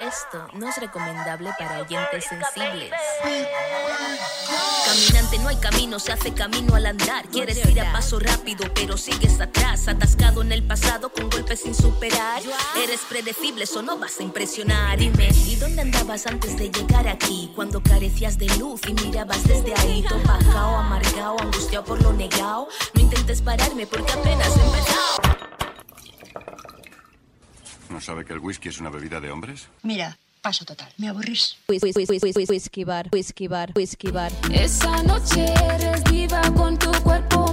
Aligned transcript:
Esto 0.00 0.46
no 0.54 0.68
es 0.68 0.76
recomendable 0.78 1.50
para 1.58 1.80
oyentes 1.80 2.24
sensibles. 2.24 2.92
Caminante, 4.86 5.38
no 5.38 5.48
hay 5.48 5.56
camino, 5.56 5.98
se 5.98 6.12
hace 6.12 6.32
camino 6.32 6.74
al 6.76 6.86
andar. 6.86 7.26
Quieres 7.28 7.64
ir 7.66 7.80
a 7.80 7.92
paso 7.92 8.18
rápido, 8.18 8.64
pero 8.74 8.96
sigues 8.96 9.40
atrás, 9.40 9.88
atascado 9.88 10.42
en 10.42 10.52
el 10.52 10.66
pasado 10.66 11.10
con 11.10 11.28
golpes 11.28 11.60
sin 11.60 11.74
superar. 11.74 12.42
Eres 12.76 13.00
predecible, 13.08 13.64
eso 13.64 13.82
no 13.82 13.98
vas 13.98 14.18
a 14.20 14.22
impresionar. 14.22 14.98
Dime, 14.98 15.28
¿y 15.46 15.56
dónde 15.56 15.82
andabas 15.82 16.26
antes 16.26 16.56
de 16.56 16.70
llegar 16.70 17.06
aquí? 17.06 17.52
Cuando 17.54 17.82
carecías 17.82 18.38
de 18.38 18.46
luz 18.56 18.80
y 18.86 18.94
mirabas 18.94 19.46
desde 19.46 19.74
ahí, 19.74 20.04
todo 20.08 20.22
bajado, 20.22 20.76
amargado, 20.76 21.36
angustiado 21.40 21.84
por 21.84 22.00
lo 22.02 22.12
negado. 22.12 22.68
No 22.94 23.00
intentes 23.00 23.42
pararme 23.42 23.86
porque 23.86 24.12
apenas 24.12 24.56
he 24.56 24.60
empezado. 24.60 25.37
¿No 27.98 28.04
sabe 28.04 28.24
que 28.24 28.32
el 28.32 28.38
whisky 28.38 28.68
es 28.68 28.78
una 28.78 28.90
bebida 28.90 29.18
de 29.18 29.28
hombres? 29.32 29.66
Mira, 29.82 30.16
paso 30.40 30.64
total. 30.64 30.88
Me 30.98 31.08
aburrís. 31.08 31.56
Whisky 31.66 32.84
bar, 32.84 33.08
whisky 33.12 33.48
bar, 33.48 33.72
whisky 33.74 34.12
bar. 34.12 34.30
Esa 34.52 35.02
noche 35.02 35.52
eres 35.74 36.04
viva 36.04 36.40
con 36.54 36.78
tu 36.78 36.92
cuerpo, 37.02 37.52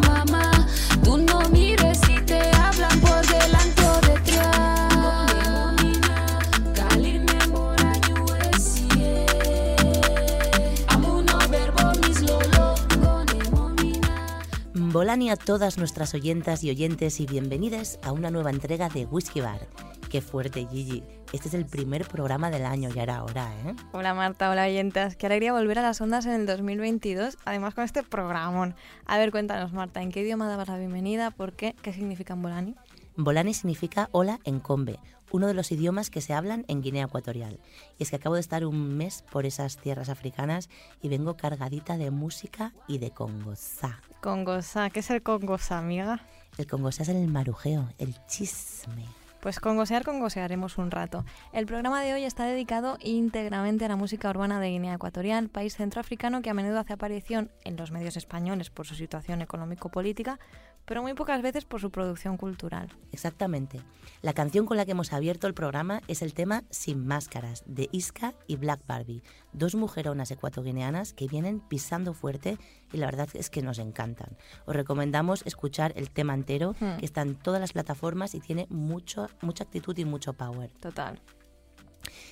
Volani 14.95 15.29
a 15.29 15.35
todas 15.35 15.77
nuestras 15.77 16.13
oyentas 16.13 16.63
y 16.63 16.69
oyentes 16.69 17.19
y 17.19 17.25
bienvenidas 17.25 17.99
a 18.01 18.13
una 18.13 18.31
nueva 18.31 18.49
entrega 18.49 18.87
de 18.87 19.05
Whisky 19.05 19.41
Bar. 19.41 19.67
Qué 20.09 20.21
fuerte, 20.21 20.65
Gigi. 20.71 21.03
Este 21.33 21.49
es 21.49 21.53
el 21.53 21.65
primer 21.65 22.07
programa 22.07 22.49
del 22.49 22.65
año, 22.65 22.89
ya 22.91 23.03
era 23.03 23.21
hora, 23.21 23.51
¿eh? 23.65 23.75
Hola 23.91 24.13
Marta, 24.13 24.49
hola 24.49 24.63
oyentas. 24.63 25.17
Qué 25.17 25.25
alegría 25.25 25.51
volver 25.51 25.79
a 25.79 25.81
las 25.81 25.99
ondas 25.99 26.25
en 26.25 26.31
el 26.31 26.45
2022, 26.45 27.37
además 27.43 27.73
con 27.73 27.83
este 27.83 28.03
programón. 28.03 28.73
A 29.05 29.17
ver, 29.17 29.31
cuéntanos 29.31 29.73
Marta, 29.73 30.01
¿en 30.01 30.13
qué 30.13 30.21
idioma 30.21 30.47
dabas 30.47 30.69
la 30.69 30.77
bienvenida? 30.77 31.29
¿Por 31.29 31.51
qué? 31.51 31.75
¿Qué 31.81 31.91
significa 31.91 32.35
en 32.35 32.41
Bolani? 32.43 32.75
Volani 33.17 33.53
significa 33.53 34.07
hola 34.13 34.39
en 34.45 34.61
combe, 34.61 34.97
uno 35.31 35.47
de 35.47 35.53
los 35.53 35.71
idiomas 35.71 36.09
que 36.09 36.21
se 36.21 36.33
hablan 36.33 36.65
en 36.67 36.81
Guinea 36.81 37.05
Ecuatorial. 37.05 37.59
Y 37.97 38.03
es 38.03 38.09
que 38.09 38.17
acabo 38.17 38.35
de 38.35 38.41
estar 38.41 38.65
un 38.65 38.97
mes 38.97 39.23
por 39.31 39.45
esas 39.45 39.77
tierras 39.77 40.09
africanas 40.09 40.69
y 41.01 41.09
vengo 41.09 41.37
cargadita 41.37 41.97
de 41.97 42.11
música 42.11 42.73
y 42.87 42.97
de 42.97 43.11
congosá. 43.11 43.99
Congosa, 44.21 44.89
¿qué 44.89 45.01
es 45.01 45.09
el 45.09 45.21
congosa, 45.21 45.77
amiga? 45.77 46.21
El 46.57 46.67
congosá 46.67 47.03
es 47.03 47.09
el 47.09 47.27
marujeo, 47.27 47.89
el 47.97 48.15
chisme. 48.27 49.05
Pues 49.45 49.59
congosear, 49.59 50.03
congosearemos 50.03 50.79
un 50.79 50.89
rato. 50.89 51.23
El 51.53 51.67
programa 51.67 52.01
de 52.01 52.15
hoy 52.15 52.23
está 52.23 52.45
dedicado 52.45 52.97
íntegramente 52.99 53.85
a 53.85 53.89
la 53.89 53.95
música 53.95 54.31
urbana 54.31 54.59
de 54.59 54.69
Guinea 54.69 54.95
Ecuatorial, 54.95 55.49
país 55.49 55.75
centroafricano 55.75 56.41
que 56.41 56.49
a 56.49 56.55
menudo 56.55 56.79
hace 56.79 56.93
aparición 56.93 57.51
en 57.63 57.77
los 57.77 57.91
medios 57.91 58.17
españoles 58.17 58.71
por 58.71 58.87
su 58.87 58.95
situación 58.95 59.43
económico-política, 59.43 60.39
pero 60.85 61.01
muy 61.01 61.13
pocas 61.13 61.41
veces 61.41 61.65
por 61.65 61.81
su 61.81 61.89
producción 61.91 62.37
cultural. 62.37 62.89
Exactamente. 63.11 63.81
La 64.21 64.33
canción 64.33 64.65
con 64.65 64.77
la 64.77 64.85
que 64.85 64.91
hemos 64.91 65.13
abierto 65.13 65.47
el 65.47 65.53
programa 65.53 66.01
es 66.07 66.21
el 66.21 66.33
tema 66.33 66.63
Sin 66.69 67.05
Máscaras, 67.05 67.63
de 67.65 67.89
Iska 67.91 68.33
y 68.47 68.55
Black 68.55 68.81
Barbie, 68.87 69.21
dos 69.53 69.75
mujeronas 69.75 70.31
ecuatoguineanas 70.31 71.13
que 71.13 71.27
vienen 71.27 71.59
pisando 71.59 72.13
fuerte 72.13 72.57
y 72.93 72.97
la 72.97 73.07
verdad 73.07 73.29
es 73.33 73.49
que 73.49 73.61
nos 73.61 73.79
encantan. 73.79 74.37
Os 74.65 74.75
recomendamos 74.75 75.43
escuchar 75.45 75.93
el 75.95 76.09
tema 76.09 76.33
entero, 76.33 76.75
Hmm. 76.79 76.97
que 76.97 77.05
está 77.05 77.21
en 77.21 77.35
todas 77.35 77.59
las 77.61 77.73
plataformas 77.73 78.35
y 78.35 78.39
tiene 78.39 78.67
mucho, 78.69 79.27
mucha 79.41 79.63
actitud 79.63 79.97
y 79.97 80.05
mucho 80.05 80.33
power. 80.33 80.69
Total. 80.79 81.19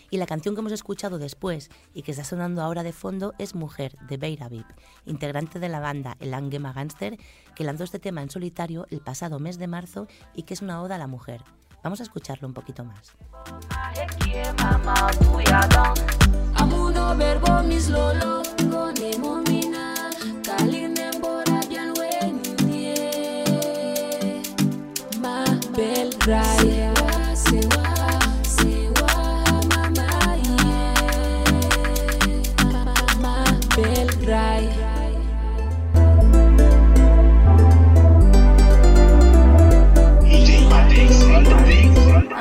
Y 0.09 0.17
la 0.17 0.25
canción 0.25 0.55
que 0.55 0.61
hemos 0.61 0.71
escuchado 0.71 1.17
después 1.17 1.69
y 1.94 2.03
que 2.03 2.11
está 2.11 2.23
sonando 2.23 2.61
ahora 2.61 2.84
de 2.84 2.94
fondo 2.94 3.34
es 3.39 3.56
Mujer, 3.56 3.95
de 4.07 4.17
Beira 4.17 4.50
Vip, 4.50 4.66
integrante 5.06 5.59
de 5.59 5.69
la 5.69 5.79
banda 5.79 6.16
El 6.19 6.34
Angema 6.34 6.73
Gangster, 6.73 7.17
que 7.56 7.63
lanzó 7.63 7.83
este 7.83 8.00
tema 8.00 8.22
en 8.22 8.29
solitario 8.29 8.88
el 8.89 9.01
pasado 9.01 9.39
mes 9.39 9.57
de 9.57 9.67
marzo 9.67 10.07
y 10.33 10.44
que 10.44 10.53
es 10.53 10.62
una 10.62 10.81
oda 10.81 10.95
a 10.95 11.00
la 11.00 11.07
mujer. 11.07 11.41
Vamos 11.83 12.00
a 12.00 12.03
escucharlo 12.03 12.47
un 12.47 12.53
poquito 12.53 12.85
más. 12.85 13.13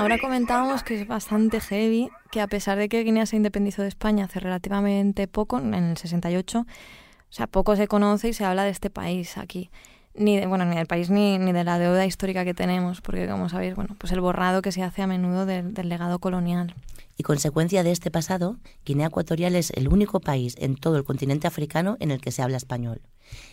Ahora 0.03 0.19
comentábamos 0.19 0.83
que 0.83 1.01
es 1.01 1.07
bastante 1.07 1.61
heavy, 1.61 2.11
que 2.33 2.41
a 2.41 2.49
pesar 2.49 2.77
de 2.77 2.89
que 2.89 3.05
Guinea 3.05 3.25
se 3.25 3.37
independizó 3.37 3.83
de 3.83 3.89
España 3.89 4.25
hace 4.25 4.41
relativamente 4.41 5.29
poco, 5.29 5.61
en 5.61 5.75
el 5.75 5.97
68, 5.97 6.59
o 6.59 6.67
sea, 7.31 7.47
poco 7.47 7.77
se 7.77 7.87
conoce 7.87 8.31
y 8.31 8.33
se 8.33 8.45
habla 8.45 8.65
de 8.65 8.71
este 8.71 8.91
país 8.91 9.39
aquí. 9.39 9.71
Ni 10.17 10.41
de, 10.41 10.49
bueno, 10.49 10.65
ni 10.65 10.75
del 10.75 10.89
país 10.89 11.09
ni, 11.09 11.39
ni 11.39 11.53
de 11.53 11.63
la 11.63 11.79
deuda 11.79 12.05
histórica 12.05 12.45
que 12.45 12.53
tenemos, 12.53 13.01
porque 13.01 13.29
como 13.29 13.49
sabéis, 13.49 13.77
bueno, 13.77 13.95
pues 13.97 14.13
el 14.13 14.21
borrado 14.21 14.61
que 14.61 14.73
se 14.73 14.83
hace 14.83 15.03
a 15.03 15.07
menudo 15.07 15.47
del, 15.47 15.73
del 15.73 15.89
legado 15.89 16.19
colonial. 16.19 16.75
Y 17.17 17.23
consecuencia 17.23 17.84
de 17.84 17.93
este 17.93 18.11
pasado, 18.11 18.57
Guinea 18.84 19.07
Ecuatorial 19.07 19.55
es 19.55 19.71
el 19.71 19.87
único 19.87 20.19
país 20.19 20.57
en 20.59 20.75
todo 20.75 20.97
el 20.97 21.05
continente 21.05 21.47
africano 21.47 21.97
en 22.01 22.11
el 22.11 22.21
que 22.21 22.33
se 22.33 22.43
habla 22.43 22.57
español. 22.57 23.03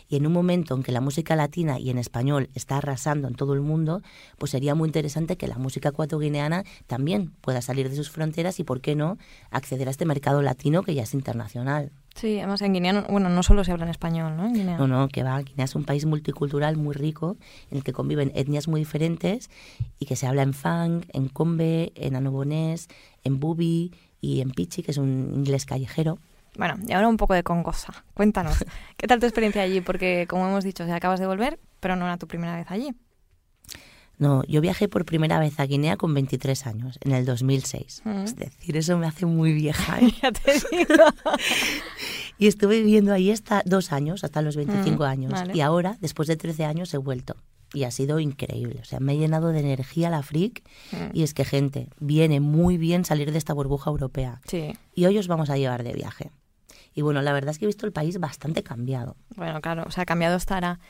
Y 0.10 0.16
en 0.16 0.26
un 0.26 0.34
momento 0.34 0.76
en 0.76 0.84
que 0.84 0.92
la 0.92 1.02
música 1.02 1.36
latina 1.36 1.80
y 1.80 1.90
en 1.90 1.98
español 1.98 2.50
está 2.56 2.78
arrasando 2.78 3.28
en 3.28 3.36
todo 3.36 3.54
el 3.54 3.62
mundo, 3.62 4.02
pues 4.38 4.52
sería 4.52 4.74
muy 4.76 4.88
interesante 4.90 5.38
que 5.38 5.48
la 5.48 5.58
música 5.58 5.90
ecuatoguineana 5.90 6.64
también 6.88 7.32
pueda 7.42 7.62
salir 7.62 7.90
de 7.90 7.96
sus 7.96 8.10
fronteras 8.10 8.60
y, 8.60 8.64
¿por 8.64 8.82
qué 8.82 8.96
no?, 8.96 9.18
acceder 9.52 9.88
a 9.88 9.92
este 9.92 10.06
mercado 10.06 10.42
latino 10.42 10.84
que 10.84 10.96
ya 10.96 11.04
es 11.04 11.14
internacional. 11.14 11.92
Sí, 12.16 12.40
además 12.40 12.62
en 12.64 12.74
Guinea, 12.74 12.92
no- 12.94 13.04
bueno, 13.04 13.30
no 13.30 13.44
solo 13.44 13.64
se 13.64 13.72
habla 13.72 13.86
en 13.86 13.92
español, 13.92 14.36
¿no? 14.36 14.48
En 14.48 14.54
Guinea. 14.54 14.78
No, 14.78 14.88
no, 14.88 15.08
que 15.08 15.24
va, 15.24 15.40
Guinea 15.42 15.66
es 15.66 15.76
un 15.76 15.84
país 15.86 16.06
multicultural 16.06 16.76
muy 16.76 16.94
rico 16.96 17.38
en 17.72 17.78
el 17.78 17.84
que 17.84 17.94
conviven 17.94 18.32
etnias 18.36 18.68
muy 18.68 18.82
diferentes 18.82 19.50
y 20.00 20.06
que 20.06 20.16
se 20.16 20.26
habla 20.28 20.42
en 20.42 20.54
fang, 20.54 21.04
en 21.14 21.30
combe, 21.30 21.92
en 21.96 22.16
anobonés, 22.16 22.88
en 23.24 23.40
bubi 23.40 23.94
y 24.22 24.42
en 24.42 24.50
pichi, 24.50 24.82
que 24.84 24.92
es 24.92 24.98
un 24.98 25.32
inglés 25.36 25.66
callejero. 25.66 26.18
Bueno, 26.58 26.76
y 26.88 26.94
ahora 26.94 27.08
un 27.08 27.18
poco 27.18 27.34
de 27.34 27.44
congosa. 27.44 28.04
Cuéntanos, 28.14 28.58
¿qué 28.98 29.08
tal 29.08 29.20
tu 29.20 29.26
experiencia 29.26 29.62
allí? 29.62 29.82
Porque, 29.82 30.26
como 30.30 30.48
hemos 30.48 30.64
dicho, 30.64 30.84
o 30.84 30.86
sea, 30.88 30.96
acabas 30.96 31.20
de 31.20 31.28
volver, 31.28 31.60
pero 31.80 31.96
no 31.96 32.06
era 32.06 32.18
tu 32.18 32.28
primera 32.28 32.56
vez 32.58 32.70
allí. 32.70 32.94
No, 34.18 34.44
yo 34.50 34.60
viajé 34.60 34.90
por 34.90 35.06
primera 35.06 35.40
vez 35.40 35.58
a 35.62 35.66
Guinea 35.66 35.96
con 35.96 36.14
23 36.14 36.68
años, 36.68 37.00
en 37.02 37.14
el 37.14 37.26
2006. 37.26 38.02
Mm. 38.04 38.10
Es 38.26 38.36
decir, 38.36 38.76
eso 38.76 38.98
me 38.98 39.08
hace 39.08 39.26
muy 39.26 39.54
vieja. 39.54 39.98
¿eh? 40.02 40.12
ya 40.22 40.32
te 40.34 40.52
digo. 40.54 41.06
y 42.38 42.48
estuve 42.48 42.80
viviendo 42.80 43.14
ahí 43.14 43.32
hasta 43.32 43.62
dos 43.66 43.94
años, 43.94 44.26
hasta 44.26 44.42
los 44.42 44.58
25 44.58 44.98
Mm, 44.98 45.08
años. 45.08 45.32
vale. 45.32 45.54
Y 45.56 45.62
ahora, 45.62 45.98
después 46.02 46.28
de 46.28 46.36
13 46.36 46.66
años, 46.66 46.94
he 46.94 46.98
vuelto. 46.98 47.38
Y 47.74 47.84
ha 47.86 47.92
sido 47.92 48.20
increíble. 48.20 48.80
O 48.82 48.84
sea, 48.84 49.00
me 49.00 49.14
he 49.14 49.18
llenado 49.18 49.50
de 49.50 49.60
energía 49.62 50.10
la 50.10 50.22
freak. 50.22 50.64
Mm. 50.92 50.98
Y 51.16 51.24
es 51.24 51.34
que, 51.34 51.46
gente, 51.46 51.88
viene 52.02 52.42
muy 52.42 52.78
bien 52.78 53.06
salir 53.06 53.32
de 53.32 53.38
esta 53.38 53.54
burbuja 53.54 53.90
europea. 53.90 54.42
Sí, 54.50 54.74
Y 54.96 55.06
hoy 55.06 55.18
os 55.18 55.30
vamos 55.30 55.50
a 55.50 55.56
llevar 55.56 55.84
de 55.84 55.94
viaje. 55.94 56.32
Y 57.00 57.02
bueno, 57.02 57.22
la 57.22 57.32
verdad 57.32 57.52
es 57.52 57.60
que 57.60 57.64
he 57.64 57.68
visto 57.68 57.86
el 57.86 57.94
país 57.94 58.20
bastante 58.20 58.62
cambiado. 58.62 59.16
bueno, 59.38 59.62
claro, 59.62 59.86
o 59.88 59.92
sea, 59.92 60.04
cambiado 60.06 60.36
estará. 60.36 60.82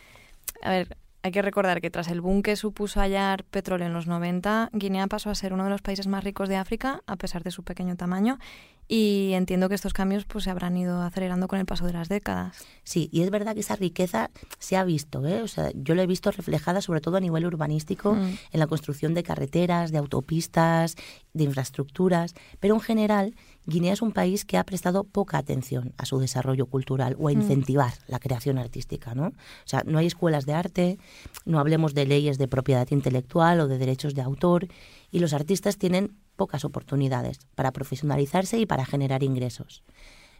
A 0.64 0.72
ver, 0.72 0.98
hay 1.22 1.32
que 1.32 1.44
recordar 1.44 1.82
que 1.82 1.92
tras 1.92 2.08
el 2.08 2.20
boom 2.20 2.42
que 2.42 2.56
supuso 2.56 3.00
hallar 3.00 3.44
petróleo 3.44 3.86
en 3.86 3.94
los 3.94 4.08
90, 4.08 4.72
Guinea 4.74 5.06
pasó 5.06 5.30
a 5.30 5.36
ser 5.36 5.54
uno 5.54 5.66
de 5.66 5.70
los 5.70 5.84
países 5.84 6.08
más 6.08 6.24
ricos 6.24 6.50
de 6.50 6.56
África, 6.56 7.04
a 7.06 7.16
pesar 7.16 7.44
de 7.44 7.52
su 7.52 7.62
pequeño 7.64 7.96
tamaño, 7.96 8.40
y 8.88 9.34
entiendo 9.34 9.70
que 9.70 9.76
estos 9.76 9.94
cambios 9.94 10.26
pues, 10.26 10.46
se 10.46 10.50
habrán 10.50 10.76
ido 10.76 11.04
acelerando 11.04 11.48
con 11.48 11.60
el 11.60 11.68
paso 11.68 11.86
de 11.86 11.94
las 11.94 12.10
décadas. 12.10 12.66
Sí, 12.84 13.08
y 13.12 13.22
es 13.22 13.30
verdad 13.30 13.54
que 13.54 13.60
esa 13.60 13.76
riqueza 13.76 14.32
se 14.58 14.78
ha 14.78 14.84
visto, 14.84 15.28
¿eh? 15.28 15.44
O 15.44 15.48
sea, 15.48 15.70
yo 15.76 15.94
lo 15.94 16.02
he 16.02 16.08
visto 16.08 16.32
reflejada 16.32 16.82
sobre 16.82 17.00
todo 17.02 17.18
a 17.18 17.20
nivel 17.20 17.46
urbanístico, 17.46 18.16
Mm. 18.16 18.38
en 18.54 18.60
la 18.60 18.66
construcción 18.66 19.14
de 19.14 19.22
carreteras, 19.22 19.92
de 19.92 20.00
autopistas, 20.00 20.96
de 21.34 21.44
infraestructuras, 21.44 22.34
pero 22.60 22.74
en 22.74 22.82
general 22.82 23.36
Guinea 23.66 23.94
es 23.94 24.02
un 24.02 24.12
país 24.12 24.46
que 24.46 24.58
ha 24.58 24.64
prestado 24.64 25.04
poca 25.04 25.38
atención 25.38 25.94
a 25.98 26.06
su 26.06 26.18
desarrollo 26.20 26.66
cultural 26.66 27.16
o 27.20 27.28
a 27.28 27.32
Mm. 27.34 27.42
incentivar 27.42 27.94
la 28.08 28.20
creación 28.20 28.58
artística, 28.58 29.14
¿no? 29.14 29.28
O 29.28 29.34
sea, 29.66 29.84
no 29.86 30.00
hay 30.00 30.08
escuelas 30.08 30.46
de 30.46 30.54
arte, 30.54 30.98
no 31.46 31.60
hablemos 31.60 31.94
de 31.94 32.06
leyes 32.06 32.38
de 32.38 32.48
propiedad 32.48 32.88
intelectual 32.90 33.60
o 33.60 33.68
de 33.68 33.78
derechos 33.78 34.16
de 34.16 34.22
autor, 34.22 34.68
y 35.12 35.20
los 35.20 35.34
artistas 35.34 35.78
tienen 35.78 36.16
pocas 36.36 36.66
oportunidades 36.66 37.40
para 37.56 37.72
profesionalizarse 37.72 38.58
y 38.58 38.66
para 38.66 38.86
generar 38.86 39.24
ingresos. 39.24 39.84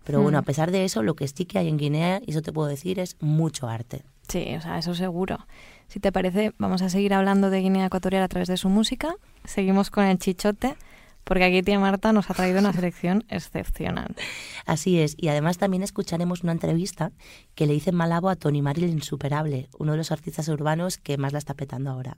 Pero 0.06 0.22
bueno, 0.22 0.38
Mm. 0.38 0.42
a 0.42 0.46
pesar 0.46 0.72
de 0.72 0.86
eso, 0.86 1.04
lo 1.04 1.16
que 1.16 1.28
sí 1.28 1.46
que 1.46 1.60
hay 1.60 1.68
en 1.68 1.78
Guinea, 1.78 2.22
y 2.26 2.32
eso 2.32 2.42
te 2.42 2.54
puedo 2.54 2.68
decir, 2.70 3.00
es 3.00 3.18
mucho 3.20 3.68
arte. 3.68 4.04
Sí, 4.30 4.56
o 4.56 4.62
sea, 4.62 4.80
eso 4.80 4.96
seguro. 4.96 5.46
Si 5.88 6.00
te 6.00 6.12
parece, 6.12 6.54
vamos 6.58 6.82
a 6.82 6.90
seguir 6.90 7.14
hablando 7.14 7.50
de 7.50 7.60
Guinea 7.62 7.88
Ecuatorial 7.88 8.24
a 8.24 8.28
través 8.28 8.48
de 8.48 8.58
su 8.58 8.70
música. 8.70 9.14
Seguimos 9.44 9.90
con 9.92 10.06
el 10.06 10.18
chichote, 10.20 10.76
porque 11.24 11.44
aquí 11.44 11.62
tía 11.62 11.80
Marta 11.80 12.14
nos 12.14 12.30
ha 12.30 12.34
traído 12.34 12.60
una 12.60 12.74
selección 12.74 13.24
excepcional. 13.30 14.16
Así 14.66 15.00
es, 15.00 15.16
y 15.18 15.28
además 15.28 15.58
también 15.58 15.84
escucharemos 15.84 16.44
una 16.44 16.52
entrevista 16.52 17.12
que 17.56 17.68
le 17.68 17.74
hice 17.74 17.92
en 17.92 17.96
Malabo 17.96 18.30
a 18.30 18.36
Tony 18.36 18.62
Maril 18.62 18.90
Insuperable, 18.90 19.70
uno 19.78 19.92
de 19.94 19.98
los 19.98 20.12
artistas 20.12 20.48
urbanos 20.48 20.98
que 20.98 21.18
más 21.18 21.34
la 21.34 21.40
está 21.40 21.54
petando 21.54 21.92
ahora. 21.92 22.18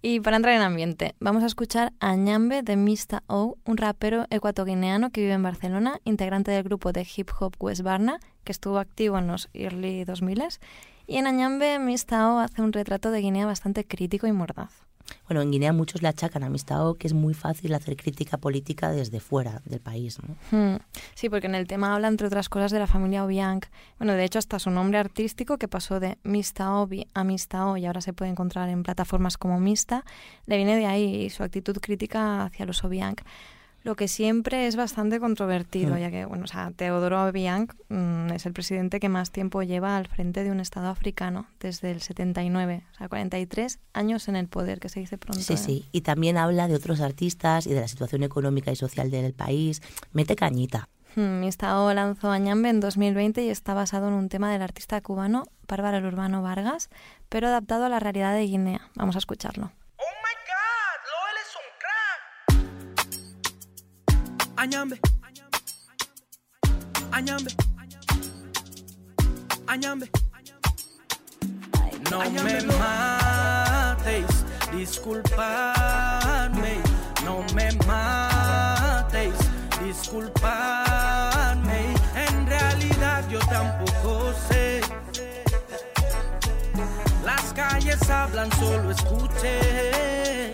Y 0.00 0.20
para 0.20 0.36
entrar 0.36 0.54
en 0.54 0.62
ambiente, 0.62 1.16
vamos 1.18 1.42
a 1.42 1.46
escuchar 1.46 1.92
a 1.98 2.14
Ñambe 2.14 2.62
de 2.62 2.76
Mista 2.76 3.24
O, 3.26 3.58
un 3.64 3.76
rapero 3.76 4.26
ecuatoguineano 4.30 5.10
que 5.10 5.22
vive 5.22 5.32
en 5.32 5.42
Barcelona, 5.42 6.00
integrante 6.04 6.52
del 6.52 6.62
grupo 6.62 6.92
de 6.92 7.04
hip 7.16 7.30
hop 7.40 7.56
West 7.58 7.82
Barna, 7.82 8.20
que 8.44 8.52
estuvo 8.52 8.78
activo 8.78 9.18
en 9.18 9.26
los 9.26 9.48
early 9.54 10.04
2000s. 10.04 10.60
Y 11.08 11.16
en 11.16 11.26
Añambe, 11.26 11.80
Mista 11.80 12.32
O 12.32 12.38
hace 12.38 12.62
un 12.62 12.72
retrato 12.72 13.10
de 13.10 13.20
Guinea 13.22 13.46
bastante 13.46 13.84
crítico 13.84 14.28
y 14.28 14.32
mordaz. 14.32 14.87
Bueno, 15.26 15.42
en 15.42 15.50
Guinea 15.50 15.72
muchos 15.72 16.02
le 16.02 16.08
achacan 16.08 16.42
a 16.42 16.48
Mistao 16.48 16.94
que 16.94 17.06
es 17.06 17.12
muy 17.12 17.34
fácil 17.34 17.74
hacer 17.74 17.96
crítica 17.96 18.38
política 18.38 18.90
desde 18.90 19.20
fuera 19.20 19.62
del 19.64 19.80
país. 19.80 20.18
¿no? 20.20 20.36
Hmm. 20.50 20.78
Sí, 21.14 21.28
porque 21.28 21.46
en 21.46 21.54
el 21.54 21.66
tema 21.66 21.94
habla, 21.94 22.08
entre 22.08 22.26
otras 22.26 22.48
cosas, 22.48 22.70
de 22.70 22.78
la 22.78 22.86
familia 22.86 23.24
Obiang. 23.24 23.60
Bueno, 23.98 24.14
de 24.14 24.24
hecho, 24.24 24.38
hasta 24.38 24.58
su 24.58 24.70
nombre 24.70 24.98
artístico, 24.98 25.58
que 25.58 25.68
pasó 25.68 26.00
de 26.00 26.18
Mista 26.22 26.74
Obi 26.74 27.06
a 27.14 27.24
Mista 27.24 27.66
O 27.66 27.76
y 27.76 27.86
ahora 27.86 28.00
se 28.00 28.12
puede 28.12 28.30
encontrar 28.30 28.68
en 28.68 28.82
plataformas 28.82 29.36
como 29.36 29.60
Mista, 29.60 30.04
le 30.46 30.56
viene 30.56 30.76
de 30.76 30.86
ahí 30.86 31.30
su 31.30 31.42
actitud 31.42 31.76
crítica 31.80 32.44
hacia 32.44 32.66
los 32.66 32.82
Obiang 32.84 33.16
lo 33.88 33.96
que 33.96 34.06
siempre 34.06 34.66
es 34.66 34.76
bastante 34.76 35.18
controvertido, 35.18 35.94
Mm. 35.94 35.98
ya 35.98 36.10
que, 36.10 36.26
bueno, 36.26 36.44
o 36.44 36.46
sea, 36.46 36.70
Teodoro 36.76 37.24
Obiang 37.24 37.68
mm, 37.88 38.32
es 38.34 38.44
el 38.44 38.52
presidente 38.52 39.00
que 39.00 39.08
más 39.08 39.30
tiempo 39.30 39.62
lleva 39.62 39.96
al 39.96 40.06
frente 40.06 40.44
de 40.44 40.50
un 40.50 40.60
Estado 40.60 40.88
africano, 40.88 41.46
desde 41.58 41.90
el 41.90 42.02
79, 42.02 42.84
o 42.92 42.94
sea, 42.98 43.08
43 43.08 43.78
años 43.94 44.28
en 44.28 44.36
el 44.36 44.46
poder, 44.46 44.78
que 44.78 44.90
se 44.90 45.00
dice 45.00 45.16
pronto. 45.16 45.42
Sí, 45.42 45.54
¿eh? 45.54 45.56
sí. 45.56 45.86
Y 45.90 46.02
también 46.02 46.36
habla 46.36 46.68
de 46.68 46.74
otros 46.74 47.00
artistas 47.00 47.66
y 47.66 47.72
de 47.72 47.80
la 47.80 47.88
situación 47.88 48.22
económica 48.24 48.70
y 48.70 48.76
social 48.76 49.10
del 49.10 49.32
país. 49.32 49.80
Mete 50.12 50.36
cañita. 50.36 50.90
Hmm, 51.16 51.40
Mistao 51.40 51.94
lanzó 51.94 52.30
Añambe 52.30 52.68
en 52.68 52.80
2020 52.80 53.42
y 53.42 53.48
está 53.48 53.72
basado 53.72 54.08
en 54.08 54.14
un 54.14 54.28
tema 54.28 54.52
del 54.52 54.60
artista 54.60 55.00
cubano 55.00 55.44
Bárbara 55.66 56.06
Urbano 56.06 56.42
Vargas, 56.42 56.90
pero 57.30 57.46
adaptado 57.48 57.86
a 57.86 57.88
la 57.88 58.00
realidad 58.00 58.34
de 58.34 58.42
Guinea. 58.42 58.82
Vamos 58.96 59.16
a 59.16 59.18
escucharlo. 59.18 59.72
Añambe. 64.58 65.00
Añambe. 67.12 67.52
Añambe. 69.68 70.10
No 72.10 72.18
me 72.42 72.60
matéis, 72.76 74.26
disculpadme. 74.72 76.82
No 77.24 77.44
me 77.54 77.70
matéis, 77.86 79.36
disculpadme. 79.84 81.94
En 82.16 82.46
realidad 82.48 83.22
yo 83.30 83.38
tampoco 83.38 84.32
sé. 84.48 84.80
Las 87.24 87.52
calles 87.52 88.10
hablan, 88.10 88.50
solo 88.58 88.90
escuché. 88.90 90.52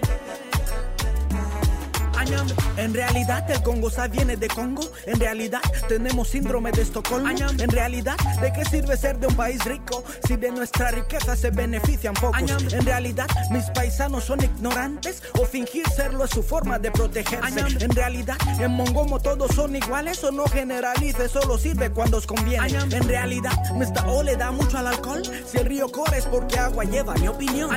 En 2.77 2.93
realidad 2.93 3.51
el 3.51 3.63
Congo 3.63 3.91
sa 3.91 4.09
viene 4.09 4.37
de 4.37 4.49
Congo. 4.49 4.83
En 5.07 5.19
realidad 5.19 5.61
tenemos 5.89 6.29
síndrome 6.29 6.73
de 6.73 6.83
Estocolmo. 6.83 7.29
En 7.29 7.71
realidad, 7.71 8.17
¿de 8.41 8.53
qué 8.53 8.65
sirve 8.65 8.97
ser 8.97 9.19
de 9.19 9.27
un 9.27 9.35
país 9.35 9.65
rico 9.65 10.05
si 10.27 10.37
de 10.37 10.51
nuestra 10.51 10.91
riqueza 10.91 11.37
se 11.37 11.51
benefician 11.51 12.15
pocos? 12.15 12.41
En 12.73 12.85
realidad, 12.85 13.27
mis 13.51 13.65
paisanos 13.71 14.25
son 14.25 14.43
ignorantes 14.43 15.23
o 15.41 15.45
fingir 15.45 15.87
serlo 15.89 16.25
es 16.25 16.31
su 16.31 16.43
forma 16.43 16.79
de 16.79 16.91
protegerse. 16.91 17.61
En 17.81 17.91
realidad, 17.91 18.37
en 18.61 18.73
Mongomo 18.73 19.21
todos 19.21 19.55
son 19.55 19.77
iguales 19.77 20.23
o 20.25 20.31
no 20.31 20.45
generalice, 20.47 21.29
solo 21.29 21.59
sirve 21.59 21.91
cuando 21.91 22.19
os 22.19 22.27
conviene. 22.27 22.79
En 22.91 23.09
realidad, 23.09 23.53
Mr. 23.75 24.07
O 24.07 24.23
le 24.23 24.37
da 24.37 24.51
mucho 24.51 24.79
al 24.79 24.89
alcohol. 24.89 25.23
Si 25.47 25.59
el 25.59 25.67
río 25.67 25.89
corre 25.91 26.19
es 26.19 26.27
porque 26.27 26.59
agua 26.59 26.85
lleva, 26.85 27.15
mi 27.15 27.29
opinión. 27.29 27.71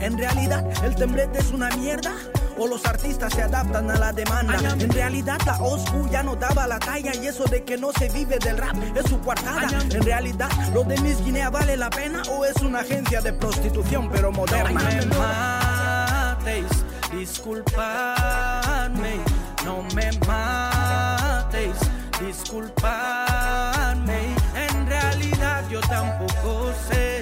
En 0.00 0.18
realidad, 0.18 0.64
el 0.84 0.94
temblete 0.94 1.38
es 1.38 1.50
una 1.50 1.68
mierda. 1.76 2.12
O 2.58 2.66
los 2.66 2.84
artistas 2.84 3.32
se 3.32 3.42
adaptan 3.42 3.90
a 3.90 3.98
la 3.98 4.12
demanda. 4.12 4.58
En 4.78 4.90
realidad 4.90 5.38
la 5.46 5.56
OSCU 5.58 6.08
ya 6.10 6.22
no 6.22 6.36
daba 6.36 6.66
la 6.66 6.78
talla 6.78 7.12
y 7.14 7.26
eso 7.26 7.44
de 7.44 7.64
que 7.64 7.76
no 7.76 7.92
se 7.92 8.08
vive 8.08 8.38
del 8.38 8.58
rap 8.58 8.76
es 8.94 9.08
su 9.08 9.20
coartada. 9.20 9.68
En 9.90 10.02
realidad 10.02 10.50
lo 10.74 10.84
de 10.84 11.00
Miss 11.00 11.22
Guinea 11.24 11.50
vale 11.50 11.76
la 11.76 11.90
pena 11.90 12.22
o 12.30 12.44
es 12.44 12.56
una 12.56 12.80
agencia 12.80 13.20
de 13.20 13.32
prostitución 13.32 14.10
pero 14.10 14.30
moderna. 14.32 14.80
No 14.80 14.88
me 14.88 15.06
matéis, 15.16 16.84
disculpadme. 17.10 17.82
No 19.64 19.82
me 19.94 20.10
matéis, 20.26 21.76
disculpadme. 22.20 24.18
En 24.68 24.86
realidad 24.86 25.64
yo 25.70 25.80
tampoco 25.80 26.72
sé. 26.88 27.21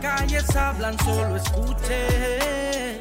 Las 0.00 0.20
calles 0.20 0.56
hablan, 0.56 0.96
solo 1.00 1.36
escuché. 1.36 3.00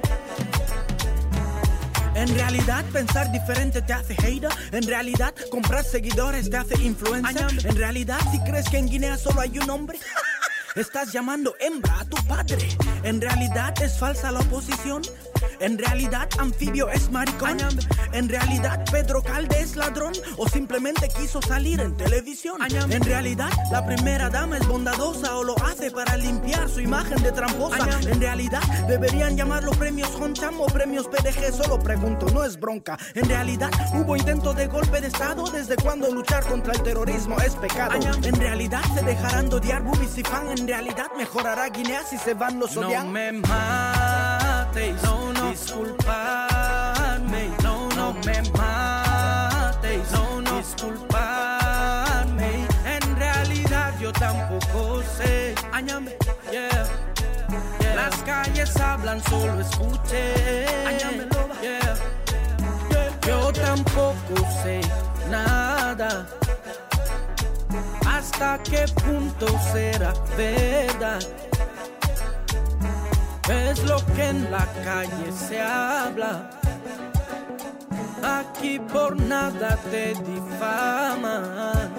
En 2.16 2.34
realidad 2.34 2.84
pensar 2.92 3.32
diferente 3.32 3.84
te 3.84 3.94
hace 3.94 4.16
hater. 4.16 4.50
En 4.72 4.88
realidad 4.88 5.36
comprar 5.52 5.84
seguidores 5.84 6.50
te 6.50 6.58
hace 6.58 6.82
influencer. 6.82 7.68
En 7.68 7.76
realidad 7.76 8.18
si 8.32 8.40
crees 8.40 8.68
que 8.70 8.78
en 8.78 8.90
Guinea 8.90 9.18
solo 9.18 9.42
hay 9.42 9.60
un 9.60 9.70
hombre. 9.70 10.00
Estás 10.76 11.12
llamando 11.12 11.56
hembra 11.60 12.00
a 12.00 12.06
tu 12.06 12.18
padre. 12.26 12.68
En 13.04 13.22
realidad 13.22 13.74
es 13.82 14.00
falsa 14.00 14.32
la 14.32 14.40
oposición. 14.40 15.02
En 15.60 15.78
realidad 15.78 16.30
anfibio 16.40 16.90
es 16.90 17.10
maricón. 17.12 17.58
En 18.14 18.30
realidad 18.30 18.84
Pedro 18.92 19.22
Calde 19.22 19.60
es 19.60 19.76
ladrón. 19.76 20.14
O 20.38 20.48
simplemente 20.48 21.08
quiso 21.10 21.42
salir 21.42 21.80
en 21.80 21.96
televisión. 21.98 22.62
En 22.92 23.04
realidad 23.04 23.50
la 23.72 23.86
primera 23.86 24.30
dama 24.30 24.58
es 24.58 24.68
bondadosa 24.68 25.36
o 25.38 25.44
lo 25.44 25.56
hace 25.64 25.92
para 25.92 26.18
limpiar 26.18 26.70
su 26.70 26.82
imagen 26.82 27.22
de 27.24 27.32
tramposa. 27.32 27.88
En 28.02 28.20
realidad 28.20 28.62
deberían 28.88 29.36
llamarlo 29.36 29.72
premios 29.72 30.10
Honcham 30.16 30.60
o 30.62 30.66
premios 30.68 31.08
PDG. 31.08 31.54
Solo 31.54 31.80
pregunto, 31.80 32.28
no 32.34 32.44
es 32.44 32.60
bronca. 32.60 32.98
En 33.16 33.28
realidad 33.28 33.70
hubo 33.94 34.16
intento 34.16 34.54
de 34.54 34.68
golpe 34.68 35.02
de 35.02 35.08
estado. 35.08 35.50
Desde 35.50 35.76
cuando 35.76 36.12
luchar 36.12 36.44
contra 36.46 36.74
el 36.74 36.84
terrorismo 36.84 37.38
es 37.40 37.56
pecado. 37.56 38.00
En 38.24 38.36
realidad 38.36 38.82
se 38.94 39.04
dejarán 39.04 39.50
de 39.50 39.56
odiar 39.56 39.82
boobies 39.84 40.18
y 40.18 40.24
fan. 40.24 40.50
En 40.58 40.68
realidad 40.68 41.08
mejorará 41.18 41.70
Guinea 41.70 42.04
si 42.04 42.18
se 42.18 42.34
van 42.34 42.60
los. 42.60 42.78
No 42.90 43.06
me 43.06 43.32
matéis, 43.34 44.96
no, 45.04 45.34
no. 45.34 45.50
disculpadme. 45.50 47.50
No, 47.62 47.90
no 47.90 48.14
me 48.26 48.42
matéis, 48.58 50.10
no, 50.14 50.42
no. 50.42 50.58
disculpadme. 50.58 52.66
En 52.86 53.16
realidad 53.18 53.94
yo 54.00 54.14
tampoco 54.14 55.04
sé. 55.18 55.54
Añame, 55.74 56.16
yeah. 56.50 56.70
yeah. 57.82 57.96
Las 57.96 58.16
calles 58.24 58.74
hablan, 58.80 59.22
solo 59.24 59.60
escuché. 59.60 60.66
Añame, 60.88 61.28
yeah. 61.62 61.96
Yeah. 62.90 63.12
Yo 63.28 63.52
tampoco 63.52 64.36
sé 64.64 64.80
nada. 65.30 66.26
¿Hasta 68.06 68.60
qué 68.64 68.86
punto 69.04 69.48
será 69.74 70.14
verdad? 70.38 71.20
Es 73.50 73.84
lo 73.86 73.98
que 74.14 74.28
en 74.28 74.52
la 74.52 74.66
calle 74.84 75.32
se 75.32 75.62
habla. 75.62 76.50
Aquí 78.22 78.80
por 78.80 79.20
nada 79.20 79.78
te 79.90 80.10
difaman. 80.10 81.94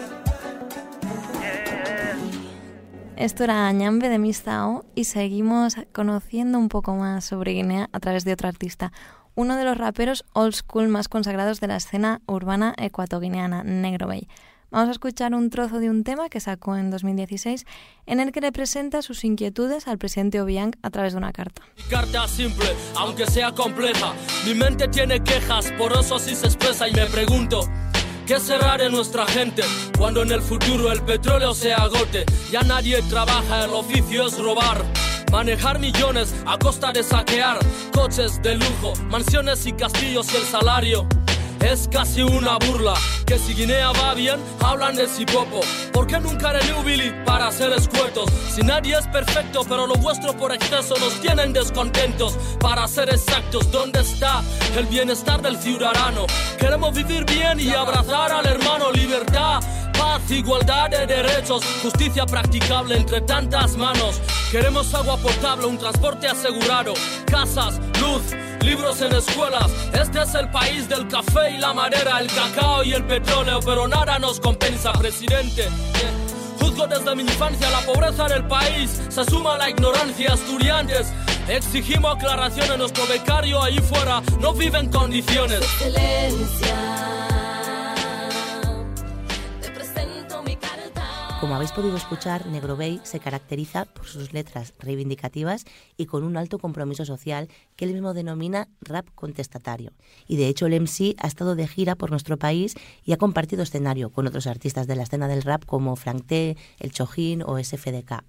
Esto 3.16 3.44
era 3.44 3.66
Añambe 3.66 4.08
de 4.10 4.18
Mistao 4.18 4.84
y 4.94 5.04
seguimos 5.04 5.76
conociendo 5.92 6.58
un 6.58 6.68
poco 6.68 6.94
más 6.94 7.24
sobre 7.24 7.52
Guinea 7.52 7.88
a 7.92 7.98
través 7.98 8.24
de 8.24 8.32
otro 8.34 8.46
artista, 8.46 8.92
uno 9.34 9.56
de 9.56 9.64
los 9.64 9.76
raperos 9.76 10.24
old 10.34 10.54
school 10.54 10.88
más 10.88 11.08
consagrados 11.08 11.60
de 11.60 11.66
la 11.68 11.76
escena 11.76 12.20
urbana 12.26 12.74
ecuatoguineana, 12.76 13.64
Negro 13.64 14.06
Bay. 14.06 14.28
Vamos 14.70 14.88
a 14.88 14.92
escuchar 14.92 15.34
un 15.34 15.48
trozo 15.48 15.78
de 15.78 15.88
un 15.88 16.04
tema 16.04 16.28
que 16.28 16.40
sacó 16.40 16.76
en 16.76 16.90
2016 16.90 17.64
en 18.04 18.20
el 18.20 18.32
que 18.32 18.42
le 18.42 18.52
presenta 18.52 19.00
sus 19.00 19.24
inquietudes 19.24 19.88
al 19.88 19.96
presidente 19.96 20.42
Obiang 20.42 20.72
a 20.82 20.90
través 20.90 21.14
de 21.14 21.18
una 21.18 21.32
carta. 21.32 21.62
Carta 21.88 22.28
simple, 22.28 22.68
aunque 22.94 23.24
sea 23.26 23.52
compleja. 23.52 24.12
Mi 24.44 24.54
mente 24.54 24.86
tiene 24.88 25.22
quejas, 25.24 25.72
por 25.78 25.92
eso 25.92 26.16
así 26.16 26.34
se 26.34 26.46
expresa 26.46 26.86
y 26.86 26.92
me 26.92 27.06
pregunto. 27.06 27.60
¿Qué 28.26 28.38
cerrar 28.38 28.82
en 28.82 28.92
nuestra 28.92 29.24
gente 29.24 29.62
cuando 29.96 30.22
en 30.22 30.32
el 30.32 30.42
futuro 30.42 30.92
el 30.92 31.02
petróleo 31.02 31.54
se 31.54 31.72
agote? 31.72 32.26
Ya 32.50 32.60
nadie 32.60 33.00
trabaja, 33.08 33.64
el 33.64 33.70
oficio 33.70 34.26
es 34.26 34.38
robar. 34.38 34.84
Manejar 35.32 35.78
millones 35.78 36.34
a 36.46 36.58
costa 36.58 36.92
de 36.92 37.02
saquear 37.02 37.58
coches 37.94 38.42
de 38.42 38.56
lujo, 38.56 38.92
mansiones 39.08 39.64
y 39.64 39.72
castillos 39.72 40.30
y 40.34 40.36
el 40.36 40.42
salario 40.42 41.08
es 41.60 41.88
casi 41.88 42.22
una 42.22 42.58
burla. 42.58 42.94
Que 43.26 43.38
si 43.38 43.54
Guinea 43.54 43.92
va 43.92 44.14
bien, 44.14 44.40
hablan 44.60 44.96
de 44.96 45.06
Sipopo. 45.06 45.60
¿Por 45.92 46.06
qué 46.06 46.18
nunca 46.20 46.52
de 46.52 46.64
New 46.64 46.82
Billy 46.82 47.12
para 47.24 47.50
ser 47.52 47.72
escuetos? 47.72 48.30
Si 48.54 48.62
nadie 48.62 48.96
es 48.98 49.06
perfecto, 49.08 49.62
pero 49.68 49.86
lo 49.86 49.94
vuestro 49.94 50.32
por 50.34 50.52
exceso 50.54 50.94
nos 50.98 51.20
tienen 51.20 51.52
descontentos. 51.52 52.38
Para 52.60 52.86
ser 52.88 53.08
exactos, 53.10 53.70
¿dónde 53.70 54.00
está 54.00 54.42
el 54.76 54.86
bienestar 54.86 55.42
del 55.42 55.56
ciudadano? 55.56 56.26
Queremos 56.58 56.94
vivir 56.94 57.24
bien 57.24 57.60
y 57.60 57.70
abrazar 57.70 58.32
al 58.32 58.46
hermano 58.46 58.90
libertad 58.92 59.60
paz, 59.98 60.30
igualdad 60.30 60.90
de 60.90 61.06
derechos, 61.06 61.62
justicia 61.82 62.24
practicable 62.24 62.96
entre 62.96 63.20
tantas 63.22 63.76
manos. 63.76 64.20
Queremos 64.50 64.94
agua 64.94 65.16
potable, 65.18 65.66
un 65.66 65.76
transporte 65.76 66.28
asegurado, 66.28 66.94
casas, 67.26 67.80
luz, 68.00 68.22
libros 68.62 69.02
en 69.02 69.14
escuelas. 69.14 69.70
Este 69.92 70.22
es 70.22 70.34
el 70.34 70.50
país 70.50 70.88
del 70.88 71.06
café 71.08 71.50
y 71.50 71.58
la 71.58 71.74
madera, 71.74 72.20
el 72.20 72.28
cacao 72.28 72.84
y 72.84 72.92
el 72.92 73.04
petróleo, 73.04 73.60
pero 73.64 73.86
nada 73.88 74.18
nos 74.18 74.40
compensa, 74.40 74.92
presidente. 74.92 75.68
Juzgo 76.60 76.86
desde 76.86 77.14
mi 77.14 77.22
infancia 77.22 77.68
la 77.70 77.80
pobreza 77.80 78.28
del 78.28 78.46
país, 78.46 79.00
se 79.08 79.24
suma 79.24 79.58
la 79.58 79.68
ignorancia, 79.70 80.34
estudiantes. 80.34 81.12
Exigimos 81.48 82.16
aclaraciones, 82.16 82.78
nuestro 82.78 83.06
becario 83.06 83.62
ahí 83.62 83.78
fuera 83.78 84.22
no 84.40 84.52
vive 84.52 84.78
en 84.78 84.90
condiciones. 84.90 85.60
Como 91.48 91.56
habéis 91.56 91.72
podido 91.72 91.96
escuchar, 91.96 92.44
Negro 92.44 92.76
Bay 92.76 93.00
se 93.04 93.20
caracteriza 93.20 93.86
por 93.86 94.04
sus 94.04 94.34
letras 94.34 94.74
reivindicativas 94.78 95.64
y 95.96 96.04
con 96.04 96.22
un 96.22 96.36
alto 96.36 96.58
compromiso 96.58 97.06
social 97.06 97.48
que 97.74 97.86
él 97.86 97.94
mismo 97.94 98.12
denomina 98.12 98.68
rap 98.82 99.06
contestatario. 99.14 99.94
Y 100.26 100.36
de 100.36 100.48
hecho 100.48 100.66
el 100.66 100.78
MC 100.78 101.14
ha 101.16 101.26
estado 101.26 101.56
de 101.56 101.66
gira 101.66 101.94
por 101.94 102.10
nuestro 102.10 102.36
país 102.36 102.74
y 103.02 103.12
ha 103.12 103.16
compartido 103.16 103.62
escenario 103.62 104.10
con 104.10 104.26
otros 104.26 104.46
artistas 104.46 104.86
de 104.86 104.96
la 104.96 105.04
escena 105.04 105.26
del 105.26 105.40
rap 105.40 105.64
como 105.64 105.96
Frank 105.96 106.26
T, 106.26 106.58
El 106.80 106.92
Chojín 106.92 107.42
o 107.42 107.58
SFDK. 107.58 108.24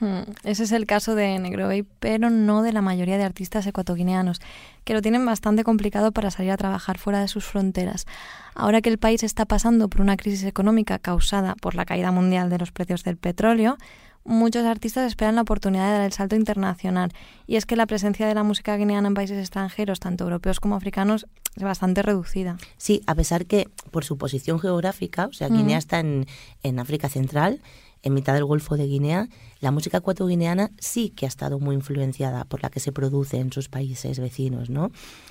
Hmm, 0.00 0.22
ese 0.44 0.64
es 0.64 0.72
el 0.72 0.86
caso 0.86 1.14
de 1.14 1.38
Negro 1.38 1.66
Bay, 1.66 1.84
pero 2.00 2.30
no 2.30 2.62
de 2.62 2.72
la 2.72 2.80
mayoría 2.80 3.18
de 3.18 3.24
artistas 3.24 3.66
ecuatoguineanos, 3.66 4.40
que 4.84 4.94
lo 4.94 5.02
tienen 5.02 5.24
bastante 5.26 5.62
complicado 5.62 6.10
para 6.10 6.30
salir 6.30 6.52
a 6.52 6.56
trabajar 6.56 6.96
fuera 6.96 7.20
de 7.20 7.28
sus 7.28 7.44
fronteras. 7.44 8.06
Ahora 8.54 8.80
que 8.80 8.88
el 8.88 8.98
país 8.98 9.22
está 9.22 9.44
pasando 9.44 9.88
por 9.88 10.00
una 10.00 10.16
crisis 10.16 10.44
económica 10.44 10.98
causada 10.98 11.54
por 11.54 11.74
la 11.74 11.84
caída 11.84 12.10
mundial 12.12 12.48
de 12.48 12.58
los 12.58 12.72
precios 12.72 13.04
del 13.04 13.18
petróleo, 13.18 13.76
muchos 14.24 14.64
artistas 14.64 15.06
esperan 15.06 15.34
la 15.34 15.42
oportunidad 15.42 15.86
de 15.86 15.92
dar 15.92 16.06
el 16.06 16.12
salto 16.12 16.34
internacional. 16.34 17.12
Y 17.46 17.56
es 17.56 17.66
que 17.66 17.76
la 17.76 17.86
presencia 17.86 18.26
de 18.26 18.34
la 18.34 18.42
música 18.42 18.76
guineana 18.76 19.08
en 19.08 19.14
países 19.14 19.38
extranjeros, 19.38 20.00
tanto 20.00 20.24
europeos 20.24 20.60
como 20.60 20.76
africanos, 20.76 21.26
es 21.56 21.62
bastante 21.62 22.00
reducida. 22.00 22.56
Sí, 22.78 23.02
a 23.06 23.14
pesar 23.14 23.44
que 23.44 23.68
por 23.90 24.04
su 24.04 24.16
posición 24.16 24.60
geográfica, 24.60 25.26
o 25.26 25.32
sea, 25.32 25.48
Guinea 25.48 25.78
está 25.78 26.00
en, 26.00 26.26
en 26.62 26.78
África 26.78 27.08
Central, 27.08 27.60
en 28.02 28.14
mitad 28.14 28.34
del 28.34 28.44
Golfo 28.44 28.76
de 28.76 28.86
Guinea, 28.86 29.28
la 29.60 29.70
música 29.70 29.98
ecuatoguineana 29.98 30.70
sí 30.78 31.10
que 31.10 31.26
ha 31.26 31.28
estado 31.28 31.58
muy 31.58 31.74
influenciada 31.74 32.44
por 32.44 32.62
la 32.62 32.70
que 32.70 32.80
se 32.80 32.92
produce 32.92 33.38
en 33.38 33.52
sus 33.52 33.68
países 33.68 34.18
vecinos, 34.18 34.70
¿no? 34.70 34.90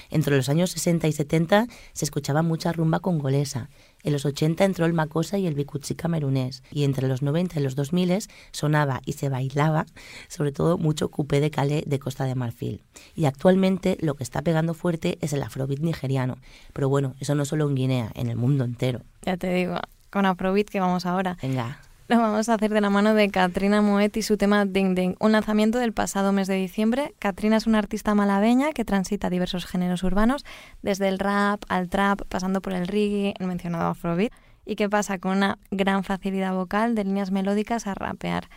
Entre 0.10 0.36
los 0.36 0.50
años 0.50 0.72
60 0.72 1.08
y 1.08 1.12
70 1.12 1.68
se 1.94 2.06
escuchaba 2.06 2.42
mucha 2.42 2.72
rumba 2.72 3.00
congolesa. 3.00 3.70
En 4.04 4.14
los 4.14 4.26
80 4.26 4.64
entró 4.64 4.86
el 4.86 4.94
makosa 4.94 5.38
y 5.38 5.48
el 5.48 5.56
bikutsi 5.56 5.96
camerunés. 5.96 6.64
Y 6.72 6.84
entre 6.84 7.08
los 7.08 7.22
90 7.22 7.60
y 7.60 7.64
los 7.64 7.76
2000 7.76 8.28
sonaba 8.52 9.02
y 9.06 9.14
se 9.14 9.30
bailaba, 9.30 9.86
sobre 10.28 10.52
todo, 10.52 10.78
mucho 10.78 11.10
coupé 11.10 11.40
de 11.40 11.52
Calais 11.52 11.84
de 11.86 12.00
Costa 12.00 12.26
de 12.26 12.36
Marfil. 12.36 12.84
Y 13.16 13.26
actualmente 13.26 13.98
lo 14.00 14.16
que 14.16 14.24
está 14.24 14.42
pegando 14.42 14.74
fuerte 14.74 15.18
es 15.22 15.34
el 15.34 15.44
afrobeat 15.44 15.80
nigeriano. 15.80 16.38
Pero 16.74 16.88
bueno, 16.88 17.16
eso 17.20 17.36
no 17.36 17.46
solo 17.46 17.68
en 17.68 17.76
Guinea, 17.76 18.12
en 18.16 18.30
el 18.30 18.38
mundo 18.38 18.64
entero. 18.64 19.02
Ya 19.24 19.38
te 19.38 19.52
digo, 19.54 19.80
con 20.10 20.26
afrobeat 20.26 20.70
que 20.70 20.80
vamos 20.80 21.06
ahora. 21.06 21.38
Venga. 21.42 21.80
Lo 22.10 22.18
vamos 22.18 22.50
a 22.50 22.56
hacer 22.56 22.74
de 22.74 22.82
la 22.82 22.90
mano 22.90 23.14
de 23.14 23.30
Katrina 23.30 23.84
Moet 23.84 24.18
y 24.18 24.24
su 24.24 24.36
tema 24.36 24.66
Ding 24.66 24.96
Ding, 24.96 25.16
un 25.20 25.32
lanzamiento 25.32 25.78
del 25.78 25.94
pasado 25.94 26.32
mes 26.32 26.48
de 26.48 26.56
diciembre. 26.56 27.14
Katrina 27.20 27.58
es 27.58 27.68
una 27.68 27.78
artista 27.78 28.16
malabeña 28.16 28.72
que 28.72 28.84
transita 28.84 29.30
diversos 29.30 29.68
géneros 29.68 30.02
urbanos, 30.02 30.44
desde 30.82 31.08
el 31.08 31.20
rap 31.20 31.62
al 31.70 31.88
trap, 31.88 32.24
pasando 32.28 32.64
por 32.64 32.74
el 32.74 32.88
reggae, 32.88 33.36
el 33.38 33.46
mencionado 33.46 33.92
afrobeat, 33.92 34.34
y 34.66 34.76
que 34.76 34.90
pasa 34.90 35.20
con 35.20 35.38
una 35.38 35.60
gran 35.70 36.04
facilidad 36.04 36.56
vocal 36.56 36.96
de 36.96 37.04
líneas 37.04 37.30
melódicas 37.30 37.86
a 37.86 37.94
rapear. 37.94 38.50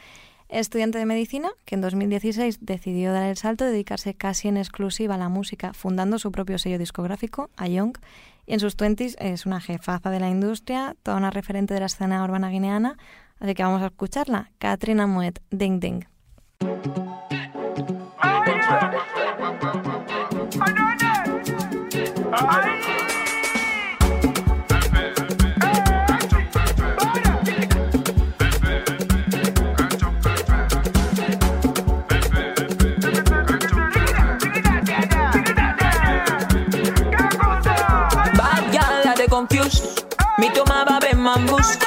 Estudiante 0.48 0.96
de 0.96 1.04
medicina, 1.04 1.50
que 1.66 1.74
en 1.74 1.82
2016 1.82 2.60
decidió 2.62 3.12
dar 3.12 3.24
el 3.24 3.36
salto, 3.36 3.66
dedicarse 3.66 4.14
casi 4.14 4.48
en 4.48 4.56
exclusiva 4.56 5.16
a 5.16 5.18
la 5.18 5.28
música, 5.28 5.74
fundando 5.74 6.18
su 6.18 6.32
propio 6.32 6.56
sello 6.56 6.78
discográfico, 6.78 7.50
A 7.58 7.68
Young, 7.68 7.98
y 8.46 8.54
en 8.54 8.60
sus 8.60 8.76
20 8.76 9.14
es 9.18 9.46
una 9.46 9.60
jefaza 9.60 10.10
de 10.10 10.20
la 10.20 10.30
industria, 10.30 10.96
toda 11.02 11.18
una 11.18 11.30
referente 11.30 11.74
de 11.74 11.80
la 11.80 11.86
escena 11.86 12.24
urbana 12.24 12.48
guineana, 12.48 12.96
Así 13.42 13.54
que 13.54 13.64
vamos 13.64 13.82
a 13.82 13.86
escucharla. 13.86 14.52
Katrina 14.58 15.08
Moet, 15.08 15.40
Ding 15.50 15.80
Ding. 15.80 16.04
Bad 22.30 22.71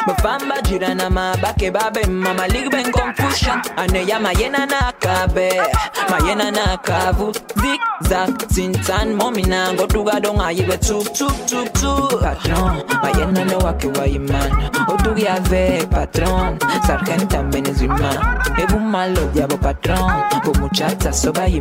mafambajira 0.07 0.95
na 0.95 1.09
ma 1.09 1.35
ba 1.41 1.53
ke 1.57 1.71
ba 1.71 1.89
be 1.93 2.01
ma 2.07 2.33
ma 2.33 2.47
babe 2.47 2.47
mamaligben 2.47 2.91
confusion 2.91 3.61
na 3.91 4.19
mayena 4.19 4.65
nakabe 4.65 5.49
mayena 6.09 6.51
nakavu 6.51 7.33
zigzag 7.61 8.31
sintan 8.53 9.15
momina 9.15 9.73
ngodugadonga 9.73 10.51
yibe 10.51 10.77
tuptuptuptu 10.77 11.91
patron 12.21 12.83
mayena 13.03 13.45
nowake 13.45 13.87
wayimana 13.87 14.69
odugiave 14.87 15.87
patron. 15.89 16.57
Sargentan 16.87 17.51
venezuimana 17.51 18.43
ebumalo 18.61 19.23
yabo 19.35 19.57
patron. 19.57 20.11
Bomuchacha 20.43 21.09
ya 21.09 21.53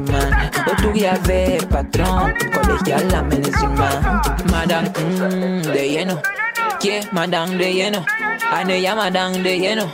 odugiave 0.71 1.61
patron. 1.71 2.33
Kolejala 2.53 3.23
menezimana 3.23 4.23
madan 4.51 4.85
mm, 4.99 5.63
de 5.73 5.83
lleno 5.89 6.44
yeah, 6.85 7.03
madang 7.13 7.59
de 7.59 7.73
lleno. 7.73 8.05
Ane 8.53 8.83
ya 8.83 8.95
madang 8.95 9.43
de 9.43 9.59
lleno. 9.59 9.87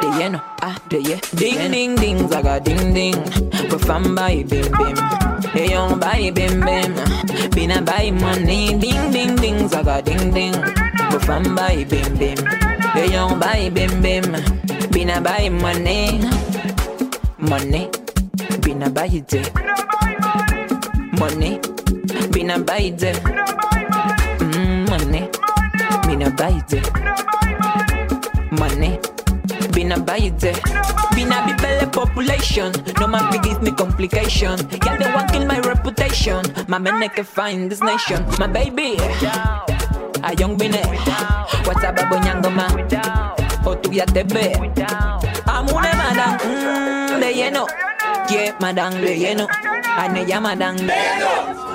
De 0.00 0.08
lleno, 0.18 0.38
ah, 0.62 0.76
de 0.88 0.98
ye. 1.02 1.16
Ding 1.34 1.70
ding 1.72 1.96
ding, 1.96 2.28
zaga 2.28 2.60
ding 2.64 2.94
ding. 2.94 3.16
Bafamba 3.70 4.30
i 4.30 4.44
bim 4.44 4.70
bim. 4.78 4.96
Hey 5.52 5.70
young 5.70 5.98
bye 5.98 6.30
bim 6.30 6.60
bim. 6.66 6.92
Bina 7.54 7.80
buy 7.82 8.10
money. 8.10 8.78
Ding 8.78 9.10
ding 9.12 9.36
ding, 9.36 9.68
zaga 9.68 10.02
ding 10.04 10.32
ding. 10.32 10.54
Bafamba 11.10 11.66
i 11.70 11.84
bim 11.84 12.18
bim. 12.18 12.38
Hey 12.94 13.08
young 13.12 13.38
bye 13.40 13.70
bim 13.70 14.02
bim. 14.02 14.24
Bina 14.92 15.20
buy 15.20 15.48
money. 15.48 16.20
Money. 17.38 17.90
Bina 18.62 18.90
buy 18.90 19.06
it. 19.06 19.32
Money. 21.18 21.60
Bina 22.32 22.58
buy 22.58 22.94
it. 23.02 23.75
Money. 26.16 26.24
Bina 26.24 26.30
baide 26.30 26.80
Money 28.58 28.98
Bina 29.72 29.98
baide 30.00 30.52
Bina 31.14 31.44
be 31.44 31.52
belly 31.60 31.86
population. 31.92 32.72
No 32.98 33.06
man 33.06 33.30
be 33.30 33.38
give 33.38 33.62
me 33.62 33.70
complication. 33.70 34.56
Girl 34.56 34.96
they 34.96 35.12
want 35.12 35.30
kill 35.30 35.44
my 35.44 35.60
reputation. 35.60 36.42
My 36.68 36.78
men 36.78 37.06
can 37.10 37.24
find 37.24 37.70
this 37.70 37.82
nation. 37.82 38.24
My 38.38 38.46
baby 38.46 38.96
A 40.24 40.34
young 40.38 40.56
bine 40.56 40.80
What's 41.66 41.84
up 41.84 41.96
babo 41.96 42.16
nyangoma 42.16 42.66
O 43.66 43.74
tu 43.74 43.92
ya 43.92 44.06
te 44.06 44.22
ve. 44.22 44.54
Amune 45.46 45.92
madam 46.00 46.38
mm, 46.38 47.20
De 47.20 47.32
lleno. 47.34 47.66
Yeah 48.30 48.56
madam 48.58 48.92
de 48.94 49.18
lleno. 49.18 49.46
Ane 49.98 50.24
ya 50.26 50.40
madam 50.40 50.76
De 50.76 50.86
De 50.86 50.94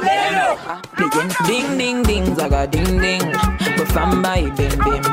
lleno. 0.10 0.48
Ding 1.45 1.77
ding 1.77 2.03
ding 2.03 2.36
Zaga 2.36 2.65
ding 2.65 3.00
ding 3.00 3.60
Bafam 3.81 4.21
by 4.21 4.41
bim 4.57 4.77
bim. 4.77 5.03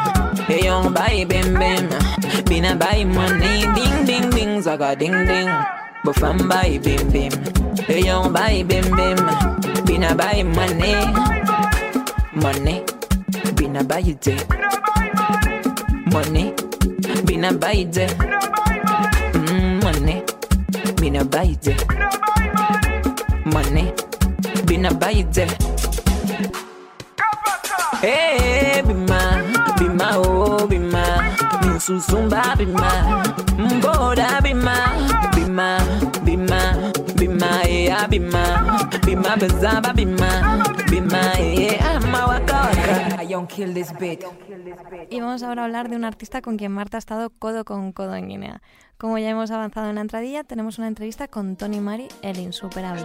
Hey 0.44 0.64
young 0.64 0.92
by 0.92 1.25
bim 1.25 1.54
bim. 1.56 1.88
Bina 2.44 2.76
by 2.76 3.02
money. 3.02 3.64
Ding 3.75 4.04
ding 4.04 4.28
ding 4.28 4.60
Zaga 4.60 4.94
ding 4.94 5.25
ding. 5.25 5.48
Bafam 6.04 6.37
by 6.50 6.76
bim 6.84 7.08
bim. 7.08 7.32
Hey 7.88 8.04
young 8.04 8.30
by 8.30 8.62
bim 8.68 8.84
bim. 8.92 9.16
Bina 9.87 10.14
by 10.14 10.42
money. 10.42 11.00
Money. 12.37 12.84
Bina 13.56 13.82
by 13.84 14.04
it 14.04 14.26
Money. 16.12 16.52
Bina 17.25 17.54
by 17.54 17.72
it 17.72 17.96
mm, 19.32 19.82
Money. 19.82 20.22
Bina 21.00 21.25
by 21.25 21.56
it 21.56 21.66
Money. 23.46 23.94
Bina 24.66 24.92
by 24.92 25.12
it 25.25 25.77
Y 45.10 45.20
vamos 45.20 45.42
ahora 45.42 45.62
a 45.62 45.64
hablar 45.64 45.88
de 45.88 45.96
un 45.96 46.04
artista 46.04 46.40
con 46.40 46.56
quien 46.56 46.70
Marta 46.72 46.98
ha 46.98 47.00
estado 47.00 47.30
codo 47.30 47.64
con 47.64 47.92
codo 47.92 48.14
en 48.14 48.28
Guinea. 48.28 48.62
Como 48.96 49.18
ya 49.18 49.30
hemos 49.30 49.50
avanzado 49.50 49.88
en 49.88 49.96
la 49.96 50.02
entradilla, 50.02 50.44
tenemos 50.44 50.78
una 50.78 50.86
entrevista 50.86 51.26
con 51.26 51.56
Tony 51.56 51.80
Mari, 51.80 52.08
el 52.22 52.38
insuperable. 52.38 53.04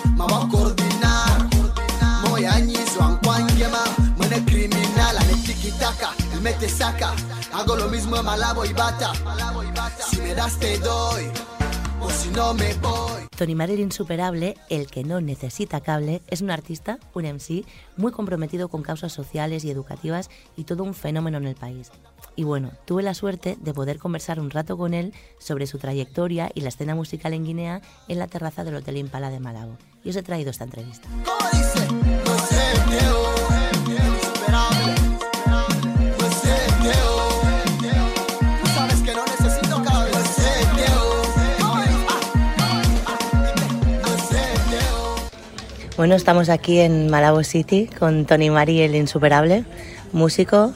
Taka. 5.81 6.13
El 6.31 6.41
mete 6.41 6.69
saca. 6.69 7.11
Hago 7.51 7.75
lo 7.75 7.89
mismo 7.89 8.15
en 8.15 8.23
Malabo 8.23 8.63
y 8.63 8.71
Bata. 8.71 9.13
Si 10.11 10.21
me 10.21 10.35
das 10.35 10.59
te 10.59 10.77
doy. 10.77 11.23
O 11.99 12.09
si 12.11 12.29
no 12.29 12.53
me 12.53 12.71
voy. 12.75 13.23
Tony 13.35 13.55
Mari 13.55 13.73
el 13.73 13.79
Insuperable, 13.79 14.55
el 14.69 14.85
que 14.85 15.03
no 15.03 15.19
necesita 15.21 15.81
cable, 15.81 16.21
es 16.27 16.41
un 16.41 16.51
artista, 16.51 16.99
un 17.15 17.25
MC, 17.25 17.65
muy 17.97 18.11
comprometido 18.11 18.69
con 18.69 18.83
causas 18.83 19.11
sociales 19.11 19.63
y 19.63 19.71
educativas 19.71 20.29
y 20.55 20.65
todo 20.65 20.83
un 20.83 20.93
fenómeno 20.93 21.39
en 21.39 21.47
el 21.47 21.55
país. 21.55 21.89
Y 22.35 22.43
bueno, 22.43 22.71
tuve 22.85 23.01
la 23.01 23.15
suerte 23.15 23.57
de 23.59 23.73
poder 23.73 23.97
conversar 23.97 24.39
un 24.39 24.51
rato 24.51 24.77
con 24.77 24.93
él 24.93 25.15
sobre 25.39 25.65
su 25.65 25.79
trayectoria 25.79 26.51
y 26.53 26.61
la 26.61 26.69
escena 26.69 26.93
musical 26.93 27.33
en 27.33 27.43
Guinea 27.43 27.81
en 28.07 28.19
la 28.19 28.27
terraza 28.27 28.63
del 28.63 28.75
Hotel 28.75 28.97
Impala 28.97 29.31
de 29.31 29.39
Malabo. 29.39 29.79
Y 30.03 30.11
os 30.11 30.15
he 30.15 30.21
traído 30.21 30.51
esta 30.51 30.65
entrevista. 30.65 31.07
¿Cómo 31.25 31.49
dice? 31.51 31.87
No 32.23 32.37
sé, 32.37 33.20
Bueno, 46.01 46.15
estamos 46.15 46.49
aquí 46.49 46.79
en 46.79 47.11
Malabo 47.11 47.43
City 47.43 47.85
con 47.85 48.25
Tony 48.25 48.49
Mari 48.49 48.81
el 48.81 48.95
Insuperable, 48.95 49.65
músico 50.13 50.73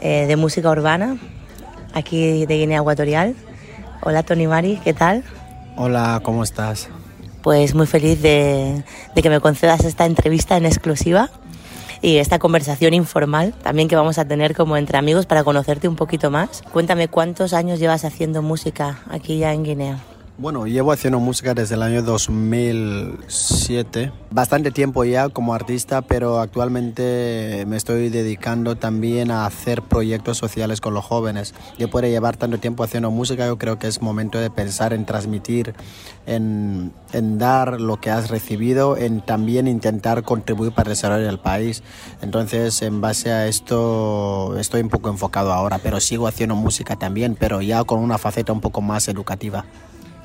eh, 0.00 0.24
de 0.26 0.36
música 0.36 0.70
urbana, 0.70 1.18
aquí 1.92 2.46
de 2.46 2.56
Guinea 2.56 2.78
Ecuatorial. 2.80 3.36
Hola 4.00 4.22
Tony 4.22 4.46
Mari, 4.46 4.80
¿qué 4.82 4.94
tal? 4.94 5.24
Hola, 5.76 6.20
¿cómo 6.22 6.42
estás? 6.42 6.88
Pues 7.42 7.74
muy 7.74 7.86
feliz 7.86 8.22
de, 8.22 8.82
de 9.14 9.22
que 9.22 9.28
me 9.28 9.40
concedas 9.40 9.84
esta 9.84 10.06
entrevista 10.06 10.56
en 10.56 10.64
exclusiva 10.64 11.28
y 12.00 12.16
esta 12.16 12.38
conversación 12.38 12.94
informal 12.94 13.52
también 13.62 13.88
que 13.88 13.96
vamos 13.96 14.16
a 14.16 14.24
tener 14.24 14.56
como 14.56 14.78
entre 14.78 14.96
amigos 14.96 15.26
para 15.26 15.44
conocerte 15.44 15.86
un 15.86 15.96
poquito 15.96 16.30
más. 16.30 16.62
Cuéntame 16.72 17.08
cuántos 17.08 17.52
años 17.52 17.78
llevas 17.78 18.06
haciendo 18.06 18.40
música 18.40 19.00
aquí 19.10 19.36
ya 19.36 19.52
en 19.52 19.64
Guinea. 19.64 19.98
Bueno, 20.38 20.66
llevo 20.66 20.92
haciendo 20.92 21.18
música 21.18 21.54
desde 21.54 21.76
el 21.76 21.82
año 21.82 22.02
2007. 22.02 24.12
Bastante 24.30 24.70
tiempo 24.70 25.02
ya 25.02 25.30
como 25.30 25.54
artista, 25.54 26.02
pero 26.02 26.40
actualmente 26.40 27.64
me 27.66 27.78
estoy 27.78 28.10
dedicando 28.10 28.76
también 28.76 29.30
a 29.30 29.46
hacer 29.46 29.80
proyectos 29.80 30.36
sociales 30.36 30.82
con 30.82 30.92
los 30.92 31.06
jóvenes. 31.06 31.54
Después 31.78 32.02
de 32.02 32.10
llevar 32.10 32.36
tanto 32.36 32.58
tiempo 32.58 32.84
haciendo 32.84 33.10
música, 33.10 33.46
yo 33.46 33.56
creo 33.56 33.78
que 33.78 33.86
es 33.86 34.02
momento 34.02 34.38
de 34.38 34.50
pensar 34.50 34.92
en 34.92 35.06
transmitir, 35.06 35.72
en, 36.26 36.92
en 37.14 37.38
dar 37.38 37.80
lo 37.80 37.98
que 37.98 38.10
has 38.10 38.28
recibido, 38.28 38.98
en 38.98 39.22
también 39.22 39.66
intentar 39.66 40.22
contribuir 40.22 40.72
para 40.72 40.90
el 40.90 40.96
desarrollo 40.96 41.24
del 41.24 41.38
país. 41.38 41.82
Entonces, 42.20 42.82
en 42.82 43.00
base 43.00 43.32
a 43.32 43.46
esto, 43.46 44.54
estoy 44.58 44.82
un 44.82 44.90
poco 44.90 45.08
enfocado 45.08 45.54
ahora, 45.54 45.78
pero 45.78 45.98
sigo 45.98 46.28
haciendo 46.28 46.56
música 46.56 46.96
también, 46.96 47.38
pero 47.40 47.62
ya 47.62 47.84
con 47.84 48.00
una 48.00 48.18
faceta 48.18 48.52
un 48.52 48.60
poco 48.60 48.82
más 48.82 49.08
educativa. 49.08 49.64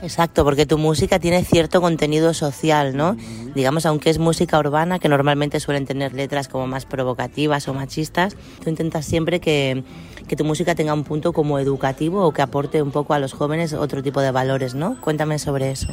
Exacto, 0.01 0.43
porque 0.43 0.65
tu 0.65 0.77
música 0.77 1.19
tiene 1.19 1.43
cierto 1.43 1.79
contenido 1.79 2.33
social, 2.33 2.95
¿no? 2.97 3.15
Digamos, 3.53 3.85
aunque 3.85 4.09
es 4.09 4.17
música 4.17 4.57
urbana, 4.57 4.97
que 4.97 5.09
normalmente 5.09 5.59
suelen 5.59 5.85
tener 5.85 6.13
letras 6.13 6.47
como 6.47 6.65
más 6.67 6.85
provocativas 6.85 7.67
o 7.67 7.73
machistas, 7.73 8.35
tú 8.63 8.69
intentas 8.69 9.05
siempre 9.05 9.39
que, 9.39 9.83
que 10.27 10.35
tu 10.35 10.43
música 10.43 10.73
tenga 10.73 10.93
un 10.93 11.03
punto 11.03 11.33
como 11.33 11.59
educativo 11.59 12.25
o 12.25 12.33
que 12.33 12.41
aporte 12.41 12.81
un 12.81 12.91
poco 12.91 13.13
a 13.13 13.19
los 13.19 13.33
jóvenes 13.33 13.73
otro 13.73 14.01
tipo 14.01 14.21
de 14.21 14.31
valores, 14.31 14.73
¿no? 14.73 14.99
Cuéntame 15.01 15.37
sobre 15.37 15.71
eso. 15.71 15.89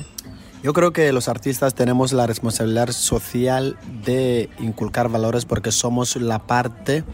Yo 0.62 0.73
creo 0.73 0.92
que 0.92 1.12
los 1.12 1.29
artistas 1.29 1.75
tenemos 1.75 2.12
la 2.12 2.27
responsabilidad 2.27 2.90
social 2.90 3.77
de 4.05 4.49
inculcar 4.59 5.09
valores 5.09 5.44
porque 5.44 5.71
somos 5.71 6.16
la 6.16 6.40
parte 6.40 7.05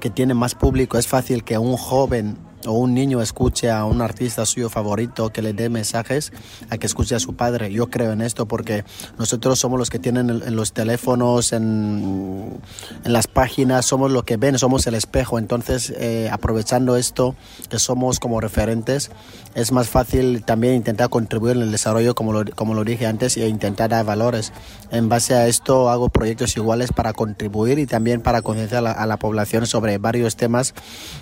que 0.00 0.10
tiene 0.10 0.34
más 0.34 0.54
público. 0.54 0.98
Es 0.98 1.06
fácil 1.06 1.42
que 1.42 1.56
un 1.56 1.76
joven 1.78 2.36
o 2.66 2.72
un 2.72 2.94
niño 2.94 3.22
escuche 3.22 3.70
a 3.70 3.84
un 3.84 4.02
artista 4.02 4.44
suyo 4.46 4.68
favorito 4.68 5.30
que 5.30 5.42
le 5.42 5.52
dé 5.52 5.68
mensajes 5.68 6.32
a 6.68 6.78
que 6.78 6.86
escuche 6.86 7.14
a 7.14 7.20
su 7.20 7.34
padre. 7.34 7.72
Yo 7.72 7.88
creo 7.88 8.12
en 8.12 8.20
esto 8.20 8.46
porque 8.46 8.84
nosotros 9.18 9.58
somos 9.58 9.78
los 9.78 9.90
que 9.90 9.98
tienen 9.98 10.30
en 10.30 10.56
los 10.56 10.72
teléfonos, 10.72 11.52
en, 11.52 12.60
en 13.04 13.12
las 13.12 13.26
páginas, 13.26 13.86
somos 13.86 14.10
los 14.10 14.24
que 14.24 14.36
ven, 14.36 14.58
somos 14.58 14.86
el 14.86 14.94
espejo. 14.94 15.38
Entonces, 15.38 15.92
eh, 15.96 16.28
aprovechando 16.32 16.96
esto, 16.96 17.34
que 17.68 17.78
somos 17.78 18.20
como 18.20 18.40
referentes, 18.40 19.10
es 19.54 19.72
más 19.72 19.88
fácil 19.88 20.44
también 20.44 20.74
intentar 20.74 21.08
contribuir 21.08 21.56
en 21.56 21.62
el 21.62 21.72
desarrollo, 21.72 22.14
como 22.14 22.32
lo, 22.32 22.44
como 22.54 22.74
lo 22.74 22.84
dije 22.84 23.06
antes, 23.06 23.36
e 23.36 23.48
intentar 23.48 23.90
dar 23.90 24.04
valores. 24.04 24.52
En 24.90 25.08
base 25.08 25.34
a 25.34 25.46
esto 25.46 25.90
hago 25.90 26.08
proyectos 26.08 26.56
iguales 26.56 26.92
para 26.92 27.12
contribuir 27.12 27.78
y 27.78 27.86
también 27.86 28.20
para 28.20 28.42
concienciar 28.42 28.86
a 28.86 29.06
la 29.06 29.16
población 29.18 29.66
sobre 29.66 29.98
varios 29.98 30.36
temas 30.36 30.74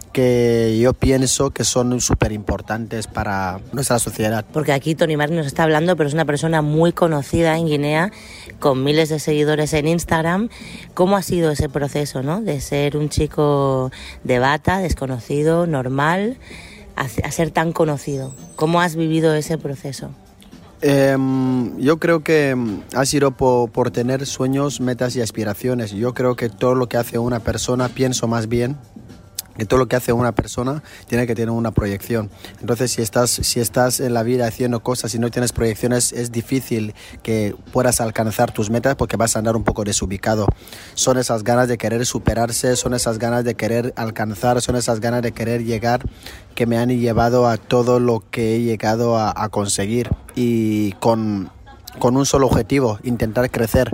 que 0.08 0.78
yo 0.80 0.94
pienso 0.94 1.50
que 1.50 1.64
son 1.64 2.00
súper 2.00 2.32
importantes 2.32 3.06
para 3.06 3.60
nuestra 3.72 3.98
sociedad. 3.98 4.44
Porque 4.52 4.72
aquí 4.72 4.94
Tony 4.94 5.16
Mari 5.16 5.34
nos 5.34 5.46
está 5.46 5.62
hablando, 5.62 5.96
pero 5.96 6.08
es 6.08 6.14
una 6.14 6.24
persona 6.24 6.62
muy 6.62 6.92
conocida 6.92 7.56
en 7.56 7.66
Guinea, 7.66 8.10
con 8.58 8.84
miles 8.84 9.08
de 9.08 9.18
seguidores 9.18 9.72
en 9.74 9.88
Instagram. 9.88 10.48
¿Cómo 10.94 11.16
ha 11.16 11.22
sido 11.22 11.50
ese 11.50 11.68
proceso, 11.68 12.22
no? 12.22 12.40
De 12.40 12.60
ser 12.60 12.96
un 12.96 13.08
chico 13.08 13.90
de 14.24 14.38
bata, 14.38 14.78
desconocido, 14.78 15.66
normal, 15.66 16.38
a, 16.96 17.02
a 17.02 17.30
ser 17.30 17.50
tan 17.50 17.72
conocido. 17.72 18.34
¿Cómo 18.56 18.80
has 18.80 18.96
vivido 18.96 19.34
ese 19.34 19.58
proceso? 19.58 20.10
Eh, 20.80 21.16
yo 21.78 21.98
creo 21.98 22.22
que 22.22 22.56
ha 22.94 23.04
sido 23.04 23.32
por, 23.32 23.70
por, 23.70 23.90
tener 23.90 24.26
sueños, 24.26 24.80
metas 24.80 25.16
y 25.16 25.20
aspiraciones. 25.20 25.90
Yo 25.90 26.14
creo 26.14 26.36
que 26.36 26.48
todo 26.48 26.74
lo 26.74 26.88
que 26.88 26.96
hace 26.96 27.18
una 27.18 27.40
persona, 27.40 27.88
pienso 27.88 28.28
más 28.28 28.48
bien, 28.48 28.76
que 29.58 29.66
todo 29.66 29.78
lo 29.80 29.88
que 29.88 29.96
hace 29.96 30.12
una 30.12 30.32
persona 30.32 30.82
tiene 31.06 31.26
que 31.26 31.34
tener 31.34 31.50
una 31.50 31.72
proyección. 31.72 32.30
Entonces, 32.60 32.92
si 32.92 33.02
estás, 33.02 33.30
si 33.30 33.60
estás 33.60 34.00
en 34.00 34.14
la 34.14 34.22
vida 34.22 34.46
haciendo 34.46 34.80
cosas 34.80 35.14
y 35.14 35.18
no 35.18 35.30
tienes 35.30 35.52
proyecciones, 35.52 36.12
es 36.12 36.30
difícil 36.30 36.94
que 37.22 37.54
puedas 37.72 38.00
alcanzar 38.00 38.52
tus 38.52 38.70
metas 38.70 38.94
porque 38.94 39.16
vas 39.16 39.34
a 39.34 39.40
andar 39.40 39.56
un 39.56 39.64
poco 39.64 39.84
desubicado. 39.84 40.46
Son 40.94 41.18
esas 41.18 41.42
ganas 41.42 41.68
de 41.68 41.76
querer 41.76 42.06
superarse, 42.06 42.76
son 42.76 42.94
esas 42.94 43.18
ganas 43.18 43.44
de 43.44 43.56
querer 43.56 43.92
alcanzar, 43.96 44.62
son 44.62 44.76
esas 44.76 45.00
ganas 45.00 45.22
de 45.22 45.32
querer 45.32 45.64
llegar 45.64 46.02
que 46.54 46.66
me 46.66 46.78
han 46.78 46.90
llevado 46.90 47.48
a 47.48 47.56
todo 47.56 48.00
lo 48.00 48.22
que 48.30 48.56
he 48.56 48.62
llegado 48.62 49.18
a, 49.18 49.48
conseguir 49.48 50.10
y 50.34 50.92
con, 50.94 51.50
con 51.98 52.16
un 52.16 52.26
solo 52.26 52.46
objetivo, 52.46 52.98
intentar 53.02 53.50
crecer 53.50 53.90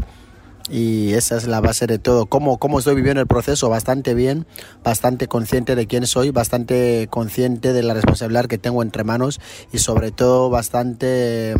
y 0.70 1.12
esa 1.14 1.36
es 1.36 1.46
la 1.46 1.60
base 1.60 1.86
de 1.86 1.98
todo. 1.98 2.26
¿Cómo, 2.26 2.58
¿Cómo 2.58 2.78
estoy 2.78 2.94
viviendo 2.94 3.20
el 3.20 3.26
proceso? 3.26 3.68
Bastante 3.68 4.14
bien, 4.14 4.46
bastante 4.82 5.28
consciente 5.28 5.74
de 5.74 5.86
quién 5.86 6.06
soy, 6.06 6.30
bastante 6.30 7.06
consciente 7.10 7.72
de 7.72 7.82
la 7.82 7.94
responsabilidad 7.94 8.46
que 8.46 8.58
tengo 8.58 8.82
entre 8.82 9.04
manos 9.04 9.40
y 9.72 9.78
sobre 9.78 10.10
todo 10.10 10.50
bastante 10.50 11.54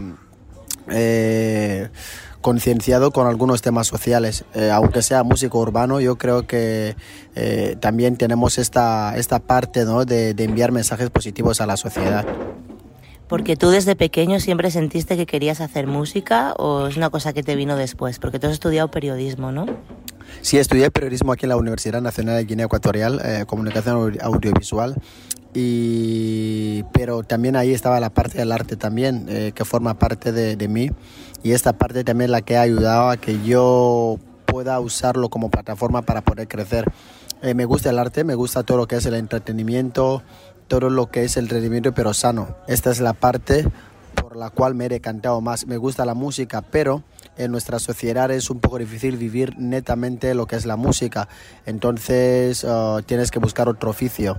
eh, 0.88 1.88
concienciado 2.40 3.10
con 3.10 3.26
algunos 3.26 3.62
temas 3.62 3.86
sociales. 3.86 4.44
Eh, 4.54 4.70
aunque 4.70 5.02
sea 5.02 5.22
músico 5.22 5.58
urbano, 5.58 6.00
yo 6.00 6.16
creo 6.16 6.46
que 6.46 6.96
eh, 7.34 7.76
también 7.80 8.16
tenemos 8.16 8.58
esta, 8.58 9.16
esta 9.16 9.38
parte 9.38 9.84
¿no? 9.84 10.04
de, 10.04 10.34
de 10.34 10.44
enviar 10.44 10.72
mensajes 10.72 11.10
positivos 11.10 11.60
a 11.60 11.66
la 11.66 11.76
sociedad. 11.76 12.26
Porque 13.35 13.57
tú 13.57 13.70
desde 13.70 13.97
pequeño 13.97 14.38
siempre 14.38 14.70
sentiste 14.70 15.16
que 15.16 15.27
querías 15.27 15.61
hacer 15.61 15.88
música 15.88 16.55
o 16.57 16.87
es 16.87 16.97
una 16.97 17.11
cosa 17.11 17.33
que 17.33 17.42
te 17.42 17.57
vino 17.57 17.75
después? 17.75 18.20
Porque 18.20 18.38
tú 18.38 18.47
has 18.47 18.53
estudiado 18.53 18.92
periodismo, 18.92 19.51
¿no? 19.51 19.66
Sí, 20.40 20.57
estudié 20.57 20.88
periodismo 20.92 21.33
aquí 21.33 21.47
en 21.47 21.49
la 21.49 21.57
Universidad 21.57 22.01
Nacional 22.01 22.37
de 22.37 22.44
Guinea 22.44 22.66
Ecuatorial, 22.66 23.20
eh, 23.25 23.44
comunicación 23.44 24.16
audiovisual. 24.23 24.94
y 25.53 26.85
pero 26.92 27.25
también 27.25 27.57
ahí 27.57 27.73
estaba 27.73 27.99
la 27.99 28.11
parte 28.11 28.38
del 28.38 28.53
arte 28.53 28.77
también 28.77 29.27
eh, 29.29 29.51
que 29.53 29.64
forma 29.64 29.94
parte 29.94 30.31
de, 30.31 30.55
de 30.55 30.68
mí 30.68 30.90
y 31.42 31.51
esta 31.55 31.73
parte 31.73 32.05
también 32.05 32.31
la 32.31 32.40
que 32.40 32.57
ha 32.57 32.61
ayudado 32.61 33.11
a 33.11 33.16
que 33.16 33.42
yo 33.42 34.16
pueda 34.47 34.79
usarlo 34.79 35.29
como 35.29 35.51
plataforma 35.51 36.03
para 36.03 36.20
poder 36.20 36.47
crecer. 36.47 36.85
Eh, 37.42 37.53
me 37.53 37.66
gusta 37.66 37.90
el 37.90 37.99
arte, 37.99 38.25
me 38.25 38.37
gusta 38.37 38.62
todo 38.62 38.79
lo 38.79 38.87
que 38.87 38.97
es 38.97 39.05
el 39.05 39.14
entretenimiento, 39.14 40.23
todo 40.68 40.90
lo 40.90 41.11
que 41.11 41.24
es 41.24 41.37
el 41.37 41.48
rendimiento, 41.48 41.92
pero 41.92 42.14
sano. 42.14 42.57
Esta 42.66 42.90
es 42.90 43.00
la 43.00 43.12
parte 43.12 43.66
por 44.14 44.37
la 44.37 44.50
cual 44.50 44.74
me 44.74 44.87
he 44.87 44.88
decantado 44.88 45.40
más. 45.40 45.66
Me 45.66 45.77
gusta 45.77 46.05
la 46.05 46.14
música, 46.14 46.62
pero 46.62 47.03
en 47.37 47.50
nuestra 47.50 47.79
sociedad 47.79 48.31
es 48.31 48.50
un 48.50 48.61
poco 48.61 48.79
difícil 48.79 49.16
vivir 49.16 49.59
netamente 49.59 50.35
lo 50.35 50.46
que 50.46 50.57
es 50.57 50.66
la 50.66 50.77
música. 50.77 51.29
Entonces 51.66 52.64
uh, 52.64 53.03
tienes 53.05 53.31
que 53.31 53.38
buscar 53.38 53.68
otro 53.68 53.90
oficio. 53.90 54.38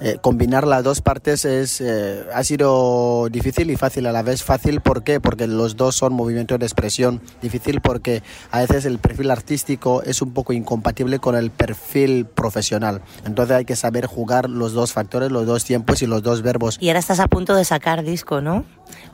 Eh, 0.00 0.18
combinar 0.20 0.66
las 0.66 0.84
dos 0.84 1.00
partes 1.00 1.44
es, 1.44 1.80
eh, 1.80 2.24
ha 2.34 2.44
sido 2.44 3.28
difícil 3.30 3.70
y 3.70 3.76
fácil 3.76 4.06
a 4.06 4.12
la 4.12 4.22
vez. 4.22 4.42
Fácil, 4.42 4.80
¿por? 4.80 5.20
Porque 5.20 5.46
los 5.46 5.76
dos 5.76 5.96
son 5.96 6.12
movimientos 6.12 6.58
de 6.58 6.66
expresión. 6.66 7.20
Difícil 7.40 7.80
porque 7.80 8.22
a 8.50 8.60
veces 8.60 8.84
el 8.84 8.98
perfil 8.98 9.30
artístico 9.30 10.02
es 10.02 10.22
un 10.22 10.32
poco 10.32 10.52
incompatible 10.52 11.18
con 11.18 11.36
el 11.36 11.50
perfil 11.50 12.26
profesional. 12.26 13.02
Entonces 13.24 13.56
hay 13.56 13.64
que 13.64 13.76
saber 13.76 14.06
jugar 14.06 14.50
los 14.50 14.72
dos 14.72 14.92
factores, 14.92 15.30
los 15.30 15.46
dos 15.46 15.64
tiempos 15.64 16.02
y 16.02 16.06
los 16.06 16.22
dos 16.22 16.42
verbos. 16.42 16.78
Y 16.80 16.88
ahora 16.88 17.00
estás 17.00 17.20
a 17.20 17.28
punto 17.28 17.54
de 17.54 17.64
sacar 17.64 18.02
disco, 18.02 18.40
¿no? 18.40 18.64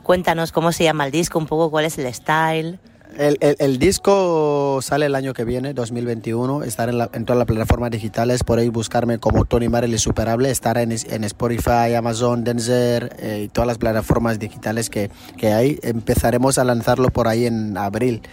Cuéntanos 0.03 0.51
cómo 0.51 0.71
se 0.71 0.83
llama 0.83 1.05
el 1.05 1.11
disco, 1.11 1.39
un 1.39 1.47
poco 1.47 1.69
cuál 1.69 1.85
es 1.85 1.97
el 1.97 2.13
style. 2.13 2.79
El, 3.17 3.37
el, 3.41 3.55
el, 3.59 3.77
disco 3.77 4.79
sale 4.81 5.05
el 5.05 5.13
año 5.13 5.33
que 5.33 5.43
viene, 5.43 5.73
2021. 5.73 6.63
Estar 6.63 6.89
en, 6.89 6.99
en 7.13 7.25
todas 7.25 7.37
las 7.37 7.45
plataformas 7.45 7.91
digitales. 7.91 8.43
Podéis 8.43 8.71
buscarme 8.71 9.19
como 9.19 9.45
Tony 9.45 9.69
Marel 9.69 9.91
Insuperable. 9.91 10.49
Estar 10.49 10.77
en, 10.79 10.91
Spotify, 10.91 11.93
Amazon, 11.95 12.43
Denzer 12.43 13.15
eh, 13.19 13.43
y 13.45 13.47
todas 13.49 13.67
las 13.67 13.77
plataformas 13.77 14.39
digitales 14.39 14.89
que, 14.89 15.11
hay. 15.41 15.79
Empezaremos 15.83 16.57
a 16.57 16.63
lanzarlo 16.63 17.09
por 17.09 17.27
ahí 17.27 17.45
en 17.45 17.77
abril 17.77 18.23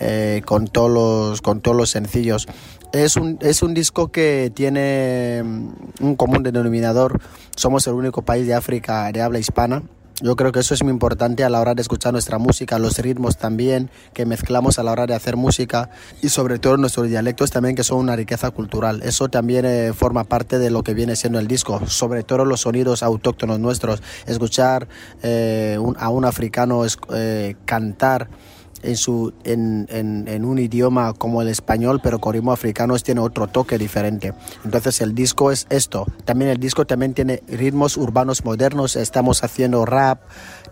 eh, 0.00 0.42
con, 0.44 0.66
todos 0.66 0.90
los, 0.90 1.40
con 1.40 1.60
todos 1.60 1.76
los 1.76 1.90
sencillos. 1.90 2.48
Es 2.92 3.16
un, 3.16 3.38
es 3.40 3.62
un 3.62 3.72
disco 3.72 4.10
que 4.10 4.50
tiene 4.52 5.42
un 6.00 6.16
común 6.16 6.42
denominador. 6.42 7.20
Somos 7.54 7.86
el 7.86 7.94
único 7.94 8.22
país 8.22 8.46
de 8.48 8.54
África 8.54 9.12
de 9.12 9.22
habla 9.22 9.38
hispana 9.38 9.82
yo 10.22 10.36
creo 10.36 10.52
que 10.52 10.60
eso 10.60 10.74
es 10.74 10.82
muy 10.82 10.92
importante 10.92 11.42
a 11.42 11.48
la 11.48 11.60
hora 11.60 11.74
de 11.74 11.82
escuchar 11.82 12.12
nuestra 12.12 12.38
música, 12.38 12.78
los 12.78 12.98
ritmos 12.98 13.36
también 13.36 13.90
que 14.12 14.26
mezclamos 14.26 14.78
a 14.78 14.84
la 14.84 14.92
hora 14.92 15.06
de 15.06 15.14
hacer 15.14 15.36
música 15.36 15.90
y 16.22 16.28
sobre 16.28 16.58
todo 16.58 16.76
nuestros 16.76 17.08
dialectos 17.08 17.50
también 17.50 17.74
que 17.74 17.82
son 17.82 17.98
una 17.98 18.14
riqueza 18.14 18.50
cultural. 18.50 19.02
Eso 19.02 19.28
también 19.28 19.64
eh, 19.64 19.92
forma 19.92 20.24
parte 20.24 20.58
de 20.58 20.70
lo 20.70 20.84
que 20.84 20.94
viene 20.94 21.16
siendo 21.16 21.38
el 21.40 21.48
disco, 21.48 21.84
sobre 21.86 22.22
todo 22.22 22.44
los 22.44 22.60
sonidos 22.60 23.02
autóctonos 23.02 23.58
nuestros. 23.58 24.02
Escuchar 24.26 24.86
eh, 25.22 25.78
a 25.98 26.08
un 26.10 26.24
africano 26.24 26.82
eh, 27.12 27.56
cantar 27.64 28.28
en, 28.84 28.96
su, 28.96 29.32
en, 29.44 29.86
en, 29.90 30.44
un 30.44 30.58
idioma 30.58 31.12
como 31.14 31.42
el 31.42 31.48
español, 31.48 32.00
pero 32.02 32.18
con 32.18 32.34
ritmo 32.34 32.52
africanos 32.52 33.02
tiene 33.02 33.20
otro 33.20 33.46
toque 33.46 33.78
diferente. 33.78 34.34
Entonces 34.64 35.00
el 35.00 35.14
disco 35.14 35.50
es 35.50 35.66
esto. 35.70 36.06
También 36.24 36.50
el 36.50 36.58
disco 36.58 36.86
también 36.86 37.14
tiene 37.14 37.42
ritmos 37.48 37.96
urbanos 37.96 38.44
modernos. 38.44 38.96
Estamos 38.96 39.42
haciendo 39.42 39.84
rap, 39.84 40.20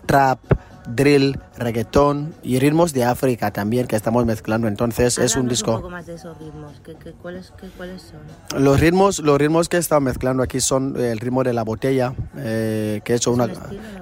trap, 0.07 0.39
drill, 0.87 1.39
reggaetón 1.57 2.35
y 2.43 2.59
ritmos 2.59 2.93
de 2.93 3.05
África 3.05 3.51
también 3.53 3.87
que 3.87 3.97
estamos 3.97 4.25
mezclando. 4.27 4.69
Entonces 4.69 5.17
Háblanos 5.17 5.33
es 5.33 5.37
un 5.37 5.49
disco. 5.49 5.71
Un 5.73 5.77
poco 5.79 5.91
más 5.91 6.07
de 6.07 6.15
esos 6.15 6.37
ritmos. 6.39 6.81
¿Qué, 6.85 6.95
qué, 6.97 7.13
cuáles, 7.13 7.53
qué, 7.61 7.69
¿Cuáles 7.77 8.03
son? 8.03 8.63
Los 8.63 8.81
ritmos, 8.81 9.19
los 9.21 9.39
ritmos 9.39 9.69
que 9.69 9.77
he 9.77 9.81
estado 9.81 10.01
mezclando 10.01 10.43
aquí 10.43 10.61
son 10.61 10.99
el 11.01 11.19
ritmo 11.19 11.45
de 11.45 11.53
la 11.53 11.63
botella, 11.63 12.15
eh, 12.37 13.01
que 13.05 13.13
he 13.13 13.17
hecho 13.17 13.33
una. 13.33 13.49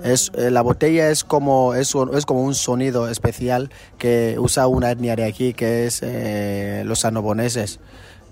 Es, 0.03 0.31
eh, 0.35 0.51
la 0.51 0.63
botella 0.63 1.11
es 1.11 1.25
como 1.25 1.75
es, 1.75 1.95
es 2.15 2.27
como 2.27 2.43
un 2.43 2.55
sonido 2.55 3.09
especial 3.09 3.71
que 3.99 4.37
usa 4.39 4.67
una 4.67 4.91
etnia 4.91 5.17
de 5.17 5.25
aquí 5.25 5.55
que 5.55 5.87
es 5.87 6.01
eh, 6.03 6.83
los 6.87 7.05
anoboneses 7.05 7.81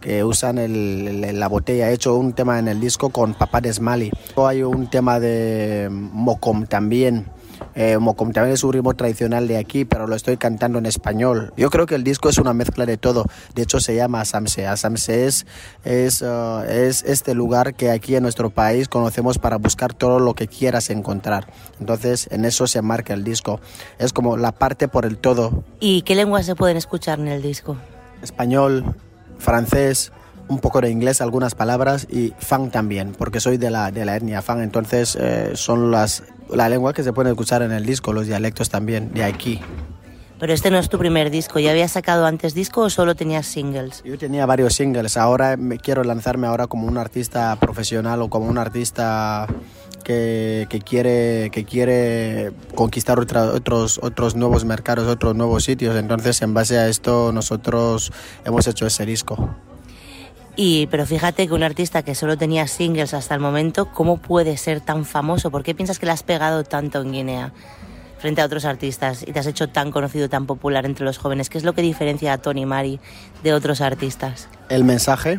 que 0.01 0.23
usan 0.25 0.59
el, 0.59 1.25
el, 1.25 1.41
la 1.41 1.49
botella. 1.49 1.91
He 1.91 1.95
hecho 1.95 2.15
un 2.15 2.33
tema 2.33 2.59
en 2.59 2.69
el 2.69 2.81
disco 2.81 3.11
con 3.11 3.35
Papá 3.35 3.61
de 3.61 3.73
Smali. 3.73 4.11
Hay 4.37 4.63
un 4.63 4.89
tema 4.89 5.19
de 5.21 5.89
Mocom 5.91 6.67
también. 6.67 7.27
Eh, 7.75 7.99
Mocom 7.99 8.33
también 8.33 8.55
es 8.55 8.65
un 8.65 8.73
ritmo 8.73 8.95
tradicional 8.95 9.49
de 9.49 9.57
aquí, 9.57 9.85
pero 9.85 10.07
lo 10.07 10.17
estoy 10.17 10.37
cantando 10.37 10.79
en 10.79 10.87
español. 10.87 11.53
Yo 11.57 11.71
creo 11.71 11.87
que 11.87 11.95
el 11.95 12.05
disco 12.05 12.29
es 12.29 12.39
una 12.39 12.53
mezcla 12.53 12.87
de 12.87 12.97
todo. 12.97 13.25
De 13.55 13.63
hecho, 13.63 13.81
se 13.81 13.95
llama 13.95 14.21
Asamse. 14.21 14.67
Asamse 14.67 15.27
es, 15.27 15.47
es, 15.85 16.23
uh, 16.23 16.63
es 16.69 17.03
este 17.05 17.35
lugar 17.35 17.75
que 17.75 17.91
aquí 17.91 18.17
en 18.17 18.23
nuestro 18.23 18.51
país 18.51 18.89
conocemos 18.89 19.39
para 19.39 19.57
buscar 19.59 19.95
todo 19.95 20.19
lo 20.19 20.35
que 20.35 20.49
quieras 20.49 20.91
encontrar. 20.91 21.47
Entonces, 21.81 22.29
en 22.31 22.45
eso 22.45 22.67
se 22.67 22.83
marca 22.83 23.15
el 23.15 23.25
disco. 23.25 23.61
Es 23.99 24.13
como 24.13 24.37
la 24.37 24.53
parte 24.53 24.89
por 24.89 25.05
el 25.05 25.19
todo. 25.19 25.65
¿Y 25.81 26.03
qué 26.03 26.15
lenguas 26.15 26.47
se 26.47 26.55
pueden 26.55 26.77
escuchar 26.77 27.19
en 27.19 27.29
el 27.29 27.43
disco? 27.43 27.77
Español, 28.23 28.97
francés, 29.39 30.13
un 30.49 30.59
poco 30.59 30.81
de 30.81 30.91
inglés, 30.91 31.21
algunas 31.21 31.55
palabras 31.55 32.07
y 32.11 32.33
fan 32.39 32.71
también, 32.71 33.13
porque 33.17 33.41
soy 33.41 33.59
de 33.59 33.71
la, 33.71 33.91
de 33.91 34.05
la 34.05 34.17
etnia 34.17 34.43
fan, 34.43 34.63
entonces 34.63 35.17
eh, 35.21 35.53
son 35.55 35.91
las 35.91 36.25
la 36.55 36.69
lengua 36.69 36.93
que 36.93 37.03
se 37.03 37.13
puede 37.13 37.31
escuchar 37.31 37.63
en 37.63 37.73
el 37.73 37.85
disco, 37.85 38.13
los 38.13 38.27
dialectos 38.27 38.69
también 38.71 39.13
de 39.13 39.25
aquí. 39.25 39.61
Pero 40.39 40.53
este 40.53 40.71
no 40.71 40.79
es 40.79 40.89
tu 40.89 40.99
primer 40.99 41.31
disco, 41.31 41.59
¿ya 41.59 41.73
habías 41.73 41.93
sacado 41.93 42.25
antes 42.25 42.55
disco 42.55 42.83
o 42.83 42.91
solo 42.91 43.17
tenías 43.17 43.45
singles? 43.45 44.03
Yo 44.05 44.17
tenía 44.19 44.47
varios 44.47 44.75
singles, 44.75 45.17
ahora 45.17 45.57
me 45.57 45.79
quiero 45.79 46.05
lanzarme 46.05 46.47
ahora 46.47 46.69
como 46.69 46.87
un 46.87 46.97
artista 46.97 47.57
profesional 47.57 48.23
o 48.23 48.31
como 48.31 48.47
un 48.47 48.57
artista 48.57 49.49
que, 50.05 50.67
que, 50.71 50.81
quiere, 50.81 51.51
que 51.51 51.65
quiere 51.65 52.53
conquistar 52.77 53.19
otra, 53.19 53.47
otros, 53.47 53.99
otros 54.01 54.37
nuevos 54.37 54.65
mercados, 54.65 55.09
otros 55.09 55.35
nuevos 55.35 55.65
sitios. 55.65 55.97
Entonces, 55.97 56.41
en 56.41 56.55
base 56.55 56.79
a 56.79 56.89
esto, 56.89 57.33
nosotros 57.33 58.13
hemos 58.45 58.67
hecho 58.69 58.87
ese 58.87 59.05
disco. 59.05 59.57
Y, 60.61 60.89
pero 60.89 61.07
fíjate 61.07 61.47
que 61.47 61.55
un 61.55 61.63
artista 61.63 62.03
que 62.03 62.17
solo 62.17 62.37
tenía 62.37 62.67
singles 62.67 63.15
hasta 63.15 63.33
el 63.33 63.41
momento, 63.41 63.93
¿cómo 63.93 64.17
puede 64.17 64.57
ser 64.57 64.81
tan 64.81 65.05
famoso? 65.05 65.53
¿Por 65.53 65.63
qué 65.63 65.73
piensas 65.73 66.01
que 66.01 66.07
le 66.07 66.11
has 66.11 66.25
pegado 66.25 66.65
tanto 66.65 67.01
en 67.01 67.13
Guinea 67.13 67.53
frente 68.19 68.41
a 68.41 68.45
otros 68.45 68.65
artistas 68.65 69.23
y 69.25 69.31
te 69.33 69.39
has 69.39 69.47
hecho 69.47 69.69
tan 69.69 69.93
conocido, 69.93 70.29
tan 70.29 70.47
popular 70.47 70.85
entre 70.85 71.05
los 71.05 71.17
jóvenes? 71.17 71.49
¿Qué 71.49 71.59
es 71.59 71.65
lo 71.65 71.75
que 71.75 71.83
diferencia 71.83 72.33
a 72.33 72.39
Tony 72.39 72.67
Mari 72.67 72.99
de 73.45 73.53
otros 73.55 73.81
artistas? 73.81 74.49
El 74.69 74.83
mensaje, 74.83 75.39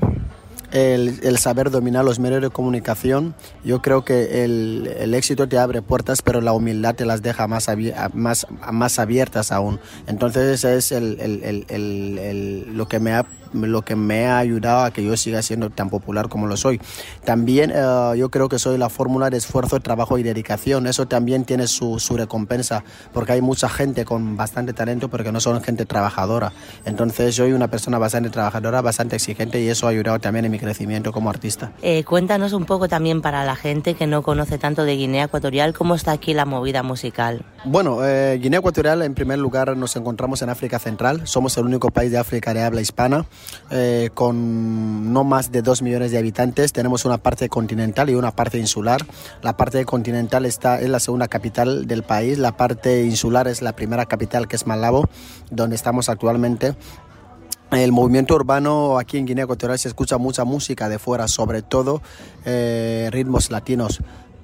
el, 0.71 1.19
el, 1.21 1.37
saber 1.37 1.69
dominar 1.69 2.05
los 2.05 2.17
medios 2.19 2.41
de 2.41 2.49
comunicación. 2.49 3.35
Yo 3.65 3.81
creo 3.81 4.05
que 4.05 4.45
el, 4.45 4.89
el, 4.99 5.13
éxito 5.13 5.49
te 5.49 5.57
abre 5.57 5.81
puertas, 5.81 6.21
pero 6.21 6.39
la 6.39 6.53
humildad 6.53 6.95
te 6.95 7.05
las 7.05 7.21
deja 7.21 7.45
más, 7.45 7.67
más, 8.13 8.47
más 8.71 8.99
abiertas 8.99 9.51
aún. 9.51 9.81
Entonces 10.07 10.63
ese 10.63 10.77
es 10.77 10.93
el, 10.93 12.67
lo 12.73 12.87
que 12.87 13.01
me 13.01 13.11
ha 13.11 13.25
lo 13.53 13.81
que 13.81 13.95
me 13.95 14.27
ha 14.27 14.37
ayudado 14.37 14.85
a 14.85 14.91
que 14.91 15.03
yo 15.03 15.17
siga 15.17 15.41
siendo 15.41 15.69
tan 15.69 15.89
popular 15.89 16.29
como 16.29 16.47
lo 16.47 16.55
soy. 16.55 16.79
También 17.25 17.71
uh, 17.71 18.13
yo 18.15 18.29
creo 18.29 18.47
que 18.47 18.59
soy 18.59 18.77
la 18.77 18.89
fórmula 18.89 19.29
de 19.29 19.37
esfuerzo, 19.37 19.79
trabajo 19.79 20.17
y 20.17 20.23
dedicación. 20.23 20.87
Eso 20.87 21.07
también 21.07 21.43
tiene 21.43 21.67
su, 21.67 21.99
su, 21.99 22.15
recompensa, 22.15 22.83
porque 23.13 23.33
hay 23.33 23.41
mucha 23.41 23.67
gente 23.67 24.05
con 24.05 24.37
bastante 24.37 24.73
talento, 24.73 25.09
pero 25.09 25.23
que 25.23 25.31
no 25.31 25.39
son 25.39 25.61
gente 25.61 25.85
trabajadora. 25.85 26.53
Entonces 26.85 27.35
yo 27.35 27.49
soy 27.49 27.53
una 27.55 27.69
persona 27.69 27.97
bastante 27.97 28.29
trabajadora, 28.29 28.81
bastante 28.81 29.15
exigente 29.15 29.59
y 29.61 29.69
eso 29.69 29.87
ha 29.87 29.89
ayudado 29.89 30.19
también 30.19 30.45
en 30.45 30.51
mi 30.51 30.59
crecimiento 30.59 31.11
como 31.11 31.29
artista. 31.29 31.71
Eh, 31.81 32.03
cuéntanos 32.03 32.53
un 32.53 32.65
poco 32.65 32.87
también 32.87 33.21
para 33.21 33.43
la 33.43 33.55
gente 33.55 33.95
que 33.95 34.05
no 34.05 34.21
conoce 34.21 34.57
tanto 34.57 34.83
de 34.83 34.95
Guinea 34.95 35.25
Ecuatorial, 35.25 35.73
¿cómo 35.73 35.95
está 35.95 36.11
aquí 36.11 36.33
la 36.33 36.45
movida 36.45 36.83
musical? 36.83 37.43
Bueno, 37.65 38.05
eh, 38.05 38.37
Guinea 38.39 38.59
Ecuatorial 38.59 39.01
en 39.01 39.15
primer 39.15 39.39
lugar 39.39 39.75
nos 39.75 39.95
encontramos 39.95 40.41
en 40.41 40.49
África 40.49 40.79
Central, 40.79 41.21
somos 41.25 41.57
el 41.57 41.65
único 41.65 41.89
país 41.89 42.11
de 42.11 42.17
África 42.17 42.53
de 42.53 42.61
habla 42.61 42.81
hispana. 42.81 43.25
Eh, 43.71 44.09
con 44.15 45.13
no 45.13 45.23
más 45.23 45.51
de 45.51 45.61
2 45.61 45.83
millones 45.83 46.11
de 46.11 46.17
habitantes. 46.17 46.73
Tenemos 46.73 47.05
una 47.05 47.19
parte 47.19 47.49
continental 47.49 48.09
y 48.09 48.15
una 48.15 48.31
parte 48.31 48.57
insular. 48.57 49.05
La 49.43 49.57
parte 49.57 49.85
continental 49.85 50.45
está, 50.45 50.81
es 50.81 50.89
la 50.89 50.99
segunda 50.99 51.27
capital 51.27 51.85
del 51.85 52.03
país. 52.03 52.39
La 52.39 52.57
parte 52.57 53.03
insular 53.03 53.47
es 53.47 53.61
la 53.61 53.73
primera 53.73 54.05
capital, 54.07 54.47
que 54.47 54.55
es 54.55 54.65
Malabo, 54.65 55.07
donde 55.51 55.75
estamos 55.75 56.09
actualmente. 56.09 56.75
El 57.71 57.91
movimiento 57.91 58.33
urbano 58.33 58.97
aquí 58.97 59.19
en 59.19 59.27
Guinea 59.27 59.43
Ecuatorial 59.43 59.77
se 59.77 59.89
escucha 59.89 60.17
mucha 60.17 60.43
música 60.43 60.89
de 60.89 60.97
fuera, 60.97 61.27
sobre 61.27 61.61
todo 61.61 62.01
eh, 62.45 63.09
ritmos 63.11 63.51
latinos 63.51 63.99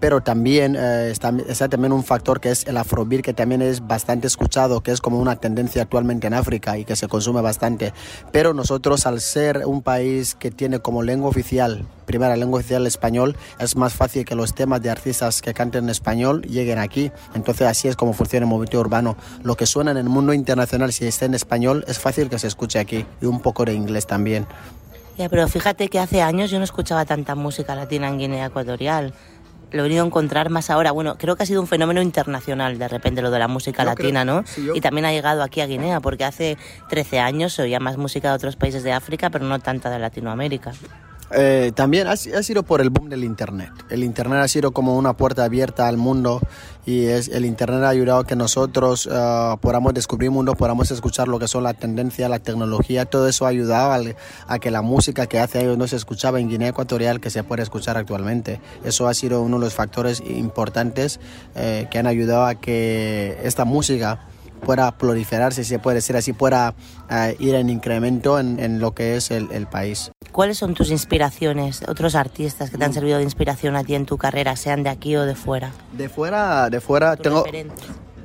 pero 0.06 0.22
también 0.22 0.76
eh, 0.76 1.10
está, 1.10 1.34
está, 1.48 1.68
también 1.68 1.92
un 1.92 2.04
factor 2.04 2.40
que 2.40 2.52
es 2.52 2.68
el 2.68 2.78
afrobeat 2.78 3.24
que 3.24 3.34
también 3.34 3.64
es 3.64 3.88
bastante 3.88 4.28
escuchado 4.28 4.82
que 4.82 4.92
es 4.92 5.02
como 5.02 5.18
una 5.18 5.38
tendencia 5.38 5.82
actualmente 5.82 6.28
en 6.28 6.36
África 6.36 6.78
y 6.78 6.86
que 6.86 6.96
se 6.96 7.08
consume 7.08 7.42
bastante. 7.42 7.92
Pero 8.32 8.54
nosotros 8.54 9.08
al 9.08 9.20
ser 9.20 9.64
un 9.66 9.82
país 9.82 10.36
que 10.36 10.52
tiene 10.52 10.78
como 10.78 11.02
lengua 11.02 11.28
oficial 11.30 11.88
primera 12.06 12.36
lengua 12.36 12.60
oficial 12.60 12.86
español 12.86 13.36
es 13.58 13.76
más 13.76 13.96
fácil 13.96 14.26
que 14.26 14.36
los 14.36 14.54
temas 14.54 14.80
de 14.84 14.92
artistas 14.92 15.42
que 15.42 15.56
canten 15.56 15.86
en 15.86 15.90
español 15.90 16.44
lleguen 16.44 16.78
aquí. 16.78 17.12
Entonces 17.34 17.66
así 17.66 17.88
es 17.88 17.96
como 17.96 18.14
funciona 18.14 18.44
el 18.44 18.50
movimiento 18.52 18.80
urbano. 18.80 19.18
Lo 19.42 19.58
que 19.58 19.66
suena 19.66 19.90
en 19.90 19.98
el 19.98 20.08
mundo 20.08 20.34
internacional 20.34 20.94
si 20.94 21.08
está 21.08 21.26
en 21.26 21.34
español 21.34 21.84
es 21.88 21.98
fácil 21.98 22.30
que 22.30 22.38
se 22.38 22.46
escuche 22.46 22.78
aquí 22.78 23.08
y 23.24 23.26
un 23.26 23.40
poco 23.42 23.66
de 23.66 23.74
inglés 23.74 24.06
también. 24.06 24.46
Ya, 25.18 25.30
pero 25.30 25.48
fíjate 25.48 25.88
que 25.88 25.98
hace 25.98 26.22
años 26.22 26.52
yo 26.52 26.58
no 26.60 26.66
escuchaba 26.66 27.06
tanta 27.06 27.36
música 27.36 27.74
latina 27.74 28.10
en 28.10 28.20
Guinea 28.20 28.48
Ecuatorial 28.48 29.14
lo 29.76 29.82
he 29.82 29.84
venido 29.84 30.04
a 30.04 30.08
encontrar 30.08 30.50
más 30.50 30.70
ahora. 30.70 30.92
Bueno, 30.92 31.18
creo 31.18 31.36
que 31.36 31.44
ha 31.44 31.46
sido 31.46 31.62
un 31.62 31.68
fenómeno 31.68 32.02
internacional 32.02 32.80
de 32.80 32.88
repente 32.88 33.22
lo 33.22 33.30
de 33.30 33.40
la 33.40 33.48
música 33.48 33.84
Yo 33.84 33.90
latina, 33.90 34.24
creo- 34.24 34.36
¿no? 34.42 34.48
sí, 34.48 34.66
yo- 34.66 34.74
Y 34.76 34.82
también 34.82 35.06
ha 35.06 35.12
llegado 35.12 35.44
aquí 35.44 35.62
a 35.62 35.68
Guinea, 35.68 36.00
porque 36.00 36.24
hace 36.24 36.58
13 36.90 37.20
años 37.20 37.54
se 37.54 37.62
oía 37.64 37.80
más 37.80 37.98
música 37.98 38.30
de 38.30 38.36
otros 38.36 38.56
países 38.56 38.84
de 38.84 38.94
África, 38.94 39.30
pero 39.30 39.46
no 39.46 39.60
tanta 39.60 39.90
de 39.90 40.00
Latinoamérica. 40.00 40.72
Eh, 41.32 41.72
también 41.76 42.08
ha, 42.08 42.16
si- 42.16 42.32
ha 42.34 42.44
sido 42.44 42.64
por 42.64 42.82
el 42.82 42.90
boom 42.92 43.10
del 43.10 43.24
Internet. 43.24 43.72
El 43.90 44.04
Internet 44.04 44.40
ha 44.42 44.48
sido 44.48 44.72
como 44.72 44.96
una 44.96 45.14
puerta 45.18 45.44
abierta 45.44 45.88
al 45.88 45.98
mundo 45.98 46.40
y 46.86 47.06
es, 47.06 47.30
el 47.30 47.46
Internet 47.46 47.82
ha 47.84 47.90
ayudado 47.90 48.20
a 48.20 48.28
que 48.28 48.36
nosotros 48.36 49.10
ah, 49.12 49.58
podamos 49.60 49.94
descubrir 49.96 50.30
mundo, 50.30 50.54
podamos 50.54 50.92
escuchar 50.92 51.28
lo 51.28 51.40
que 51.40 51.48
son 51.48 51.64
la 51.64 51.74
tendencia, 51.74 52.30
la 52.30 52.38
tecnología. 52.40 53.06
Todo 53.06 53.28
eso 53.28 53.46
ha 53.46 53.50
ayudado 53.50 54.14
a 54.48 54.60
que 54.60 54.70
la 54.70 54.84
música 54.84 55.26
que 55.26 55.40
hace 55.40 55.60
años 55.60 55.78
no 55.80 55.88
se 55.88 55.96
escuchaba 55.96 56.40
en 56.40 56.48
Guinea 56.48 56.70
Ecuatorial 56.70 57.20
que 57.20 57.32
se 57.32 57.44
puede 57.44 57.64
escuchar 57.64 57.98
actualmente. 57.98 58.62
Eso 58.84 59.08
ha 59.08 59.14
sido 59.16 59.42
uno 59.42 59.58
de 59.58 59.66
los 59.66 59.74
factores 59.74 60.22
importantes 60.28 61.20
eh, 61.56 61.88
que 61.90 61.98
han 61.98 62.06
ayudado 62.08 62.46
a 62.46 62.56
que 62.56 63.40
esta 63.44 63.66
música 63.66 64.20
pueda 64.66 64.92
proliferarse, 64.98 65.64
si 65.64 65.70
se 65.70 65.80
puede 65.80 65.96
decir 65.96 66.18
así, 66.18 66.34
pueda 66.34 66.74
ah, 67.10 67.30
ir 67.40 67.56
en 67.56 67.70
incremento 67.70 68.40
en, 68.40 68.60
en 68.60 68.80
lo 68.80 68.94
que 68.94 69.16
es 69.16 69.32
el- 69.32 69.50
el 69.52 69.68
país. 69.68 70.12
¿Cuáles 70.32 70.58
son 70.58 70.74
tus 70.74 70.90
inspiraciones, 70.92 71.82
otros 71.88 72.16
artistas 72.16 72.70
que 72.70 72.78
te 72.78 72.84
han 72.84 72.94
servido 72.94 73.18
de 73.18 73.24
inspiración 73.24 73.76
a 73.78 73.84
ti 73.84 73.96
en 73.96 74.06
tu 74.06 74.18
carrera, 74.18 74.56
sean 74.58 74.84
de 74.84 74.90
aquí 74.90 75.16
o 75.16 75.24
de 75.26 75.36
fuera? 75.36 75.72
De 75.94 76.10
fuera, 76.10 76.70
de 76.70 76.82
fuera 76.82 77.16
tengo, 77.16 77.46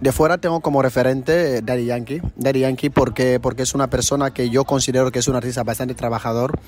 de 0.00 0.12
fuera 0.12 0.38
tengo 0.38 0.60
como 0.60 0.82
referente 0.82 1.58
eh, 1.58 1.60
Daddy 1.62 1.84
Yankee. 1.84 2.22
Daddy 2.36 2.60
Yankee 2.60 2.90
porque, 2.90 3.38
porque 3.38 3.62
es 3.62 3.74
una 3.74 3.88
persona 3.88 4.32
que 4.32 4.50
yo 4.50 4.64
considero 4.64 5.12
que 5.12 5.18
es 5.20 5.28
un 5.28 5.36
artista 5.36 5.62
bastante 5.62 5.94
trabajador. 5.94 6.58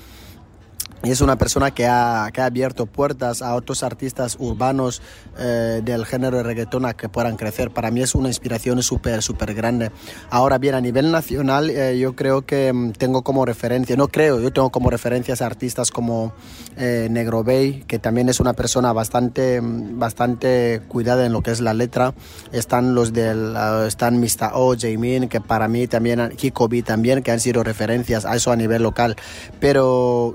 Es 1.03 1.19
una 1.19 1.37
persona 1.37 1.71
que 1.71 1.85
ha, 1.85 2.29
que 2.31 2.39
ha 2.39 2.45
abierto 2.45 2.85
puertas 2.85 3.41
a 3.41 3.55
otros 3.55 3.83
artistas 3.83 4.37
urbanos 4.39 5.01
eh, 5.37 5.81
del 5.83 6.05
género 6.05 6.37
de 6.37 6.43
reggaetón 6.43 6.85
a 6.85 6.93
que 6.93 7.09
puedan 7.09 7.35
crecer. 7.35 7.71
Para 7.71 7.91
mí 7.91 8.01
es 8.01 8.15
una 8.15 8.29
inspiración 8.29 8.81
súper, 8.81 9.21
súper 9.21 9.53
grande. 9.53 9.91
Ahora 10.29 10.59
bien, 10.59 10.75
a 10.75 10.79
nivel 10.79 11.11
nacional, 11.11 11.69
eh, 11.69 11.99
yo 11.99 12.15
creo 12.15 12.45
que 12.45 12.71
mm, 12.71 12.93
tengo 12.93 13.21
como 13.21 13.45
referencia, 13.45 13.97
no 13.97 14.07
creo, 14.07 14.39
yo 14.39 14.53
tengo 14.53 14.69
como 14.69 14.89
referencias 14.89 15.41
a 15.41 15.45
artistas 15.45 15.91
como 15.91 16.31
eh, 16.77 17.09
Negro 17.11 17.43
Bay, 17.43 17.83
que 17.85 17.99
también 17.99 18.29
es 18.29 18.39
una 18.39 18.53
persona 18.53 18.93
bastante, 18.93 19.59
mm, 19.59 19.99
bastante 19.99 20.83
cuidada 20.87 21.25
en 21.25 21.33
lo 21.33 21.41
que 21.41 21.51
es 21.51 21.59
la 21.59 21.73
letra. 21.73 22.13
Están 22.53 22.95
los 22.95 23.11
del, 23.11 23.57
ah, 23.57 23.83
están 23.85 24.21
Mr. 24.21 24.51
O, 24.53 24.73
Jamin, 24.79 25.27
que 25.27 25.41
para 25.41 25.67
mí 25.67 25.85
también, 25.85 26.31
B 26.69 26.81
también, 26.81 27.23
que 27.23 27.31
han 27.31 27.41
sido 27.41 27.61
referencias 27.61 28.23
a 28.23 28.37
eso 28.37 28.53
a 28.53 28.55
nivel 28.55 28.83
local. 28.83 29.17
Pero 29.59 30.33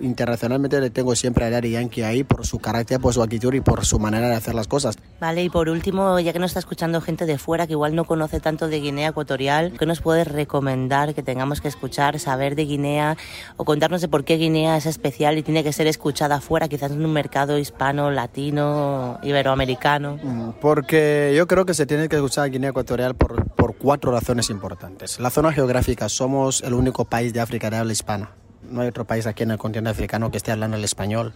internacionalmente 0.58 0.80
le 0.80 0.90
tengo 0.90 1.14
siempre 1.14 1.44
a 1.44 1.50
Daddy 1.50 1.70
Yankee 1.70 2.02
ahí 2.02 2.24
por 2.24 2.46
su 2.46 2.58
carácter, 2.58 3.00
por 3.00 3.14
su 3.14 3.22
actitud 3.22 3.54
y 3.54 3.60
por 3.60 3.84
su 3.84 3.98
manera 3.98 4.28
de 4.28 4.34
hacer 4.34 4.54
las 4.54 4.66
cosas. 4.66 4.96
Vale, 5.20 5.42
y 5.42 5.50
por 5.50 5.68
último, 5.68 6.18
ya 6.20 6.32
que 6.32 6.38
nos 6.38 6.50
está 6.50 6.60
escuchando 6.60 7.00
gente 7.00 7.26
de 7.26 7.38
fuera 7.38 7.66
que 7.66 7.72
igual 7.72 7.94
no 7.94 8.04
conoce 8.04 8.40
tanto 8.40 8.68
de 8.68 8.80
Guinea 8.80 9.08
Ecuatorial, 9.08 9.72
¿qué 9.78 9.86
nos 9.86 10.00
puedes 10.00 10.26
recomendar 10.28 11.14
que 11.14 11.22
tengamos 11.22 11.60
que 11.60 11.68
escuchar, 11.68 12.18
saber 12.18 12.54
de 12.54 12.64
Guinea 12.64 13.16
o 13.56 13.64
contarnos 13.64 14.00
de 14.00 14.08
por 14.08 14.24
qué 14.24 14.36
Guinea 14.36 14.76
es 14.76 14.86
especial 14.86 15.38
y 15.38 15.42
tiene 15.42 15.64
que 15.64 15.72
ser 15.72 15.86
escuchada 15.86 16.40
fuera, 16.40 16.68
quizás 16.68 16.92
en 16.92 17.04
un 17.04 17.12
mercado 17.12 17.58
hispano, 17.58 18.10
latino, 18.10 19.18
iberoamericano? 19.22 20.18
Porque 20.60 21.34
yo 21.36 21.46
creo 21.46 21.64
que 21.64 21.74
se 21.74 21.86
tiene 21.86 22.08
que 22.08 22.16
escuchar 22.16 22.44
a 22.44 22.48
Guinea 22.48 22.70
Ecuatorial 22.70 23.14
por, 23.14 23.50
por 23.50 23.76
cuatro 23.76 24.12
razones 24.12 24.50
importantes. 24.50 25.18
La 25.20 25.30
zona 25.30 25.52
geográfica, 25.52 26.08
somos 26.08 26.62
el 26.62 26.74
único 26.74 27.04
país 27.04 27.32
de 27.32 27.40
África 27.40 27.70
de 27.70 27.76
habla 27.76 27.92
hispana. 27.92 28.30
No 28.70 28.80
hay 28.82 28.88
otro 28.88 29.04
país 29.04 29.26
aquí 29.26 29.42
en 29.42 29.50
el 29.52 29.58
continente 29.58 29.90
africano 29.90 30.30
que 30.30 30.36
esté 30.36 30.52
hablando 30.52 30.76
el 30.76 30.84
español. 30.84 31.32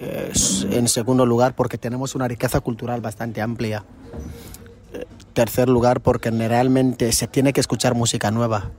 Es- 0.00 0.66
en 0.70 0.88
segundo 0.88 1.26
lugar, 1.26 1.54
porque 1.54 1.78
tenemos 1.78 2.14
una 2.14 2.28
riqueza 2.28 2.60
cultural 2.60 3.00
bastante 3.00 3.40
amplia. 3.40 3.84
Eh, 4.94 5.04
Tercer 5.34 5.68
lugar, 5.68 6.00
porque 6.00 6.30
realmente 6.32 7.12
se 7.12 7.26
tiene 7.28 7.52
que 7.52 7.60
escuchar 7.60 7.94
música 7.94 8.30
nueva. 8.32 8.70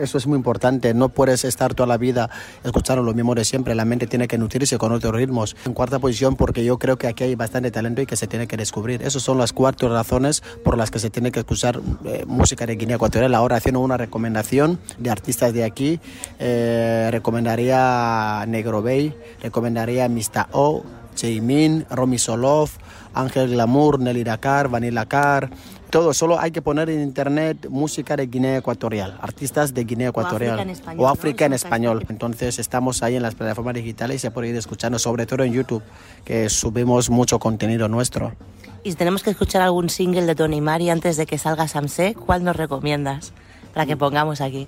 Eso 0.00 0.18
es 0.18 0.26
muy 0.26 0.36
importante. 0.36 0.94
No 0.94 1.08
puedes 1.08 1.44
estar 1.44 1.74
toda 1.74 1.86
la 1.86 1.96
vida 1.96 2.30
escuchando 2.64 3.02
lo 3.02 3.14
mismo 3.14 3.34
de 3.34 3.44
siempre. 3.44 3.74
La 3.74 3.84
mente 3.84 4.06
tiene 4.06 4.28
que 4.28 4.38
nutrirse 4.38 4.78
con 4.78 4.92
otros 4.92 5.14
ritmos. 5.14 5.56
En 5.64 5.72
cuarta 5.72 5.98
posición, 5.98 6.36
porque 6.36 6.64
yo 6.64 6.78
creo 6.78 6.98
que 6.98 7.06
aquí 7.06 7.24
hay 7.24 7.34
bastante 7.34 7.70
talento 7.70 8.02
y 8.02 8.06
que 8.06 8.16
se 8.16 8.26
tiene 8.26 8.46
que 8.46 8.56
descubrir. 8.56 9.02
Esas 9.02 9.22
son 9.22 9.38
las 9.38 9.52
cuatro 9.52 9.88
razones 9.88 10.42
por 10.64 10.76
las 10.76 10.90
que 10.90 10.98
se 10.98 11.10
tiene 11.10 11.32
que 11.32 11.40
escuchar 11.40 11.80
eh, 12.04 12.24
música 12.26 12.66
de 12.66 12.76
Guinea 12.76 12.96
Ecuatorial. 12.96 13.34
Ahora, 13.34 13.56
haciendo 13.56 13.80
una 13.80 13.96
recomendación 13.96 14.78
de 14.98 15.10
artistas 15.10 15.52
de 15.52 15.64
aquí, 15.64 16.00
eh, 16.38 17.08
recomendaría 17.10 18.44
Negro 18.46 18.82
Bay, 18.82 19.14
recomendaría 19.42 20.04
a 20.04 20.08
Mr. 20.08 20.46
O, 20.52 20.84
Jamin, 21.16 21.86
Romy 21.90 22.18
Solov, 22.18 22.70
Ángel 23.14 23.50
Glamour, 23.50 23.98
Nelly 23.98 24.24
Dakar, 24.24 24.68
Vanilla 24.68 25.06
Car. 25.06 25.50
Todo, 25.90 26.12
solo 26.12 26.40
hay 26.40 26.50
que 26.50 26.62
poner 26.62 26.90
en 26.90 27.00
internet 27.00 27.68
música 27.70 28.16
de 28.16 28.26
Guinea 28.26 28.58
Ecuatorial, 28.58 29.18
artistas 29.22 29.72
de 29.72 29.84
Guinea 29.84 30.08
Ecuatorial. 30.08 30.58
África 30.58 30.62
en 30.62 30.70
español, 30.70 31.00
O 31.00 31.02
¿no? 31.02 31.08
África 31.12 31.44
en 31.46 31.52
español. 31.52 32.06
Entonces 32.08 32.58
estamos 32.58 33.02
ahí 33.02 33.14
en 33.14 33.22
las 33.22 33.34
plataformas 33.36 33.74
digitales 33.74 34.16
y 34.16 34.18
se 34.18 34.30
puede 34.32 34.48
ir 34.48 34.56
escuchando, 34.56 34.98
sobre 34.98 35.26
todo 35.26 35.44
en 35.44 35.52
YouTube, 35.52 35.82
que 36.24 36.48
subimos 36.48 37.08
mucho 37.08 37.38
contenido 37.38 37.88
nuestro. 37.88 38.34
Y 38.82 38.90
si 38.90 38.96
tenemos 38.96 39.22
que 39.22 39.30
escuchar 39.30 39.62
algún 39.62 39.88
single 39.88 40.26
de 40.26 40.34
Tony 40.34 40.60
Mari 40.60 40.90
antes 40.90 41.16
de 41.16 41.26
que 41.26 41.38
salga 41.38 41.68
Samse, 41.68 42.14
¿cuál 42.14 42.42
nos 42.42 42.56
recomiendas 42.56 43.32
para 43.72 43.86
que 43.86 43.96
pongamos 43.96 44.40
aquí? 44.40 44.66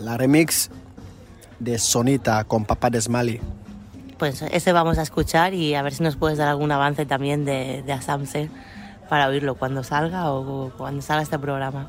La 0.00 0.16
remix 0.16 0.70
de 1.60 1.78
Sonita 1.78 2.44
con 2.44 2.64
Papá 2.64 2.90
de 2.90 3.00
Smiley. 3.00 3.40
Pues 4.18 4.42
ese 4.42 4.72
vamos 4.72 4.98
a 4.98 5.02
escuchar 5.02 5.54
y 5.54 5.74
a 5.74 5.82
ver 5.82 5.94
si 5.94 6.02
nos 6.02 6.16
puedes 6.16 6.38
dar 6.38 6.48
algún 6.48 6.72
avance 6.72 7.06
también 7.06 7.44
de, 7.44 7.82
de 7.86 7.92
Asamse 7.92 8.50
para 9.08 9.28
oírlo 9.28 9.54
cuando 9.54 9.82
salga 9.82 10.30
o 10.30 10.70
cuando 10.76 11.02
salga 11.02 11.22
este 11.22 11.38
programa. 11.38 11.88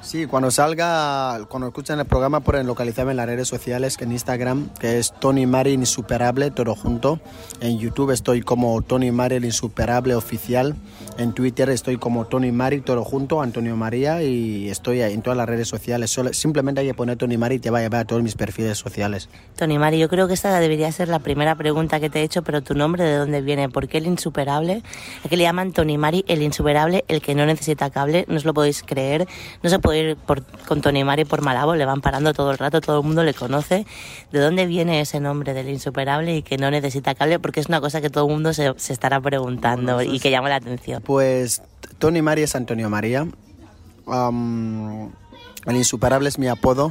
Sí, 0.00 0.24
cuando 0.26 0.50
salga, 0.50 1.40
cuando 1.50 1.68
escuchen 1.68 1.98
el 1.98 2.06
programa 2.06 2.40
pueden 2.40 2.66
localizarme 2.66 3.10
en 3.10 3.18
las 3.18 3.26
redes 3.26 3.46
sociales, 3.46 3.96
en 4.00 4.12
Instagram, 4.12 4.70
que 4.80 4.98
es 4.98 5.12
Tony 5.12 5.44
Mari 5.44 5.72
Insuperable, 5.72 6.50
todo 6.50 6.74
junto. 6.74 7.20
En 7.60 7.78
YouTube 7.78 8.12
estoy 8.12 8.40
como 8.40 8.80
Tony 8.80 9.10
Mari 9.10 9.36
Insuperable 9.36 10.14
Oficial. 10.14 10.76
En 11.18 11.34
Twitter 11.34 11.68
estoy 11.68 11.98
como 11.98 12.24
Tony 12.26 12.52
Mari, 12.52 12.80
todo 12.80 13.04
junto, 13.04 13.42
Antonio 13.42 13.76
María, 13.76 14.22
y 14.22 14.70
estoy 14.70 15.02
en 15.02 15.20
todas 15.20 15.36
las 15.36 15.46
redes 15.46 15.68
sociales. 15.68 16.10
Solo- 16.10 16.32
simplemente 16.32 16.80
hay 16.80 16.86
que 16.86 16.94
poner 16.94 17.18
Tony 17.18 17.36
Mari 17.36 17.56
y 17.56 17.58
te 17.58 17.68
va 17.70 17.78
a 17.78 17.82
llevar 17.82 18.00
a 18.02 18.04
todos 18.06 18.22
mis 18.22 18.34
perfiles 18.34 18.78
sociales. 18.78 19.28
Tony 19.56 19.78
Mari, 19.78 19.98
yo 19.98 20.08
creo 20.08 20.26
que 20.26 20.34
esta 20.34 20.58
debería 20.58 20.90
ser 20.92 21.08
la 21.08 21.18
primera 21.18 21.54
pregunta 21.56 22.00
que 22.00 22.08
te 22.08 22.20
he 22.20 22.22
hecho, 22.22 22.42
pero 22.42 22.62
tu 22.62 22.74
nombre 22.74 23.04
de 23.04 23.16
dónde 23.16 23.42
viene, 23.42 23.68
¿por 23.68 23.88
qué 23.88 23.98
el 23.98 24.06
insuperable? 24.06 24.82
¿A 25.24 25.28
qué 25.28 25.36
le 25.36 25.42
llaman 25.42 25.72
Tony 25.72 25.98
Mari 25.98 26.24
el 26.28 26.40
insuperable, 26.40 27.04
el 27.08 27.20
que 27.20 27.34
no 27.34 27.44
necesita 27.44 27.90
cable? 27.90 28.24
No 28.28 28.36
os 28.36 28.44
lo 28.46 28.54
podéis 28.54 28.82
creer, 28.86 29.26
ir 29.92 30.16
por- 30.16 30.42
con 30.66 30.80
Tony 30.80 31.04
Mari 31.04 31.24
por 31.24 31.42
Malabo, 31.42 31.74
le 31.74 31.84
van 31.84 32.00
parando 32.00 32.32
todo 32.34 32.50
el 32.50 32.58
rato, 32.58 32.80
todo 32.80 33.00
el 33.00 33.06
mundo 33.06 33.22
le 33.24 33.34
conoce. 33.34 33.86
¿De 34.32 34.38
dónde 34.40 34.66
viene 34.66 35.00
ese 35.00 35.20
nombre 35.20 35.54
del 35.54 35.68
insuperable 35.68 36.36
y 36.36 36.42
que 36.42 36.58
no 36.58 36.70
necesita 36.70 37.14
cable? 37.14 37.38
Porque 37.38 37.60
es 37.60 37.66
una 37.68 37.80
cosa 37.80 38.00
que 38.00 38.10
todo 38.10 38.26
el 38.26 38.32
mundo 38.32 38.52
se, 38.52 38.74
se 38.76 38.92
estará 38.92 39.20
preguntando 39.20 40.02
y 40.02 40.18
que 40.20 40.30
llama 40.30 40.48
la 40.48 40.56
atención. 40.56 41.02
Pues 41.02 41.62
Tony 41.98 42.22
Mari 42.22 42.42
es 42.42 42.54
Antonio 42.54 42.88
María. 42.90 43.26
Am, 44.06 45.10
el 45.66 45.76
Insuperable 45.76 46.28
es 46.28 46.38
mi 46.38 46.48
apodo. 46.48 46.90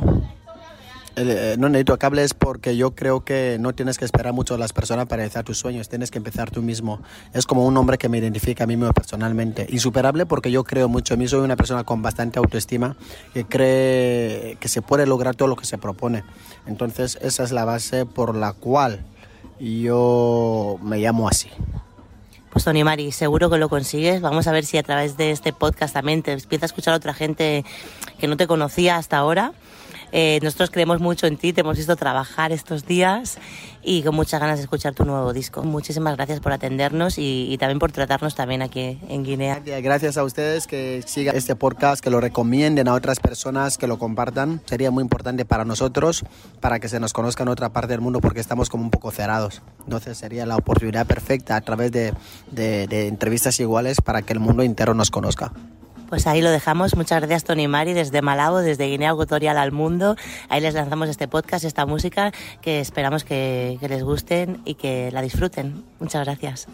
Eh, 1.19 1.55
no 1.57 1.67
necesito 1.67 1.97
cables 1.97 2.35
porque 2.35 2.77
yo 2.77 2.93
creo 2.93 3.25
que 3.25 3.57
no 3.59 3.73
tienes 3.73 3.97
que 3.97 4.05
esperar 4.05 4.33
mucho 4.33 4.53
a 4.53 4.57
las 4.59 4.71
personas 4.71 5.07
para 5.07 5.17
realizar 5.17 5.43
tus 5.43 5.57
sueños, 5.57 5.89
tienes 5.89 6.11
que 6.11 6.19
empezar 6.19 6.51
tú 6.51 6.61
mismo. 6.61 7.01
Es 7.33 7.47
como 7.47 7.65
un 7.65 7.73
nombre 7.73 7.97
que 7.97 8.07
me 8.07 8.19
identifica 8.19 8.65
a 8.65 8.67
mí 8.67 8.77
mismo 8.77 8.93
personalmente. 8.93 9.65
Insuperable 9.69 10.27
porque 10.27 10.51
yo 10.51 10.63
creo 10.63 10.87
mucho 10.87 11.15
en 11.15 11.21
mí, 11.21 11.27
soy 11.27 11.39
una 11.39 11.55
persona 11.55 11.83
con 11.85 12.03
bastante 12.03 12.37
autoestima 12.37 12.95
que 13.33 13.45
cree 13.45 14.57
que 14.59 14.69
se 14.69 14.83
puede 14.83 15.07
lograr 15.07 15.33
todo 15.33 15.47
lo 15.47 15.55
que 15.55 15.65
se 15.65 15.79
propone. 15.79 16.23
Entonces 16.67 17.17
esa 17.19 17.43
es 17.43 17.51
la 17.51 17.65
base 17.65 18.05
por 18.05 18.35
la 18.35 18.53
cual 18.53 19.03
yo 19.59 20.77
me 20.83 20.99
llamo 20.99 21.27
así. 21.27 21.49
Pues 22.51 22.63
Tony 22.63 22.83
Mari, 22.83 23.11
seguro 23.11 23.49
que 23.49 23.57
lo 23.57 23.69
consigues. 23.69 24.21
Vamos 24.21 24.45
a 24.45 24.51
ver 24.51 24.65
si 24.65 24.77
a 24.77 24.83
través 24.83 25.17
de 25.17 25.31
este 25.31 25.51
podcast 25.51 25.95
también 25.95 26.21
te 26.21 26.33
empieza 26.33 26.65
a 26.65 26.67
escuchar 26.67 26.93
otra 26.93 27.15
gente 27.15 27.65
que 28.19 28.27
no 28.27 28.37
te 28.37 28.45
conocía 28.45 28.97
hasta 28.97 29.17
ahora. 29.17 29.53
Eh, 30.11 30.39
nosotros 30.41 30.69
creemos 30.71 30.99
mucho 30.99 31.27
en 31.27 31.37
ti, 31.37 31.53
te 31.53 31.61
hemos 31.61 31.77
visto 31.77 31.95
trabajar 31.95 32.51
estos 32.51 32.85
días 32.85 33.37
y 33.83 34.03
con 34.03 34.15
muchas 34.15 34.39
ganas 34.39 34.57
de 34.57 34.63
escuchar 34.63 34.93
tu 34.93 35.05
nuevo 35.05 35.33
disco. 35.33 35.63
Muchísimas 35.63 36.15
gracias 36.15 36.39
por 36.39 36.51
atendernos 36.51 37.15
y, 37.17 37.55
también 37.59 37.79
por 37.79 37.91
tratarnos 37.91 38.35
también 38.35 38.61
aquí 38.61 38.99
en 39.07 39.23
Guinea. 39.23 39.61
Gracias 39.81 40.17
a 40.17 40.23
ustedes 40.23 40.67
que 40.67 41.03
sigan 41.05 41.35
este 41.35 41.55
podcast, 41.55 42.03
que 42.03 42.09
lo 42.09 42.21
recomienden 42.21 42.87
a 42.87 42.93
otras 42.93 43.19
personas, 43.19 43.77
que 43.77 43.87
lo 43.87 43.97
compartan. 43.97 44.61
Sería 44.65 44.91
muy 44.91 45.01
importante 45.01 45.45
para 45.45 45.65
nosotros, 45.65 46.23
para 46.59 46.79
que 46.79 46.89
se 46.89 46.99
nos 46.99 47.13
conozca 47.13 47.43
en 47.43 47.49
otra 47.49 47.69
parte 47.69 47.93
del 47.93 48.01
mundo, 48.01 48.19
porque 48.19 48.39
estamos 48.39 48.69
como 48.69 48.83
un 48.83 48.91
poco 48.91 49.11
cerrados. 49.11 49.61
Entonces 49.83 50.17
sería 50.17 50.45
la 50.45 50.57
oportunidad 50.57 51.05
perfecta 51.05 51.55
a 51.55 51.61
través 51.61 51.91
de 51.91 52.13
entrevistas 53.07 53.59
iguales 53.59 54.01
para 54.01 54.21
que 54.21 54.33
el 54.33 54.39
mundo 54.39 54.63
entero 54.63 54.93
nos 54.93 55.11
conozca. 55.11 55.53
Pues 56.09 56.25
ahí 56.25 56.41
lo 56.41 56.51
dejamos. 56.51 56.95
Muchas 56.95 57.19
gracias 57.19 57.43
Tony 57.43 57.67
Mari 57.67 57.93
desde 57.93 58.21
Malabo, 58.21 58.59
desde 58.59 58.87
Guinea 58.87 59.11
Ecuatorial 59.11 59.57
al 59.57 59.73
mundo. 59.73 60.15
Ahí 60.47 60.61
les 60.61 60.73
lanzamos 60.73 61.09
este 61.09 61.27
podcast, 61.27 61.65
esta 61.65 61.85
música 61.85 62.31
que 62.61 62.79
esperamos 62.79 63.25
que, 63.25 63.77
que 63.81 63.89
les 63.89 64.03
gusten 64.03 64.61
y 64.63 64.75
que 64.75 65.11
la 65.11 65.21
disfruten. 65.21 65.83
Muchas 65.99 66.23
gracias. 66.23 66.67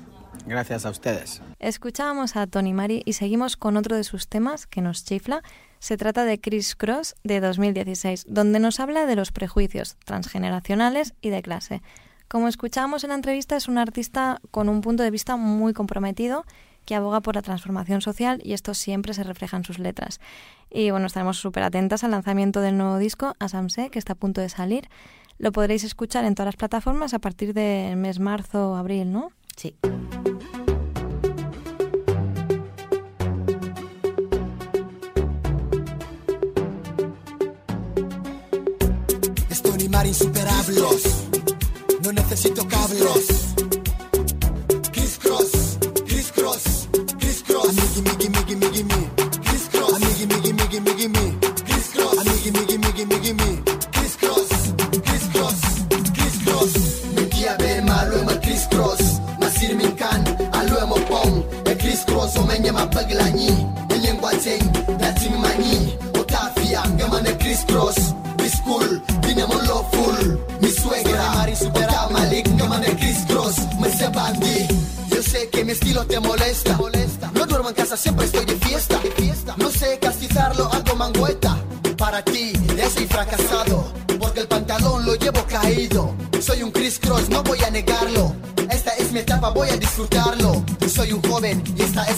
Gracias 0.45 0.85
a 0.85 0.91
ustedes. 0.91 1.41
Escuchábamos 1.59 2.35
a 2.35 2.45
Tony 2.45 2.73
Mari 2.73 3.01
y 3.05 3.13
seguimos 3.13 3.57
con 3.57 3.75
otro 3.75 3.95
de 3.95 4.03
sus 4.03 4.27
temas 4.27 4.67
que 4.67 4.81
nos 4.81 5.03
chifla. 5.03 5.41
Se 5.79 5.97
trata 5.97 6.25
de 6.25 6.39
Chris 6.39 6.75
Cross 6.75 7.15
de 7.23 7.39
2016, 7.39 8.25
donde 8.29 8.59
nos 8.59 8.79
habla 8.79 9.05
de 9.07 9.15
los 9.15 9.31
prejuicios 9.31 9.97
transgeneracionales 10.05 11.13
y 11.21 11.29
de 11.29 11.41
clase. 11.41 11.81
Como 12.27 12.47
escuchábamos 12.47 13.03
en 13.03 13.09
la 13.09 13.15
entrevista, 13.15 13.55
es 13.55 13.67
un 13.67 13.77
artista 13.77 14.39
con 14.51 14.69
un 14.69 14.81
punto 14.81 15.03
de 15.03 15.11
vista 15.11 15.37
muy 15.37 15.73
comprometido 15.73 16.45
que 16.85 16.95
aboga 16.95 17.21
por 17.21 17.35
la 17.35 17.41
transformación 17.41 18.01
social 18.01 18.41
y 18.43 18.53
esto 18.53 18.73
siempre 18.73 19.13
se 19.13 19.23
refleja 19.23 19.57
en 19.57 19.63
sus 19.63 19.79
letras. 19.79 20.19
Y 20.69 20.91
bueno, 20.91 21.07
estaremos 21.07 21.37
súper 21.37 21.63
atentas 21.63 22.03
al 22.03 22.11
lanzamiento 22.11 22.61
del 22.61 22.77
nuevo 22.77 22.97
disco, 22.97 23.35
Asamse, 23.39 23.89
que 23.89 23.99
está 23.99 24.13
a 24.13 24.15
punto 24.15 24.41
de 24.41 24.49
salir. 24.49 24.89
Lo 25.37 25.51
podréis 25.51 25.83
escuchar 25.83 26.25
en 26.25 26.35
todas 26.35 26.47
las 26.47 26.55
plataformas 26.55 27.13
a 27.13 27.19
partir 27.19 27.53
del 27.53 27.97
mes 27.97 28.19
marzo 28.19 28.71
o 28.71 28.75
abril, 28.75 29.11
¿no? 29.11 29.31
Sí. 29.55 29.75
Es 39.49 39.61
Tony 39.61 39.89
Mar 39.89 40.05
insuperables. 40.05 41.27
No 42.03 42.11
necesito 42.11 42.67
cables. 42.67 43.52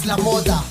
La 0.06 0.18
moda. 0.18 0.65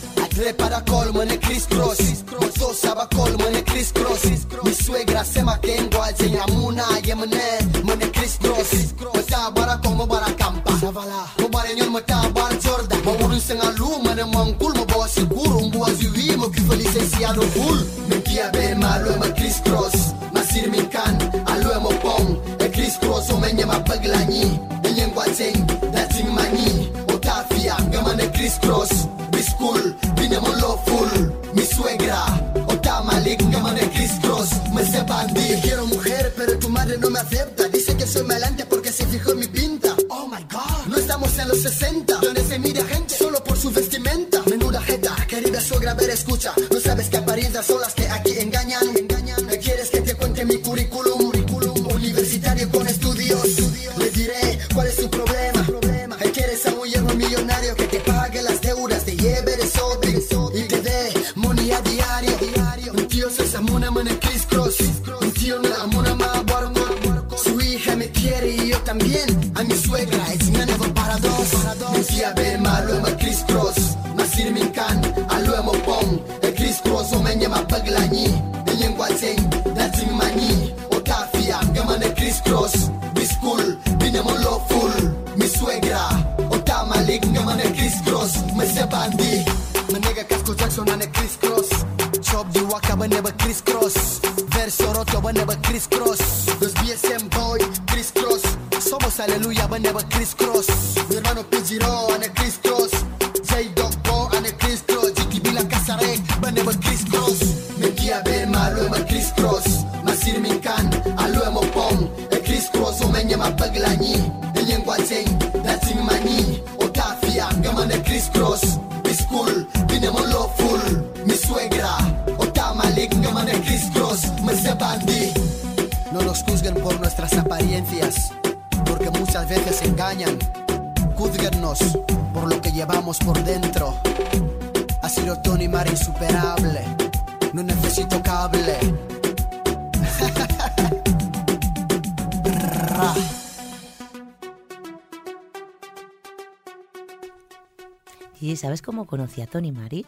Cómo 148.84 149.06
conocí 149.06 149.40
a 149.40 149.46
Tony 149.46 149.72
Mari? 149.72 150.06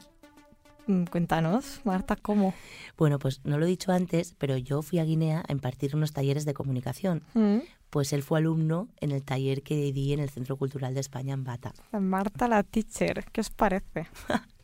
Mm, 0.86 1.04
Cuéntanos, 1.04 1.80
Marta, 1.84 2.14
¿cómo? 2.14 2.54
Bueno, 2.96 3.18
pues 3.18 3.40
no 3.44 3.58
lo 3.58 3.66
he 3.66 3.68
dicho 3.68 3.90
antes, 3.90 4.34
pero 4.38 4.56
yo 4.56 4.82
fui 4.82 4.98
a 5.00 5.04
Guinea 5.04 5.42
a 5.48 5.52
impartir 5.52 5.96
unos 5.96 6.12
talleres 6.12 6.44
de 6.44 6.54
comunicación. 6.54 7.22
Mm, 7.34 7.58
Pues 7.90 8.12
él 8.12 8.22
fue 8.22 8.38
alumno 8.40 8.88
en 9.00 9.10
el 9.12 9.22
taller 9.22 9.62
que 9.62 9.92
di 9.92 10.12
en 10.12 10.20
el 10.20 10.28
Centro 10.30 10.56
Cultural 10.56 10.92
de 10.94 11.00
España 11.00 11.34
en 11.34 11.44
Bata. 11.44 11.72
Marta 11.92 12.46
la 12.48 12.62
teacher, 12.62 13.24
¿qué 13.32 13.40
os 13.40 13.50
parece? 13.50 14.08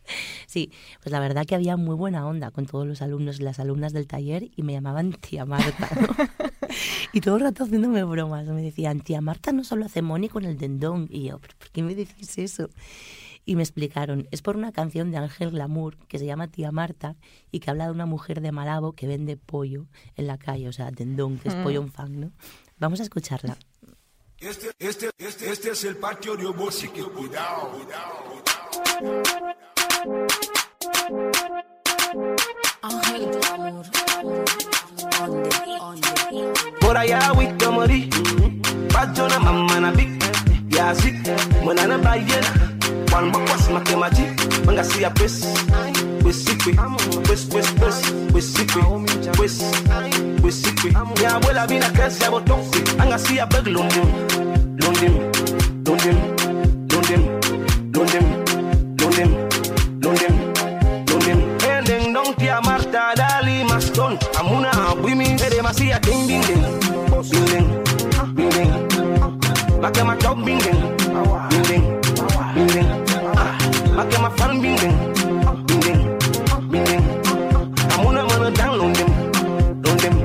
Sí, 0.48 0.72
pues 1.00 1.12
la 1.12 1.20
verdad 1.20 1.46
que 1.46 1.54
había 1.54 1.76
muy 1.76 1.94
buena 1.94 2.26
onda 2.26 2.50
con 2.50 2.66
todos 2.66 2.84
los 2.86 3.00
alumnos 3.02 3.38
y 3.38 3.44
las 3.44 3.60
alumnas 3.60 3.92
del 3.92 4.08
taller 4.08 4.50
y 4.56 4.64
me 4.64 4.72
llamaban 4.72 5.12
tía 5.12 5.46
Marta. 5.46 5.88
¿no? 5.98 6.08
y 7.12 7.20
todo 7.20 7.36
el 7.36 7.42
rato 7.42 7.62
haciéndome 7.62 8.02
bromas. 8.02 8.44
Me 8.48 8.62
decían, 8.62 9.00
tía 9.00 9.20
Marta 9.20 9.52
no 9.52 9.62
solo 9.62 9.86
hace 9.86 10.02
money 10.02 10.28
con 10.28 10.44
el 10.44 10.58
dendón. 10.58 11.06
Y 11.08 11.28
yo, 11.28 11.38
¿pero 11.38 11.54
por 11.56 11.70
qué 11.70 11.82
me 11.84 11.94
decís 11.94 12.36
eso? 12.36 12.68
Y 13.45 13.57
me 13.57 13.62
explicaron, 13.62 14.28
es 14.30 14.40
por 14.40 14.57
una 14.57 14.70
canción 14.72 15.11
de 15.11 15.16
Ángel 15.16 15.51
Glamour 15.51 15.97
que 16.07 16.18
se 16.18 16.26
llama 16.26 16.49
Tía 16.49 16.70
Marta 16.70 17.16
y 17.51 17.59
que 17.61 17.70
habla 17.70 17.86
de 17.86 17.90
una 17.90 18.07
mujer 18.07 18.40
de 18.40 18.53
Malabo 18.53 18.93
que 18.93 19.07
vende 19.09 19.36
pollo 19.36 19.86
en 20.16 20.26
la 20.28 20.38
calle, 20.38 20.68
o 20.68 20.72
sea, 20.72 20.90
dendón, 20.93 21.38
que 21.38 21.49
es 21.49 21.57
Mm. 21.57 21.62
pollo 21.64 21.80
en 21.82 21.90
fan, 21.93 22.20
¿no? 22.20 22.30
Vamos 22.78 23.01
a 23.01 23.03
escucharla. 23.03 23.57
Este, 24.38 24.70
este, 24.78 25.11
este, 25.18 25.51
este 25.51 25.70
es 25.70 25.84
el 25.84 25.97
patio 25.97 26.36
de 26.36 26.47
Obosi, 26.47 26.88
que 26.88 27.03
cuidado, 27.03 27.70
Por 36.80 36.97
allá 36.97 37.32
with 37.36 37.57
the 37.59 37.68
money 37.70 38.11
Pato 38.93 39.28
na 39.28 39.38
mama 39.38 39.80
na 39.80 39.90
big 39.93 40.18
Ya 40.68 40.95
sick 40.95 41.14
Mwana 41.62 41.86
na 41.86 41.99
ballena 41.99 42.71
One 43.12 43.30
more 43.30 43.44
pass 43.46 43.68
my 43.68 43.80
kemaji, 43.80 44.24
manga 44.66 44.84
si 44.84 45.02
ya 45.02 45.10
pesi 45.10 45.46
Wesikwe, 46.24 46.72
wes 47.28 47.46
wes 47.52 47.72
wes 47.80 48.12
Wesikwe, 48.34 48.82
wes 49.38 49.62
Wesikwe, 50.42 50.92
ya 51.22 51.34
abuela 51.34 51.66
vina 51.66 51.90
kesi 51.90 52.22
ya 52.22 52.30
botofi 52.30 52.82
Anga 52.98 53.18
si 53.18 53.36
ya 53.36 53.46
beg 53.46 53.66
London 53.66 54.08
London, 54.80 55.14
London, 55.86 56.16
London, 56.92 57.22
London, 57.92 58.24
London, 59.00 59.30
London, 60.02 60.34
London 61.08 61.38
Ending 61.70 62.12
don't 62.14 62.40
ya 62.42 62.60
Marta 62.60 63.14
Dali 63.16 63.64
Maston 63.64 64.18
Amuna 64.40 64.70
abwimi, 64.90 65.26
ere 65.44 65.62
masia 65.62 65.98
ding 66.00 66.26
ding 66.26 66.42
ding 66.42 66.64
Bing 67.22 67.46
ding, 67.46 67.68
bing 68.34 68.50
ding. 68.50 69.80
Like 69.80 69.98
I'm 69.98 70.10
a 70.10 70.16
dog 70.18 70.44
bing 70.44 70.58
ding, 70.58 70.82
awa 71.14 71.48
I 74.03 74.07
get 74.09 74.20
my 74.20 74.30
fan 74.30 74.61
bing 74.61 74.76
bing, 74.82 74.98
bing 75.64 75.80
bing, 75.80 76.03
bing 76.72 76.84
bing. 76.84 77.05
I'm 77.92 78.05
on 78.05 78.18
a 78.18 78.26
man 78.26 78.53
down 78.53 78.92
them, 78.92 79.11
on 79.86 79.96
them, 80.03 80.16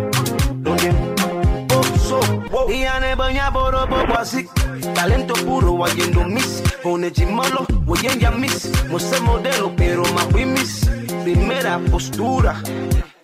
on 0.66 0.78
them. 0.82 1.68
Oh 1.70 1.84
so, 2.02 2.18
wow. 2.50 2.66
Iya 2.70 3.00
ne 3.00 3.14
banya 3.16 3.52
boro 3.52 3.86
bobasi, 3.86 4.50
talento 4.96 5.36
puro 5.46 5.74
wayendo 5.78 6.26
miss. 6.26 6.64
Con 6.82 7.04
chimolo, 7.12 7.68
voy 7.86 8.00
en 8.08 8.20
ya 8.20 8.32
miss. 8.32 8.66
No 8.90 8.98
sé 8.98 9.22
modelo, 9.22 9.72
pero 9.76 10.02
ma 10.16 10.22
fui 10.32 10.46
miss. 10.46 10.90
Primera 11.24 11.78
postura, 11.92 12.56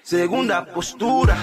segunda 0.04 0.66
postura 0.66 1.36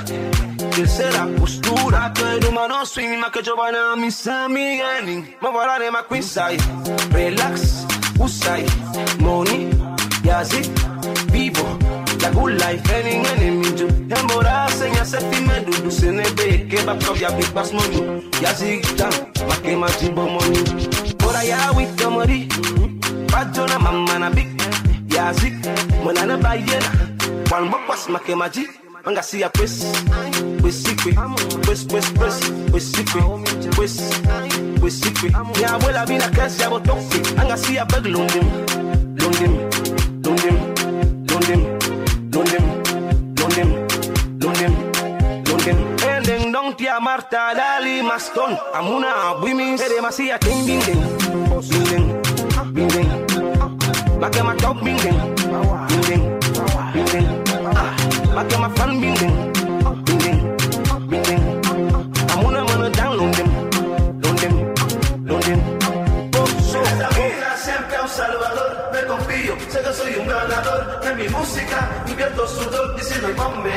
tercera 0.70 1.26
postura 1.36 2.12
Tu 2.14 2.22
eri 2.22 2.46
umano 2.46 2.84
swing 2.84 3.18
ma 3.18 3.28
che 3.30 3.42
giovane 3.42 3.78
mi 3.96 4.10
sa 4.10 4.46
mi 4.46 4.76
vieni 4.76 5.34
Ma 5.40 5.50
guardare 5.50 5.90
ma 5.90 6.04
qui 6.04 6.22
sai 6.22 6.56
Relax 7.10 7.89
Usai, 8.20 8.64
money, 9.20 9.70
yazi, 10.24 10.60
vivo, 11.32 11.64
la 12.20 12.30
good 12.30 12.52
life, 12.60 12.90
any 12.92 13.16
enemy 13.26 13.64
to 13.76 13.86
Embora 14.14 14.68
senya 14.70 15.04
se 15.04 15.18
fime 15.30 15.64
dudu 15.64 15.90
senebe, 15.90 16.68
keba 16.68 16.94
kop 17.04 17.18
ya 17.20 17.30
big 17.36 17.52
bass 17.54 17.72
money, 17.72 18.22
yazi 18.42 18.82
down, 18.96 19.12
makema 19.48 19.88
jimbo 20.00 20.26
money. 20.28 20.62
Ora 21.26 21.42
ya 21.44 21.72
with 21.72 21.96
the 21.96 22.10
money, 22.10 22.46
bajona 23.28 23.78
mama 23.80 24.18
na 24.18 24.30
big, 24.30 24.48
yazi, 25.08 25.50
manana 26.04 26.36
bayena, 26.38 27.50
one 27.50 27.68
more 27.70 27.80
pass 27.86 28.06
makema 28.08 28.48
jimbo. 28.52 28.72
Anga 29.06 29.22
siya 29.22 29.48
kwesi, 29.48 29.86
kwesi 30.60 30.94
kwe, 30.96 31.12
kwesi 31.64 31.86
kwesi 31.86 32.12
kwesi, 32.12 32.52
kwesi 32.70 33.04
kwe, 33.04 33.22
kwesi 33.76 34.02
we 34.80 34.90
secret. 34.90 35.32
Yeah, 35.32 35.76
well, 35.78 35.96
I've 35.96 36.08
been 36.08 36.22
a 36.22 36.30
curse, 36.30 36.60
I 36.60 36.68
will. 36.68 36.78
I'm 36.78 37.36
gonna 37.36 37.56
see 37.56 37.76
a 37.76 37.84
bug 37.84 38.06
London. 38.06 38.46
London, 39.16 39.52
London, 40.22 40.56
London, 41.26 41.60
London, 42.30 42.64
London, 43.36 43.68
London, 44.40 44.72
London. 45.44 45.76
And 46.08 46.52
don't 46.52 46.78
tia 46.78 47.00
Marta, 47.00 47.52
Lali, 47.56 48.02
Maston. 48.02 48.56
I'm 48.74 48.88
una, 48.88 49.40
women, 49.42 49.78
say 49.78 49.88
they 49.88 50.00
must 50.00 50.16
see 50.16 50.30
a 50.30 50.38
thing, 50.38 50.66
bing, 50.66 50.80
bing, 50.80 51.02
bing, 52.74 52.88
bing. 52.88 53.10
My 54.20 54.56
top, 54.56 54.82
bing, 54.82 54.98
bing, 54.98 55.18
bing, 56.06 56.40
bing, 56.92 57.06
bing. 57.12 57.44
Back 58.34 58.46
Make 58.46 58.58
my 58.58 58.68
fan, 58.76 59.00
bing, 59.00 59.16
bing. 59.16 59.49
Ganador. 70.50 71.00
En 71.04 71.16
mi 71.16 71.28
música 71.28 71.88
invierto 72.06 72.46
sudor 72.46 72.96
mame. 73.36 73.70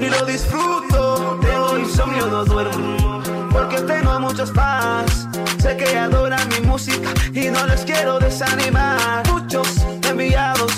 y 0.00 0.06
lo 0.06 0.26
disfruto. 0.26 1.38
Tengo 1.40 1.78
insomnio, 1.78 2.26
no 2.26 2.44
duermo. 2.44 3.22
Porque 3.50 3.80
tengo 3.82 4.20
muchos 4.20 4.52
fans. 4.52 5.28
Sé 5.58 5.76
que 5.76 5.96
adoran 5.96 6.48
mi 6.48 6.60
música 6.60 7.08
y 7.32 7.48
no 7.50 7.66
les 7.66 7.84
quiero 7.84 8.18
desanimar. 8.18 9.26
Muchos 9.28 9.68
enviados, 10.08 10.72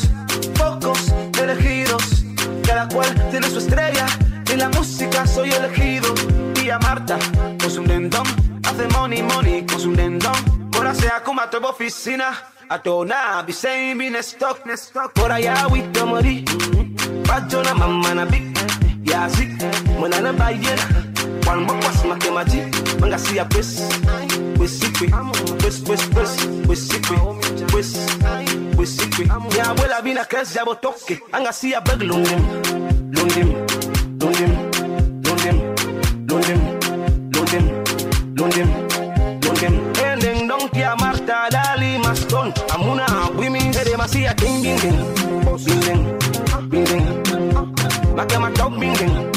pocos 0.58 1.12
elegidos. 1.40 2.02
Cada 2.66 2.88
cual 2.88 3.12
tiene 3.30 3.48
su 3.48 3.58
estrella. 3.58 4.06
En 4.50 4.58
la 4.58 4.68
música 4.68 5.26
soy 5.26 5.50
elegido. 5.50 6.14
Y 6.62 6.70
a 6.70 6.78
Marta, 6.78 7.18
con 7.60 7.70
su 7.70 7.82
dendón. 7.82 8.26
Hace 8.64 8.86
money, 8.88 9.22
money 9.22 9.64
con 9.66 9.80
su 9.80 9.92
dendón. 9.92 10.34
Ora 10.78 10.94
sea 10.94 11.22
como 11.22 11.40
a 11.40 11.50
tu 11.50 11.58
oficina. 11.58 12.55
A 12.68 12.78
tona, 12.78 13.44
be 13.46 13.52
saying, 13.52 13.98
be 13.98 14.22
stock, 14.22 14.60
stock. 14.76 15.14
Por 15.14 15.30
allá, 15.30 15.70
with 15.70 15.92
the 15.92 16.04
money. 16.04 16.44
Pajona 17.26 17.74
mama 17.74 18.14
na 18.14 18.24
big 18.24 18.54
Yazi 19.04 19.46
Mwana 19.98 20.20
na 20.20 20.32
bayena 20.32 20.82
One 21.46 21.64
more 21.66 21.80
pass 21.80 22.04
ma 22.04 22.16
ke 22.16 22.30
maji 22.30 22.60
Manga 23.00 23.18
si 23.18 23.38
a 23.38 23.44
pues 23.44 23.82
Pues 24.56 24.78
sikwe 24.80 25.08
Pues 25.58 25.80
pues 25.80 26.02
pues 26.12 26.46
Pues 26.66 26.88
sikwe 26.88 27.16
Pues 27.70 27.96
Pues 28.76 28.96
sikwe 28.96 29.26
Mi 29.26 29.60
abuela 29.60 30.00
vino 30.00 30.20
a 30.20 30.24
crecer 30.24 30.62
a 30.62 30.64
botoque 30.64 31.20
Anga 31.32 31.52
si 31.52 31.74
I 44.06 44.08
see 44.08 44.24
a 44.24 44.32
ding 44.34 44.62
bing 44.62 44.78
bing 44.78 44.98
bing 45.64 45.80
bing 45.80 46.68
bing 46.68 46.84
bing 46.84 48.14
My 48.14 48.24
girl, 48.26 48.40
my 48.40 48.52
dog, 48.52 48.78
bing 48.78 48.94
ding. 48.94 49.35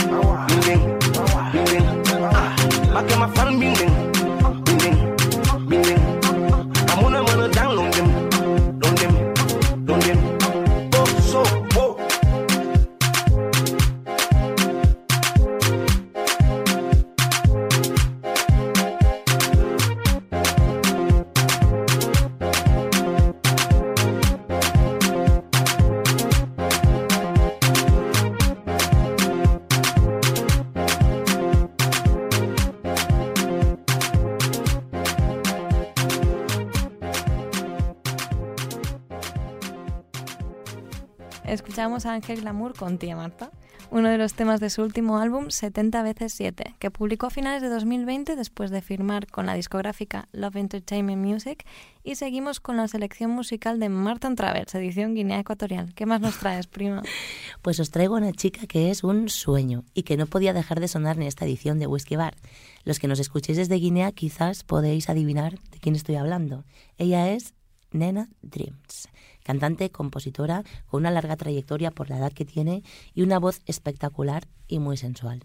Escuchamos 41.80 42.06
a 42.06 42.14
Ángel 42.14 42.42
Glamour 42.42 42.74
con 42.76 42.98
Tía 42.98 43.16
Marta, 43.16 43.52
uno 43.90 44.10
de 44.10 44.18
los 44.18 44.34
temas 44.34 44.60
de 44.60 44.70
su 44.70 44.82
último 44.82 45.18
álbum 45.18 45.50
70 45.50 46.04
veces 46.04 46.34
7, 46.34 46.76
que 46.78 46.92
publicó 46.92 47.28
a 47.28 47.30
finales 47.30 47.62
de 47.62 47.70
2020 47.70 48.36
después 48.36 48.70
de 48.70 48.82
firmar 48.82 49.28
con 49.28 49.46
la 49.46 49.54
discográfica 49.54 50.28
Love 50.34 50.58
Entertainment 50.58 51.26
Music 51.26 51.66
y 52.04 52.16
seguimos 52.16 52.60
con 52.60 52.76
la 52.76 52.90
selección 52.90 53.32
musical 53.32 53.80
de 53.80 53.88
Martin 53.88 54.36
Travers, 54.36 54.76
edición 54.76 55.16
Guinea 55.16 55.40
Ecuatorial. 55.40 55.94
¿Qué 55.96 56.06
más 56.06 56.20
nos 56.20 56.38
traes, 56.38 56.68
prima? 56.68 57.02
Pues 57.62 57.80
os 57.80 57.92
traigo 57.92 58.16
una 58.16 58.34
chica 58.34 58.68
que 58.68 58.90
es 58.90 59.06
un 59.06 59.30
sueño 59.30 59.86
y 59.94 60.04
que 60.04 60.18
no 60.18 60.26
podía 60.26 60.52
dejar 60.52 60.82
de 60.82 60.90
sonar 60.90 61.16
en 61.16 61.24
esta 61.24 61.46
edición 61.46 61.80
de 61.80 61.88
Whiskey 61.88 62.18
Bar. 62.18 62.36
Los 62.84 63.00
que 63.00 63.08
nos 63.08 63.22
escuchéis 63.22 63.58
desde 63.58 63.76
Guinea 63.76 64.12
quizás 64.12 64.66
podéis 64.66 65.10
adivinar 65.10 65.62
de 65.72 65.80
quién 65.80 65.96
estoy 65.96 66.16
hablando. 66.16 66.66
Ella 66.98 67.32
es 67.32 67.54
Nena 67.92 68.30
Dreams, 68.42 69.10
cantante, 69.50 69.90
compositora, 69.90 70.64
con 70.86 71.00
una 71.02 71.10
larga 71.10 71.36
trayectoria 71.36 71.90
por 71.90 72.12
la 72.12 72.20
edad 72.20 72.32
que 72.32 72.46
tiene 72.46 72.84
y 73.16 73.24
una 73.24 73.40
voz 73.40 73.62
espectacular 73.66 74.44
y 74.68 74.78
muy 74.78 74.96
sensual. 74.96 75.44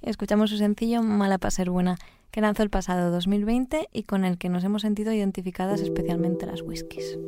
Escuchamos 0.00 0.48
su 0.48 0.56
sencillo 0.56 1.02
Mala 1.02 1.36
para 1.36 1.50
ser 1.50 1.68
buena, 1.68 1.98
que 2.30 2.40
lanzó 2.40 2.62
el 2.62 2.70
pasado 2.70 3.10
2020 3.10 3.90
y 3.92 4.04
con 4.04 4.24
el 4.24 4.38
que 4.38 4.48
nos 4.48 4.64
hemos 4.64 4.80
sentido 4.80 5.12
identificadas 5.12 5.82
especialmente 5.82 6.46
las 6.46 6.62
whiskies. 6.62 7.18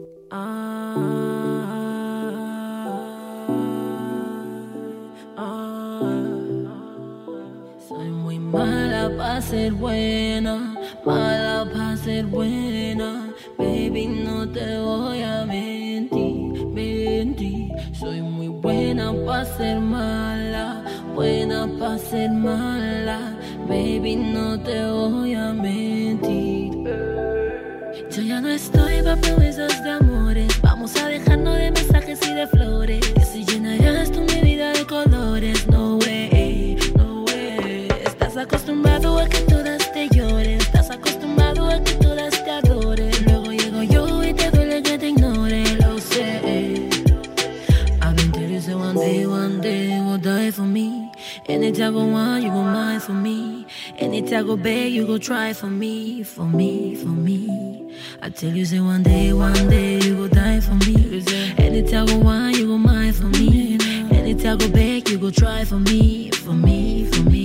Soy 7.86 8.08
muy 8.08 8.38
mala 8.38 9.14
para 9.18 9.42
ser 9.42 9.74
buena, 9.74 10.74
mala 11.04 11.68
para 11.70 11.98
ser 11.98 12.24
buena. 12.24 13.34
Baby, 13.58 14.06
no 14.06 14.48
te 14.48 14.78
voy 14.78 15.20
a 15.22 15.44
muy 15.44 15.71
buena 18.62 19.12
para 19.26 19.44
ser 19.44 19.80
mala, 19.80 20.82
buena 21.14 21.68
para 21.78 21.98
ser 21.98 22.30
mala. 22.30 23.18
Baby, 23.68 24.16
no 24.16 24.58
te 24.60 24.86
voy 24.86 25.34
a 25.34 25.52
mentir. 25.52 26.72
Yo 28.10 28.22
ya 28.22 28.40
no 28.40 28.48
estoy 28.48 29.02
pa' 29.02 29.16
promesas 29.16 29.82
de 29.82 29.90
amores. 29.90 30.60
Vamos 30.62 30.96
a 30.96 31.08
dejarnos 31.08 31.56
de 31.56 31.70
mensajes 31.72 32.20
y 32.28 32.34
de 32.34 32.46
flores. 32.46 33.21
I 51.82 51.90
go 51.90 52.04
want, 52.04 52.44
you 52.44 52.50
go 52.50 52.62
mind 52.62 53.02
for 53.02 53.12
me. 53.12 53.66
Anytime 53.96 54.44
I 54.44 54.46
go 54.46 54.56
beg, 54.56 54.92
you 54.92 55.04
go 55.04 55.18
try 55.18 55.52
for 55.52 55.66
me, 55.66 56.22
for 56.22 56.44
me, 56.44 56.94
for 56.94 57.08
me. 57.08 57.92
I 58.20 58.30
tell 58.30 58.50
you 58.50 58.64
say 58.64 58.78
one 58.78 59.02
day, 59.02 59.32
one 59.32 59.68
day 59.68 59.98
you 60.00 60.14
go 60.14 60.28
die 60.28 60.60
for 60.60 60.74
me. 60.86 61.24
Anytime 61.58 62.04
I 62.04 62.12
go 62.12 62.18
want, 62.18 62.56
you 62.56 62.66
go 62.68 62.78
mind 62.78 63.16
for 63.16 63.26
me. 63.26 63.78
Anytime 64.12 64.54
I 64.54 64.56
go 64.60 64.68
beg, 64.72 65.08
you 65.08 65.18
go 65.18 65.30
try 65.30 65.64
for 65.64 65.80
me, 65.80 66.30
for 66.30 66.52
me, 66.52 67.06
for 67.06 67.22
me. 67.22 67.41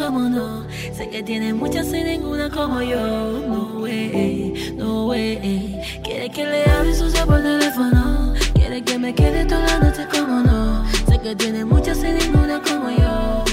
Como 0.00 0.20
no. 0.20 0.64
Sé 0.94 1.10
que 1.10 1.22
tiene 1.22 1.52
muchas 1.52 1.92
y 1.92 2.02
ninguna 2.02 2.48
como 2.48 2.80
yo. 2.80 2.96
No 3.46 3.80
way, 3.80 4.74
no 4.76 5.06
way. 5.06 5.78
Quiere 6.02 6.30
que 6.30 6.46
le 6.46 6.64
hable 6.64 6.94
sucia 6.94 7.26
por 7.26 7.42
teléfono. 7.42 8.32
Quiere 8.54 8.82
que 8.82 8.98
me 8.98 9.14
quede 9.14 9.44
toda 9.44 9.66
la 9.66 9.78
noche 9.78 10.06
como 10.10 10.40
no. 10.40 10.86
Sé 11.06 11.18
que 11.18 11.36
tiene 11.36 11.66
muchas 11.66 11.98
y 11.98 12.12
ninguna 12.12 12.62
como 12.62 12.88
yo. 12.90 13.49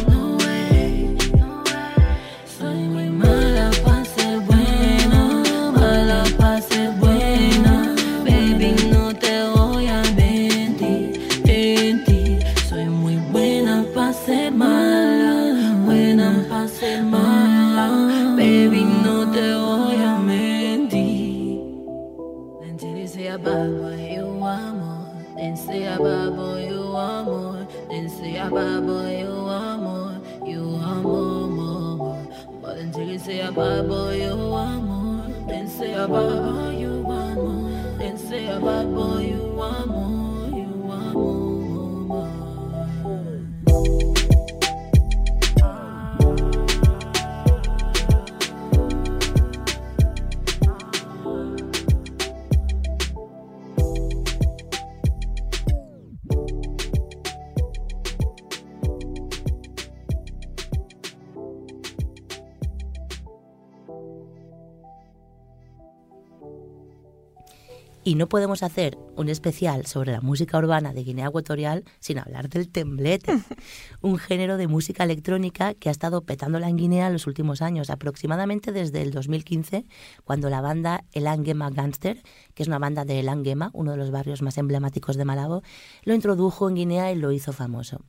No 68.18 68.28
podemos 68.28 68.64
hacer 68.64 68.98
un 69.16 69.30
especial 69.30 69.86
sobre 69.86 70.12
la 70.12 70.22
música 70.22 70.58
urbana 70.58 70.94
de 70.94 71.04
Guinea 71.04 71.28
Ecuatorial 71.28 71.84
sin 72.00 72.20
hablar 72.20 72.50
del 72.50 72.70
temblete, 72.70 73.32
un 74.02 74.18
género 74.18 74.58
de 74.58 74.68
música 74.68 75.04
electrónica 75.04 75.74
que 75.76 75.90
ha 75.90 75.92
estado 75.92 76.22
petándola 76.22 76.68
en 76.68 76.78
Guinea 76.78 77.08
en 77.08 77.14
los 77.14 77.28
últimos 77.28 77.62
años, 77.62 77.90
aproximadamente 77.90 78.72
desde 78.72 79.02
el 79.02 79.12
2015, 79.12 79.86
cuando 80.24 80.50
la 80.50 80.62
banda 80.62 81.06
El 81.12 81.28
Angema 81.28 81.70
Gangster, 81.70 82.22
que 82.54 82.64
es 82.64 82.68
una 82.68 82.80
banda 82.80 83.06
de 83.06 83.20
El 83.20 83.30
Angema, 83.30 83.70
uno 83.74 83.92
de 83.92 83.98
los 83.98 84.12
barrios 84.12 84.42
más 84.42 84.58
emblemáticos 84.58 85.16
de 85.16 85.26
Malabo, 85.26 85.62
lo 86.04 86.14
introdujo 86.14 86.68
en 86.68 86.76
Guinea 86.76 87.12
y 87.12 87.16
lo 87.16 87.32
hizo 87.32 87.54
famoso. 87.54 88.02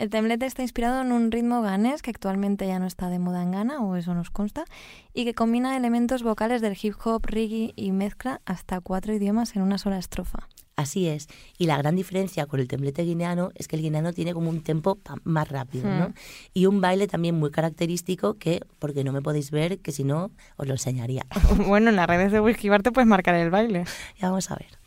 El 0.00 0.08
temblete 0.08 0.46
está 0.46 0.62
inspirado 0.62 1.02
en 1.02 1.12
un 1.12 1.30
ritmo 1.30 1.60
ganés 1.60 2.00
que 2.00 2.08
actualmente 2.08 2.66
ya 2.66 2.78
no 2.78 2.86
está 2.86 3.10
de 3.10 3.18
moda 3.18 3.42
en 3.42 3.50
Ghana, 3.50 3.82
o 3.82 3.96
eso 3.96 4.14
nos 4.14 4.30
consta, 4.30 4.64
y 5.12 5.26
que 5.26 5.34
combina 5.34 5.76
elementos 5.76 6.22
vocales 6.22 6.62
del 6.62 6.74
hip 6.80 6.94
hop, 7.04 7.26
reggae 7.26 7.74
y 7.76 7.92
mezcla 7.92 8.40
hasta 8.46 8.80
cuatro 8.80 9.12
idiomas 9.12 9.54
en 9.56 9.60
una 9.60 9.76
sola 9.76 9.98
estrofa. 9.98 10.48
Así 10.74 11.06
es. 11.06 11.28
Y 11.58 11.66
la 11.66 11.76
gran 11.76 11.96
diferencia 11.96 12.46
con 12.46 12.60
el 12.60 12.66
temblete 12.68 13.02
guineano 13.02 13.50
es 13.54 13.68
que 13.68 13.76
el 13.76 13.82
guineano 13.82 14.14
tiene 14.14 14.32
como 14.32 14.48
un 14.48 14.62
tempo 14.62 14.98
más 15.24 15.50
rápido, 15.50 15.90
¿no? 15.90 16.08
Hmm. 16.08 16.14
Y 16.54 16.64
un 16.64 16.80
baile 16.80 17.06
también 17.06 17.38
muy 17.38 17.50
característico 17.50 18.38
que, 18.38 18.62
porque 18.78 19.04
no 19.04 19.12
me 19.12 19.20
podéis 19.20 19.50
ver, 19.50 19.80
que 19.80 19.92
si 19.92 20.04
no, 20.04 20.30
os 20.56 20.66
lo 20.66 20.72
enseñaría. 20.72 21.26
bueno, 21.66 21.90
en 21.90 21.96
las 21.96 22.06
redes 22.06 22.32
de 22.32 22.40
Whisky 22.40 22.70
Bar 22.70 22.82
te 22.82 22.90
puedes 22.90 23.06
marcar 23.06 23.34
el 23.34 23.50
baile. 23.50 23.84
Ya 24.18 24.30
vamos 24.30 24.50
a 24.50 24.54
ver. 24.54 24.79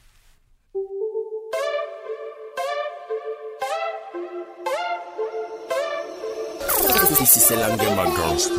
This 7.19 7.37
is 7.37 7.51
el 7.51 7.63
Angema 7.63 8.03
Gangster. 8.05 8.53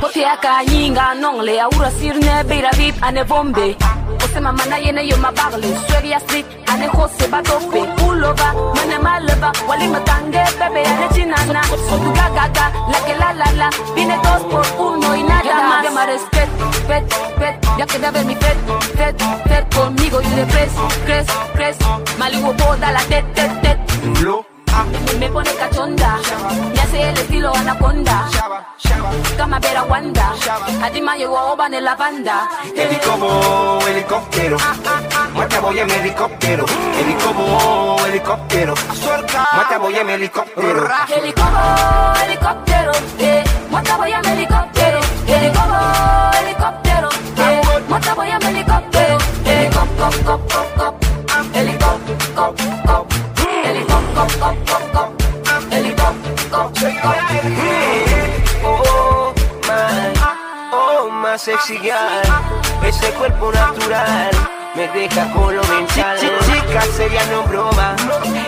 Potea 0.00 0.36
ka 0.36 0.62
nyinga 0.64 1.14
nong 1.14 1.40
le 1.42 1.60
aura 1.60 1.90
sirne 1.90 2.44
beira 2.44 2.70
vip 2.76 2.94
ane 3.02 3.24
bombe. 3.24 3.76
Ose 4.22 4.40
mama 4.40 4.64
na 4.66 4.76
yene 4.76 5.02
yo 5.08 5.16
mabagle 5.16 5.68
Sweri 5.86 6.14
asli 6.14 6.44
ane 6.68 6.88
kose 6.88 7.26
batope 7.32 7.80
Ulova 8.06 8.48
mane 8.74 8.98
maleva 9.04 9.50
Wali 9.68 9.86
matange 9.88 10.44
bebe 10.58 10.82
ane 10.86 11.06
chinana 11.14 11.62
Sotu 11.88 12.10
gaga 12.12 12.66
la 12.92 12.98
que 13.06 13.14
la 13.20 13.32
la 13.32 13.48
la 13.60 13.68
Vine 13.94 14.16
dos 14.24 14.42
por 14.50 14.66
uno 14.78 15.16
y 15.16 15.22
nada 15.22 15.62
más 15.68 16.31
pet, 16.92 17.04
pet 17.38 17.56
Ya 17.78 17.86
que 17.86 17.98
ver 17.98 18.24
mi 18.24 18.34
fet, 18.34 18.58
fet, 18.96 19.16
fet 19.48 19.74
Conmigo 19.74 20.20
y 20.20 20.28
de 20.36 20.46
pres, 20.46 20.72
cres, 21.06 21.26
cres 21.54 21.76
Malibu 22.18 22.52
boda 22.52 22.92
la 22.92 23.00
tet, 23.10 23.24
tet, 23.34 23.52
tet 23.62 23.78
me, 24.20 25.18
me 25.18 25.28
pone 25.28 25.50
cachonda 25.54 26.18
Me 26.74 26.80
hace 26.80 27.10
el 27.10 27.18
estilo 27.18 27.54
anaconda 27.54 28.28
Kama 29.36 29.58
vera 29.60 29.82
wanda 29.84 30.34
Adima 30.82 31.16
llegó 31.16 31.38
a 31.38 31.52
oba 31.52 31.66
en 31.66 31.84
la 31.84 31.94
banda 31.94 32.48
Helicobo, 32.76 33.80
helicóptero. 33.86 34.56
Mata 35.34 35.60
voy 35.60 35.78
en 35.78 35.90
helicóptero. 35.90 36.64
Helicobo, 36.98 38.06
helicóptero. 38.06 38.74
Mata 39.56 39.78
voy 39.78 39.96
en 39.96 40.10
helicóptero. 40.10 40.88
Helicóptero, 41.08 42.14
helicóptero 42.24 42.92
eh. 43.18 43.44
Mata 43.70 43.96
voy 43.96 44.10
mi 44.10 44.30
helicóptero 44.30 44.71
Helicóptero, 45.26 46.30
helicóptero 46.38 47.08
eh. 47.36 47.60
Voy 48.16 48.30
a 48.30 48.38
mi 48.38 48.46
helicóptero 48.46 49.18
Helicóptero, 49.44 50.10
Helicóptero, 51.54 53.06
Helicóptero, 53.64 55.12
Helicóptero, 55.70 56.32
Oh, 58.64 59.32
my, 59.66 60.12
oh, 60.72 61.10
my 61.10 61.38
sexy 61.38 61.78
girl. 61.78 62.22
Ese 62.84 63.10
cuerpo 63.14 63.50
natural 63.52 64.61
me 64.74 64.88
deja 64.88 65.30
con 65.32 65.54
lo 65.54 65.62
mental. 65.64 66.18
Chica, 66.18 66.80
seria 66.96 67.24
no 67.26 67.42
broma. 67.44 67.94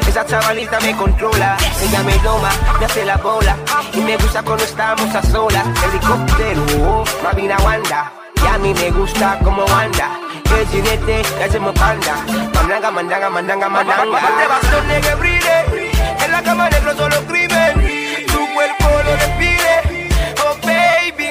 Esa 0.07 0.25
chavalita 0.25 0.81
me 0.81 0.97
controla. 0.97 1.57
Ella 1.81 2.03
me 2.03 2.17
doma, 2.19 2.51
me 2.79 2.87
hace 2.87 3.05
la 3.05 3.17
bola. 3.17 3.57
Y 3.93 4.01
me 4.01 4.17
gusta 4.17 4.43
cuando 4.43 4.65
estamos 4.65 5.15
a 5.15 5.23
solas. 5.23 5.67
Helicóptero, 5.85 7.05
Mavina 7.23 7.57
Wanda. 7.59 8.13
Y 8.43 8.47
a 8.47 8.59
mí 8.59 8.75
me 8.75 8.91
gusta 8.91 9.39
como 9.43 9.65
anda. 9.69 10.19
El 10.59 10.67
jinete, 10.69 11.23
ya 11.39 11.51
se 11.51 11.59
me 11.59 11.73
panda. 11.73 12.17
Mandanga, 12.55 12.91
mandanga, 12.91 13.31
mandanga, 13.31 13.69
mandanga. 13.69 14.05
Mate 14.05 14.47
bastón 14.47 14.87
que 15.03 15.15
brille. 15.17 15.91
En 16.25 16.33
la 16.33 16.43
cama 16.43 16.69
negro 16.71 16.95
solo 16.97 17.17
crimen. 17.27 18.27
Tu 18.27 18.55
cuerpo 18.55 18.89
lo 19.05 19.13
despide. 19.13 20.09
Oh, 20.45 20.57
baby. 20.63 21.29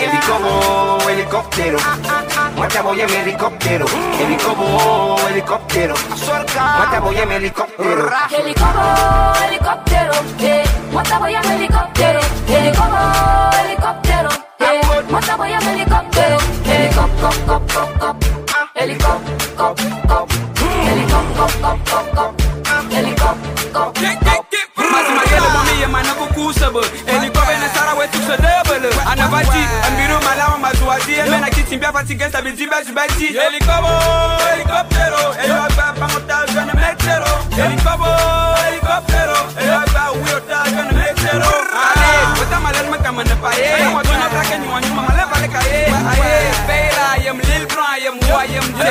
Helicóptero, 0.00 1.10
helicóptero. 1.10 1.78
Mata 2.58 2.82
voy 2.82 3.00
en 3.00 3.10
helicóptero. 3.10 3.86
Helicóptero, 4.18 5.28
helicóptero. 5.28 5.94
Mata 6.56 7.00
voy 7.00 7.16
en 7.16 7.32
helicóptero. 7.32 8.10
Helicóptero, 8.30 9.34
helicóptero, 9.46 10.12
eh. 10.40 10.64
Voy 11.18 11.34
en. 11.34 11.44
Helicóptero, 11.44 11.87
ti 32.08 32.14
gẹ́sà 32.20 32.40
bíi 32.44 32.52
jíbẹ́ 32.58 32.80
jí. 33.18 33.26
Helikọ́bọ̀ 33.40 33.94
helikọ́pẹ̀rọ̀ 34.48 35.24
èyí 35.42 35.52
wá 35.60 35.66
gba 35.74 35.86
pàmòtà 36.00 36.36
gbẹ̀nà 36.50 36.72
mẹ́tẹ̀rọ̀. 36.80 37.34
Helikọ́bọ̀ 37.60 38.10
helikọ́pẹ̀rọ̀ 38.62 39.40
èyí 39.60 39.70
wá 39.76 39.82
gba 39.92 40.02
wíwọ̀tà 40.20 40.58
gbẹ̀nà 40.72 40.92
mẹ́tẹ̀rọ̀. 40.98 41.52
Ayé 41.86 42.10
wọ́tá 42.38 42.56
màlẹ́ 42.64 42.82
ló 42.84 42.88
mẹ́ka 42.94 43.10
mọ̀nà 43.16 43.34
pa 43.42 43.50
yé. 43.60 43.68
Wọ́n 43.94 44.04
tó 44.08 44.12
náà 44.20 44.28
sáké 44.34 44.54
nyuma 44.62 44.78
nyuma 44.84 45.02
màlẹ́ 45.08 45.24
balẹ̀ 45.30 45.50
ka 45.54 45.60
yé. 45.70 45.80
Ayé 46.12 46.30
fẹ́yìlá 46.68 47.04
ayẹmu 47.14 47.42
lil 47.48 47.64
brown 47.70 47.90
ayẹmu 47.96 48.20
wo 48.30 48.36
ayẹmu 48.42 48.70
jẹ. 48.78 48.90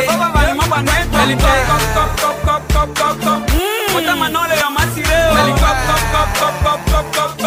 Wọ́tá 3.94 4.14
màná 4.22 4.42
lè 4.50 4.56
yọ 4.62 4.70
masire 4.78 5.20
o. 5.30 5.34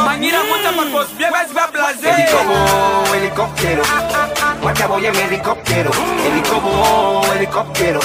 Mangira 0.07 0.41
mọ́tà 0.51 0.71
pàpọ̀ 0.79 1.03
bíẹ́ 1.19 1.31
bá 1.35 1.41
ti 1.49 1.53
bá 1.59 1.65
blaze. 1.73 2.07
Helikọ́bọ̀ 2.11 2.59
helikọ́pẹ̀rọ̀. 3.15 3.87
Mata 4.91 4.99
voy 4.99 5.07
en 5.07 5.15
helicóptero. 5.15 5.91
Helicóptero, 6.27 7.33
helicóptero. 7.33 8.01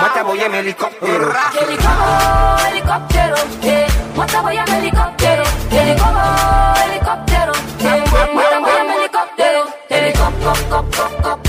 Mata 0.00 0.22
voy 0.22 0.40
en 0.40 0.54
helicóptero. 0.54 1.32
Helicóptero, 1.60 2.56
helicóptero, 2.66 3.36
eh. 3.62 3.86
Monta 4.16 4.40
voy 4.40 4.56
en 4.56 4.68
helicóptero. 4.68 5.44
Helicóptero, 5.70 6.74
helicóptero, 6.82 7.52
eh. 7.80 8.04
Monta 8.10 8.58
voy 8.58 8.72
en 8.80 8.90
helicóptero. 8.90 9.66
Helicóptero, 9.90 10.52
cop, 10.70 10.96
cop. 11.22 11.46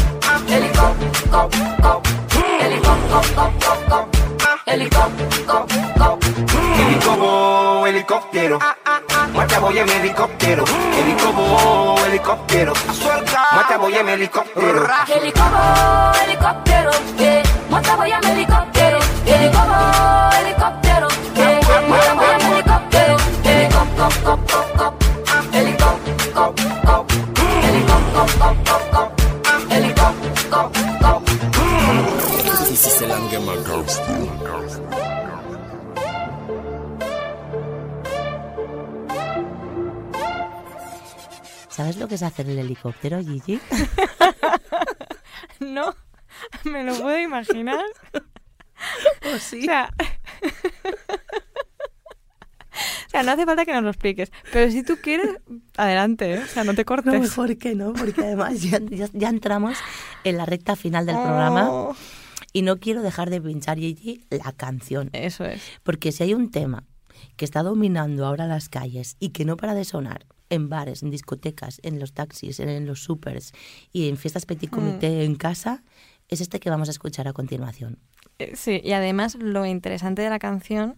Helicóptero. 0.49 1.49
Helicóptero, 2.59 3.37
cop. 3.89 4.07
Helicóptero, 4.67 5.39
cop, 5.47 5.69
cop. 5.97 6.23
Helicóptero, 6.75 7.85
helicóptero. 7.87 8.59
Mata 9.33 9.59
voy 9.59 9.79
en 9.79 9.89
helicóptero. 9.89 10.65
Helicóptero, 10.97 11.95
helicóptero. 12.05 12.73
Voy 13.89 13.97
en 13.97 14.09
helicóptero. 14.09 14.87
Helicóptero, 15.07 16.11
helicóptero, 16.23 16.91
¿Sabes 41.79 41.95
lo 41.95 42.09
que 42.09 42.15
es 42.15 42.23
hacer 42.23 42.49
el 42.49 42.59
helicóptero, 42.59 43.21
Gigi? 43.23 43.57
No, 45.61 45.95
me 46.65 46.83
lo 46.83 46.93
puedo 46.99 47.17
imaginar. 47.17 47.85
¿O 49.33 49.37
sí? 49.39 49.61
O 49.61 49.63
sea, 49.63 49.89
o 52.73 53.09
sea, 53.09 53.23
no 53.23 53.31
hace 53.31 53.45
falta 53.45 53.63
que 53.63 53.71
nos 53.73 53.83
lo 53.83 53.89
expliques. 53.91 54.29
Pero 54.51 54.69
si 54.71 54.83
tú 54.83 54.97
quieres, 55.01 55.37
adelante, 55.77 56.33
¿eh? 56.33 56.39
O 56.43 56.47
sea, 56.47 56.65
no 56.65 56.73
te 56.73 56.83
cortes. 56.83 57.13
No, 57.13 57.19
mejor 57.21 57.57
que 57.57 57.75
no, 57.75 57.93
porque 57.93 58.21
además 58.23 58.61
ya, 58.61 58.79
ya- 58.89 59.07
ya 59.13 59.29
entramos 59.29 59.77
en 60.25 60.35
la 60.35 60.45
recta 60.45 60.75
final 60.75 61.05
del 61.05 61.15
programa 61.15 61.69
Oh. 61.71 61.95
y 62.51 62.61
no 62.63 62.77
quiero 62.77 63.01
dejar 63.01 63.29
de 63.29 63.39
pinchar, 63.39 63.77
Gigi, 63.77 64.25
la 64.29 64.51
canción. 64.51 65.09
Eso 65.13 65.45
es. 65.45 65.61
Porque 65.83 66.11
si 66.11 66.23
hay 66.23 66.33
un 66.33 66.51
tema 66.51 66.83
que 67.37 67.45
está 67.45 67.63
dominando 67.63 68.25
ahora 68.25 68.47
las 68.47 68.67
calles 68.67 69.15
y 69.21 69.29
que 69.29 69.45
no 69.45 69.55
para 69.55 69.73
de 69.75 69.85
sonar 69.85 70.25
en 70.49 70.69
bares, 70.69 71.03
en 71.03 71.09
discotecas, 71.09 71.79
en 71.83 71.99
los 71.99 72.13
taxis, 72.13 72.59
en, 72.59 72.69
en 72.69 72.85
los 72.85 73.03
supers 73.03 73.53
y 73.91 74.09
en 74.09 74.17
fiestas 74.17 74.45
petit 74.45 74.69
comité 74.69 75.23
en 75.23 75.35
casa, 75.35 75.83
es 76.27 76.41
este 76.41 76.59
que 76.59 76.69
vamos 76.69 76.87
a 76.87 76.91
escuchar 76.91 77.27
a 77.27 77.33
continuación. 77.33 77.99
Eh, 78.37 78.55
Sí, 78.55 78.81
y 78.83 78.93
además 78.93 79.35
lo 79.35 79.65
interesante 79.65 80.21
de 80.21 80.29
la 80.29 80.39
canción 80.39 80.95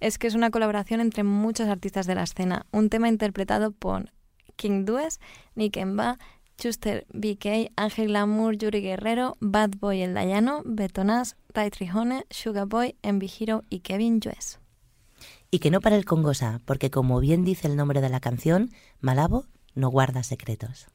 es 0.00 0.18
que 0.18 0.26
es 0.26 0.34
una 0.34 0.50
colaboración 0.50 1.00
entre 1.00 1.24
muchos 1.24 1.68
artistas 1.68 2.06
de 2.06 2.14
la 2.14 2.24
escena. 2.24 2.66
Un 2.72 2.88
tema 2.88 3.08
interpretado 3.08 3.70
por 3.70 4.10
King 4.56 4.84
Dues, 4.84 5.20
Nick 5.54 5.76
Emba, 5.76 6.18
Chuster 6.56 7.06
BK, 7.12 7.72
Ángel 7.76 8.12
Lamour, 8.12 8.56
Yuri 8.56 8.80
Guerrero, 8.80 9.36
Bad 9.40 9.70
Boy 9.78 10.02
El 10.02 10.14
Dayano, 10.14 10.62
Betonas, 10.64 11.36
Ray 11.54 11.70
Trijone, 11.70 12.26
Sugar 12.30 12.66
Boy, 12.66 12.96
Envy 13.02 13.30
Hero 13.38 13.64
y 13.70 13.80
Kevin 13.80 14.20
Juez. 14.20 14.58
Y 15.50 15.58
que 15.58 15.70
no 15.70 15.80
para 15.80 15.96
el 15.96 16.04
congosa, 16.04 16.60
porque 16.64 16.90
como 16.90 17.18
bien 17.18 17.44
dice 17.44 17.66
el 17.66 17.76
nombre 17.76 18.00
de 18.00 18.08
la 18.08 18.20
canción, 18.20 18.70
Malabo 19.00 19.46
no 19.74 19.88
guarda 19.90 20.22
secretos. 20.22 20.86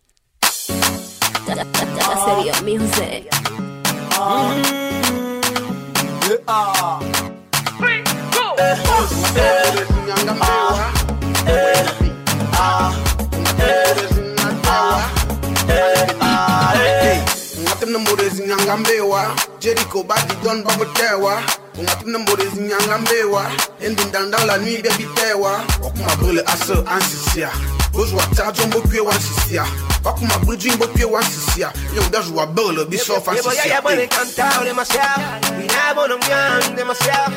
Jericho 19.66 20.04
body 20.04 20.36
done 20.44 20.62
bubble 20.62 20.86
tewa 20.94 21.42
Ungatim 21.78 22.18
Mbori 22.18 22.48
Zinyangambewa, 22.56 23.44
Endindang 23.82 24.32
dans 24.32 24.46
la 24.46 24.58
nuit, 24.58 24.82
baby 24.82 25.06
Tewa, 25.16 25.60
Okuma 25.84 26.16
brûle 26.20 26.44
à 26.46 26.56
ce 26.56 26.74
ansisia. 26.88 27.50
Bozwa 27.92 28.24
tadjo 28.36 28.66
mbo 28.68 28.82
pie 28.82 29.00
wansisia. 29.00 29.66
Okuma 30.04 30.38
bridge 30.46 30.72
mbo 30.72 30.88
pie 30.88 31.06
wansisia. 31.06 31.72
Young 31.96 32.10
dash 32.12 32.30
wa 32.34 32.46
burle 32.46 32.86
bisof 32.86 33.28
ansisia. 33.28 33.66
Yeah, 33.66 33.82
boy, 33.82 34.08
cantado 34.08 34.64
demasiado. 34.66 35.22
Vine 35.58 35.94
bonombian 35.96 36.76
demasiado. 36.76 37.34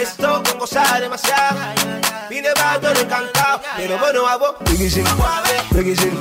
Esto 0.00 0.42
con 0.44 0.58
gozar 0.58 1.00
demasiado. 1.00 1.58
Vine 2.30 2.48
bajo 2.54 2.88
encantado. 3.00 3.60
Pero 3.76 3.98
bueno, 3.98 4.26
hago. 4.26 4.54
Biggie 4.64 4.88
Jim, 4.90 5.04
Biggie 5.72 5.94
Jim, 5.96 6.14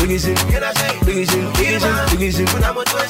Biggie 0.00 0.18
Jim, 0.18 0.34
Biggie 0.46 0.76
Jim, 0.86 0.94
Biggie 1.04 1.26
Jim, 1.26 1.52
Biggie 1.52 1.82
Jim, 1.82 1.96
Biggie 2.12 2.32
Jim, 2.32 2.46
Biggie 2.46 2.46
Jim, 2.46 2.46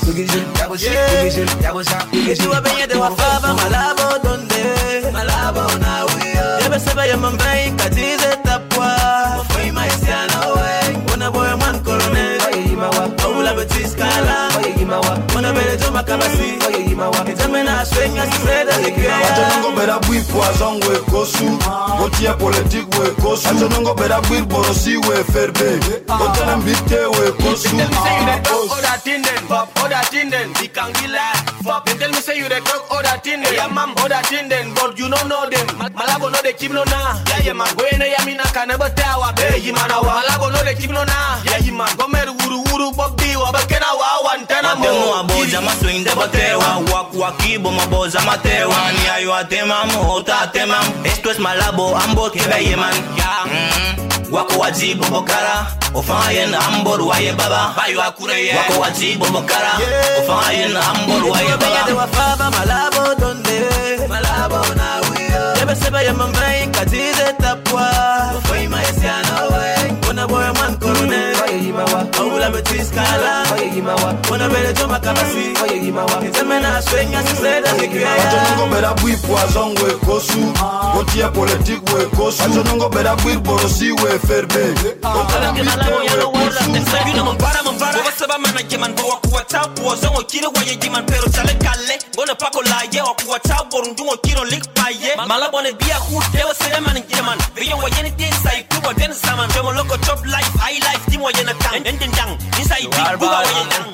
Biggie 0.06 0.26
Jim, 0.26 0.26
Biggie 0.26 0.26
Jim, 0.26 0.46
Biggie 0.48 0.86
Jim, 1.08 1.08
Biggie 1.08 1.12
Jim, 1.12 1.12
Biggie 1.12 1.12
Jim, 1.12 1.12
Biggie 1.12 1.12
Jim, 1.12 1.14
Biggie 1.18 1.34
Jim, 1.34 1.42
Biggie 1.42 1.66
Jim, 1.78 1.78
Biggie 1.78 1.78
Jim, 1.78 1.96
Biggie 2.12 2.34
Jim, 2.34 2.62
Biggie 2.62 2.86
Jim, 2.88 3.87
labo 3.88 4.18
donde 4.22 5.10
malabo 5.12 5.78
na 5.78 6.00
huyo. 6.02 6.58
Yebe 6.62 6.80
sebe 6.80 7.08
ya 7.08 7.16
mambai 7.16 7.70
katize 7.76 8.36
tapwa. 8.44 8.96
Mfoi 9.44 9.72
maisia 9.72 10.26
na 10.26 10.46
we 10.46 11.14
una 11.14 11.56
man 11.56 11.80
colonel 11.84 12.40
oye 12.52 12.64
imawa 12.64 13.08
omula 13.26 13.54
betiskala 13.54 14.48
oye 14.58 14.74
imawa 14.82 15.18
una 15.36 15.52
bele 15.52 15.76
joma 15.76 16.02
kabasi 16.02 16.58
oye 16.68 16.84
imawa 16.84 17.28
etame 17.28 17.62
na 17.64 17.84
swing 17.84 18.18
as 18.18 18.44
red 18.44 18.68
as 18.68 18.76
the 18.82 18.90
bera 19.76 19.98
bui 20.00 20.20
poison 20.30 20.74
we 20.80 20.98
kosu. 21.10 21.58
Botia 21.98 22.34
politique 22.38 22.88
we 22.98 23.10
kosu. 23.22 23.48
Achonongo 23.48 23.94
bera 23.96 24.20
bui 24.22 24.40
borosi 24.42 24.96
we 24.96 25.22
ferbe. 25.32 25.80
Ah. 26.08 26.18
Botana 26.18 26.56
mbite 26.56 26.98
we 27.16 27.32
kosu. 27.32 27.76
Ah. 27.96 28.38
Oda 28.78 28.98
tinden, 29.04 29.42
oda 29.84 30.00
tinden, 30.10 30.52
dikangila 30.54 31.22
up. 31.68 31.84
They 31.84 31.94
tell 31.96 32.10
me 32.10 32.20
say 32.20 32.36
you 32.38 32.48
the 32.48 32.60
talk 32.64 32.90
or 32.90 33.02
that 33.02 33.22
thing 33.24 33.40
then. 33.42 33.54
Yeah, 33.54 33.68
man, 33.68 33.90
or 34.00 34.08
that 34.08 34.26
thing 34.26 34.48
then, 34.48 34.74
but 34.74 34.98
you 34.98 35.08
don't 35.08 35.28
know 35.28 35.44
them. 35.48 35.66
Malabo 35.92 36.32
no 36.32 36.40
they 36.42 36.52
keep 36.52 36.72
no 36.72 36.84
na. 36.84 37.20
Yeah, 37.28 37.52
yeah, 37.52 37.56
man, 37.56 37.68
when 37.76 38.00
I 38.02 38.16
mean 38.24 38.36
na 38.38 38.44
can 38.52 38.68
never 38.68 38.88
tell 38.96 39.20
what 39.20 39.36
be. 39.36 39.44
Yeah, 39.60 39.76
man, 39.76 39.90
Malabo 39.92 40.48
no 40.52 40.60
they 40.64 40.74
keep 40.74 40.90
no 40.90 41.04
na. 41.04 41.18
Yeah, 41.44 41.60
yeah, 41.60 41.76
man, 41.76 41.90
go 41.96 42.08
mere 42.08 42.32
wuru 42.32 42.64
wuru 42.72 42.88
bob 42.96 43.16
di 43.20 43.36
wa 43.36 43.52
be 43.52 43.60
kena 43.68 43.90
wa 43.94 44.08
wa 44.24 44.32
ntena 44.40 44.74
mo. 44.76 44.88
Matemo 44.88 45.08
aboja 45.20 45.60
maswing 45.62 46.04
de 46.04 46.12
botewa. 46.16 46.68
my 46.88 47.20
wakibo 47.20 47.70
maboza 47.70 48.20
matewa. 48.24 48.76
Ni 48.92 49.04
ayo 49.14 49.32
a 49.34 49.44
atema 49.44 49.86
mo, 49.92 50.16
ota 50.16 50.40
atema. 50.48 50.78
Esto 51.04 51.30
es 51.30 51.38
Malabo, 51.38 51.94
ambo 51.96 52.30
que 52.30 52.40
be, 52.48 52.64
yeah, 52.64 52.76
man. 52.76 52.94
Yeah. 53.16 53.44
Mm 53.46 53.52
-hmm 53.52 54.17
wako 54.32 54.58
wajibu 54.60 55.04
mokara 55.04 55.66
ofaye 55.94 56.46
na 56.46 56.58
ambor 56.66 57.02
waye 57.02 57.32
baba. 57.32 57.74
Bayo 57.76 58.02
akureye 58.02 58.54
wako 58.56 58.80
wajibu 58.80 59.26
mokara 59.26 59.72
ofaye 60.20 60.68
na 60.68 60.88
ambor 60.88 61.24
waye 61.30 61.48
baba. 61.48 61.82
De 61.86 61.92
wafaba 61.92 62.50
malabo 62.50 63.14
donde. 63.20 63.60
Malabo 64.08 64.74
na 64.74 65.00
wiyo. 65.10 65.54
Debe 65.58 65.74
sebe 65.76 66.04
ya 66.04 66.14
mambai 66.14 66.66
kadize 66.66 67.32
tapwa. 67.42 67.90
Ofaye 68.38 68.67
ametiskala 72.48 73.44
wanabele 74.30 74.72
choma 74.74 74.98
kabasi 75.00 75.54
nzembe 76.28 76.60
na 76.60 76.82
swenga 76.82 77.22
siseda 77.26 77.72
life 100.24 100.58
high 100.58 100.74
life 100.78 101.00
endendang 101.84 102.37
Insai 102.58 102.82
big 102.82 103.18
Kuwa 103.18 103.30
waye 103.30 103.64
dang 103.70 103.86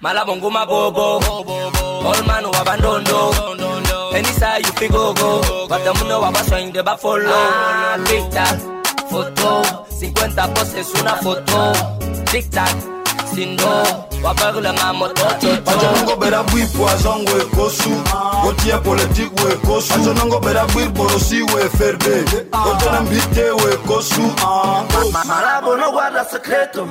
Malabongo 0.00 0.50
mabobo 0.50 1.20
All 2.06 2.22
man 2.26 2.44
wabandondo 2.44 3.34
Anytime 4.14 4.62
you 4.64 4.72
feel 4.72 4.88
go 4.90 5.12
go 5.14 5.66
Batamuno 5.68 6.20
wabaswende 6.20 6.82
ba 6.84 6.96
follow 6.96 7.48
Tic 8.06 8.30
tac, 8.30 8.58
photo 9.10 9.62
50 9.90 10.54
poses 10.54 10.94
una 11.00 11.14
foto 11.16 11.72
Tic 12.30 12.48
tac, 12.50 12.74
sindo 13.34 13.82
Wabarule 14.22 14.72
nga 14.72 14.92
moto 14.92 15.26
Acho 15.26 15.56
chocho 15.56 15.90
nongo 15.96 16.16
bera 16.16 16.42
bui 16.44 16.66
poison 16.76 17.24
we 17.26 17.44
kosu 17.54 17.90
Otia 18.46 18.78
politik 18.78 19.30
we 19.44 19.54
kosu 19.66 19.94
Acho 19.94 20.14
nongo 20.14 20.40
bera 20.40 20.64
bui 20.72 20.84
borosi 20.88 21.42
we 21.42 21.68
ferbe 21.68 22.24
Otana 22.52 23.00
bite 23.10 23.50
we 23.62 23.76
kosu 23.86 24.22
Malabo 25.26 25.76
no 25.76 25.92
guarda 25.92 26.24
secretos, 26.24 26.88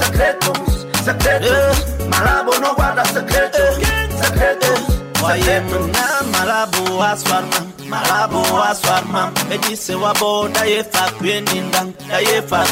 secretos, 0.00 0.86
secretos. 1.04 1.76
Malabo 2.08 2.52
no 2.60 2.74
guarda 2.74 3.04
secretos, 3.04 3.76
secretos. 4.22 4.80
Waye 5.22 5.60
mna 5.60 6.04
malabu 6.32 7.02
aswarma 7.02 7.60
Malabu 7.88 8.40
aswarma 8.70 9.32
Eji 9.50 9.76
se 9.76 9.94
wabo 9.94 10.48
da 10.48 10.64
ye 10.64 10.82
fa 10.82 11.12
pendindang 11.20 11.92
Da 12.08 12.18
ye 12.18 12.40
fa 12.40 12.64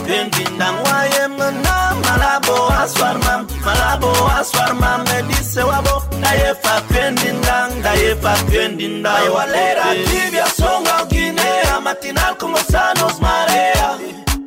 Waye 0.85 1.29
mna 1.29 1.95
malabu 2.05 2.57
aswarma 2.83 3.45
Malabu 3.65 4.09
aswarma 4.41 5.05
Eji 5.19 5.45
se 5.45 5.61
wabo 5.63 6.03
da 6.23 6.33
ye 6.33 6.55
fa 6.63 6.81
pendindang 6.89 7.83
Da 7.83 7.93
ye 7.93 8.15
fa 8.17 8.35
pendindang 8.51 9.15
Ay 9.15 9.29
valera 9.29 9.85
tibia 10.09 10.47
songa 10.47 11.05
Guinea 11.11 11.81
matinal 11.81 12.37
como 12.39 12.57
sanos 12.71 13.21
marea. 13.21 13.89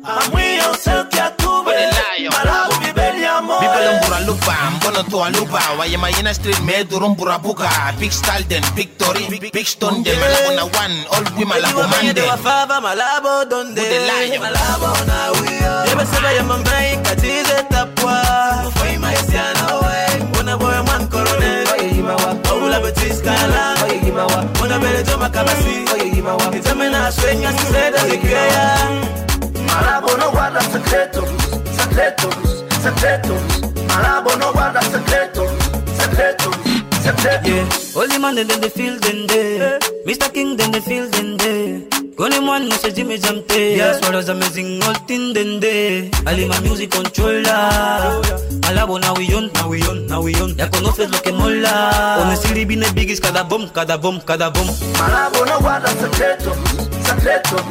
Amuyo 0.04 0.74
se 0.84 0.94
que 1.10 1.21
bura 4.52 4.70
lupa, 4.70 4.70
mbono 4.70 5.02
to 5.10 5.18
a 5.24 5.30
lupa 5.30 5.60
Waye 5.78 5.96
mayina 5.96 6.34
street 6.34 6.62
me 6.64 6.84
durum 6.84 7.16
bura 7.16 7.38
buka 7.38 7.68
Big 7.98 8.12
style 8.12 8.44
den, 8.48 8.62
big 8.74 8.96
tori, 8.98 9.26
big, 9.28 9.52
big 9.52 9.66
stone 9.66 10.02
den 10.02 10.16
Malabo 10.18 10.56
na 10.56 10.64
one, 10.64 11.06
all 11.12 11.24
we 11.36 11.44
malabo 11.44 11.88
man 11.90 12.14
den 12.14 12.24
wafava 12.28 12.80
malabo 12.80 13.44
donde. 13.48 13.82
Malabo 14.38 15.06
na 15.06 15.30
wiyo 15.32 15.84
yebe 15.88 16.06
sebe 16.06 16.36
ya 16.36 16.42
mambai 16.42 16.96
katize 17.02 17.62
tapwa. 17.70 18.22
Foi 18.76 18.98
maisiana 18.98 19.80
we. 19.82 20.40
Una 20.40 20.56
boy 20.56 20.82
man 20.86 21.08
coronel 21.08 21.68
oye 21.78 21.90
gimawa 21.90 22.36
obula 22.52 22.80
betis 22.80 23.20
kala 23.22 23.74
oye 23.84 23.98
gimawa 24.00 24.44
una 24.62 24.78
bele 24.78 25.02
joma 25.04 25.28
kabasi. 25.28 25.84
Oye 25.94 26.10
gimawa 26.10 26.56
itame 26.56 26.88
na 26.90 27.12
swenya 27.12 27.52
siseda 27.52 28.08
zikiya 28.08 28.78
Malabo 29.66 30.16
no 30.18 30.30
guarda 30.30 30.60
secretos, 30.60 31.28
secretos, 31.76 32.64
secretos. 32.82 33.71
Malabo 33.92 34.36
no 34.38 34.52
guarda 34.52 34.80
secretos, 34.82 35.50
secretos, 35.98 36.56
secretos. 37.04 37.46
Yeah, 37.46 38.00
only 38.00 38.18
man 38.18 38.34
then 38.34 38.48
they 38.60 38.68
feel 38.70 38.98
then 39.00 39.26
they. 39.26 39.78
Mr. 40.06 40.32
King 40.32 40.56
then 40.56 40.72
they 40.72 40.80
feel 40.80 41.06
then 41.10 41.36
they. 41.36 41.86
Gone 42.16 42.46
one 42.46 42.68
no 42.68 42.76
say 42.76 42.90
Jimmy 42.92 43.16
Jamte 43.16 43.76
Yeah, 43.76 43.94
swallows 43.94 44.28
amazing 44.28 44.82
all 44.82 44.94
thing 45.08 45.32
then 45.32 45.60
they. 45.60 46.10
Ali 46.26 46.46
my 46.46 46.60
music 46.60 46.90
controller 46.90 47.42
Malabo 48.62 49.00
now 49.00 49.14
we 49.14 49.32
on, 49.34 49.50
now 49.54 49.68
we 49.68 49.82
on, 49.82 50.06
now 50.06 50.20
we 50.22 50.34
on. 50.36 50.54
Ya 50.56 50.68
conoces 50.68 51.10
lo 51.10 51.18
que 51.22 51.32
mola. 51.32 52.18
On 52.20 52.28
the 52.28 52.36
city 52.36 52.64
viene 52.64 52.84
biggies 52.92 53.18
cada 53.20 53.44
bomb, 53.44 53.68
cada 53.72 53.96
bomb, 53.96 54.20
cada 54.20 54.50
bomb 54.50 54.68
Malabo 54.98 55.44
no 55.46 55.58
guarda 55.60 55.88
secretos, 55.88 56.56
secretos, 57.02 57.62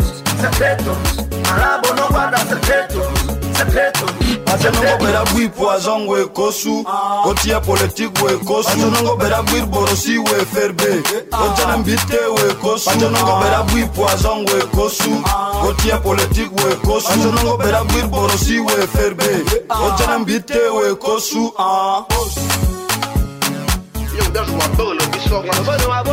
secretos. 0.42 0.98
Malabo 1.44 1.94
no 1.96 2.08
guarda 2.10 2.38
secretos, 2.40 3.08
secretos. 3.56 4.12
Acho 4.46 4.72
nongo 4.72 4.98
bera 5.00 5.24
bui 5.34 5.50
poison 5.50 6.08
we 6.08 6.26
kosu. 6.28 6.84
Otia 7.26 7.60
politik 7.62 8.12
we 8.22 8.38
kosu. 8.46 8.70
Acho 8.70 8.90
nongo 8.92 9.18
bera 9.18 9.42
bui 9.44 9.62
borosi 9.62 10.18
we 10.18 10.46
ferbe. 10.46 11.04
Otana 11.32 11.78
bite 11.84 12.20
we 12.36 12.54
kosu. 12.56 12.90
Acho 12.90 13.10
nongo 13.10 13.40
bera 13.42 13.64
bui 13.64 13.88
poison 13.96 14.46
we 14.46 14.62
kosu. 14.76 15.24
Otia 15.64 15.98
politik 16.02 16.52
we 16.52 16.76
kosu. 16.84 17.08
Acho 17.08 17.32
nongo 17.32 17.58
bera 17.58 17.84
bui 17.84 18.02
borosi 18.02 18.60
we 18.60 18.88
ferbe. 18.88 19.44
Otana 19.70 20.26
bite 20.26 20.70
we 20.76 20.96
kosu. 20.96 21.52
Yo, 24.12 24.24
that's 24.34 24.52
what 24.52 24.78
Bolo 24.78 25.06
be 25.12 25.20
so 25.20 25.40
when 25.40 25.50
I 25.52 25.78
know 25.78 25.92
I 25.92 26.04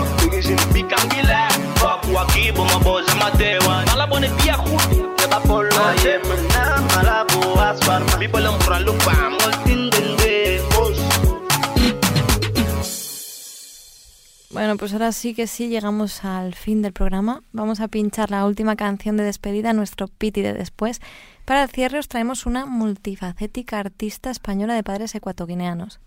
Bueno, 14.51 14.76
pues 14.76 14.92
ahora 14.92 15.12
sí 15.12 15.34
que 15.34 15.46
sí 15.46 15.68
llegamos 15.68 16.24
al 16.24 16.55
fin 16.55 16.82
del 16.82 16.92
programa. 16.92 17.42
Vamos 17.53 17.80
a 17.80 17.88
pinchar 17.88 18.30
la 18.30 18.44
última 18.44 18.76
canción 18.76 19.16
de 19.16 19.22
despedida, 19.22 19.72
nuestro 19.72 20.09
piti 20.09 20.42
de 20.42 20.53
después. 20.53 21.01
Para 21.49 21.62
el 21.62 21.70
cierre 21.70 21.99
os 21.99 22.09
traemos 22.09 22.44
una 22.44 22.66
multifacética 22.66 23.78
artista 23.78 24.30
española 24.30 24.74
de 24.74 24.82
padres 24.82 25.14
ecuatoguineanos. 25.14 25.99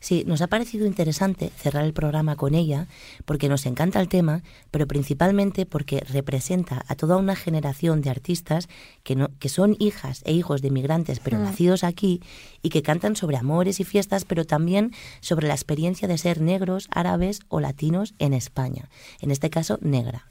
Sí, 0.00 0.24
nos 0.26 0.40
ha 0.40 0.46
parecido 0.46 0.86
interesante 0.86 1.52
cerrar 1.54 1.84
el 1.84 1.92
programa 1.92 2.34
con 2.36 2.54
ella 2.54 2.86
porque 3.26 3.50
nos 3.50 3.66
encanta 3.66 4.00
el 4.00 4.08
tema, 4.08 4.42
pero 4.70 4.86
principalmente 4.86 5.66
porque 5.66 6.00
representa 6.00 6.82
a 6.88 6.94
toda 6.94 7.18
una 7.18 7.36
generación 7.36 8.00
de 8.00 8.08
artistas 8.08 8.70
que, 9.02 9.16
no, 9.16 9.28
que 9.38 9.50
son 9.50 9.76
hijas 9.80 10.22
e 10.24 10.32
hijos 10.32 10.62
de 10.62 10.68
inmigrantes, 10.68 11.20
pero 11.20 11.36
Mm. 11.36 11.42
nacidos 11.42 11.84
aquí 11.84 12.22
y 12.62 12.70
que 12.70 12.82
cantan 12.82 13.16
sobre 13.16 13.36
amores 13.36 13.80
y 13.80 13.84
fiestas, 13.84 14.24
pero 14.24 14.46
también 14.46 14.94
sobre 15.20 15.46
la 15.46 15.52
experiencia 15.52 16.08
de 16.08 16.16
ser 16.16 16.40
negros, 16.40 16.88
árabes 16.90 17.40
o 17.48 17.60
latinos 17.60 18.14
en 18.18 18.32
España, 18.32 18.88
en 19.20 19.30
este 19.30 19.50
caso 19.50 19.78
negra. 19.82 20.24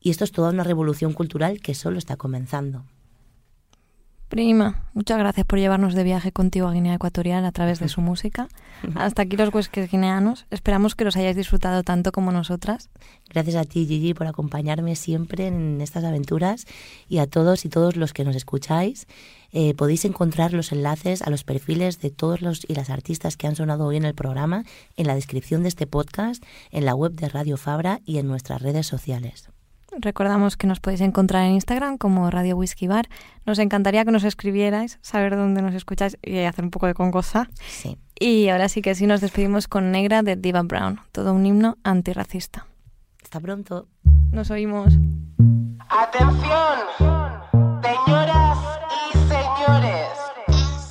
Y 0.00 0.10
esto 0.10 0.24
es 0.24 0.32
toda 0.32 0.50
una 0.50 0.64
revolución 0.64 1.12
cultural 1.12 1.60
que 1.60 1.76
solo 1.76 1.98
está 1.98 2.16
comenzando. 2.16 2.86
Prima, 4.28 4.88
muchas 4.94 5.18
gracias 5.18 5.46
por 5.46 5.58
llevarnos 5.58 5.94
de 5.94 6.02
viaje 6.02 6.32
contigo 6.32 6.66
a 6.66 6.72
Guinea 6.72 6.94
Ecuatorial 6.94 7.44
a 7.44 7.52
través 7.52 7.78
de 7.78 7.88
su 7.88 8.00
música. 8.02 8.48
Hasta 8.94 9.22
aquí 9.22 9.36
los 9.36 9.52
huesques 9.52 9.90
guineanos. 9.90 10.46
Esperamos 10.50 10.94
que 10.94 11.04
los 11.04 11.16
hayáis 11.16 11.36
disfrutado 11.36 11.82
tanto 11.82 12.10
como 12.10 12.32
nosotras. 12.32 12.90
Gracias 13.28 13.56
a 13.56 13.64
ti, 13.64 13.86
Gigi, 13.86 14.14
por 14.14 14.26
acompañarme 14.26 14.96
siempre 14.96 15.46
en 15.46 15.80
estas 15.80 16.04
aventuras 16.04 16.66
y 17.08 17.18
a 17.18 17.26
todos 17.26 17.64
y 17.64 17.68
todos 17.68 17.96
los 17.96 18.12
que 18.12 18.24
nos 18.24 18.34
escucháis. 18.34 19.06
Eh, 19.52 19.74
podéis 19.74 20.04
encontrar 20.04 20.52
los 20.52 20.72
enlaces 20.72 21.22
a 21.22 21.30
los 21.30 21.44
perfiles 21.44 22.00
de 22.00 22.10
todos 22.10 22.42
los 22.42 22.68
y 22.68 22.74
las 22.74 22.90
artistas 22.90 23.36
que 23.36 23.46
han 23.46 23.54
sonado 23.54 23.86
hoy 23.86 23.96
en 23.96 24.04
el 24.04 24.14
programa 24.14 24.64
en 24.96 25.06
la 25.06 25.14
descripción 25.14 25.62
de 25.62 25.68
este 25.68 25.86
podcast, 25.86 26.42
en 26.72 26.84
la 26.84 26.94
web 26.94 27.12
de 27.12 27.28
Radio 27.28 27.56
Fabra 27.56 28.00
y 28.04 28.18
en 28.18 28.26
nuestras 28.26 28.60
redes 28.62 28.86
sociales. 28.86 29.53
Recordamos 29.98 30.56
que 30.56 30.66
nos 30.66 30.80
podéis 30.80 31.00
encontrar 31.00 31.44
en 31.44 31.52
Instagram 31.52 31.98
como 31.98 32.30
Radio 32.30 32.56
Whisky 32.56 32.86
Bar. 32.86 33.08
Nos 33.46 33.58
encantaría 33.58 34.04
que 34.04 34.10
nos 34.10 34.24
escribierais, 34.24 34.98
saber 35.02 35.36
dónde 35.36 35.62
nos 35.62 35.74
escucháis 35.74 36.18
y 36.22 36.38
hacer 36.40 36.64
un 36.64 36.70
poco 36.70 36.86
de 36.86 36.94
congoza. 36.94 37.48
Sí. 37.66 37.98
Y 38.18 38.48
ahora 38.48 38.68
sí 38.68 38.82
que 38.82 38.94
sí 38.94 39.06
nos 39.06 39.20
despedimos 39.20 39.68
con 39.68 39.90
Negra 39.90 40.22
de 40.22 40.36
Diva 40.36 40.62
Brown, 40.62 41.00
todo 41.12 41.32
un 41.32 41.46
himno 41.46 41.78
antirracista. 41.82 42.66
Hasta 43.22 43.40
pronto. 43.40 43.88
Nos 44.30 44.50
oímos. 44.50 44.94
Atención, 45.88 46.78
señoras 47.82 48.58
y 49.12 49.18
señores, 49.28 50.08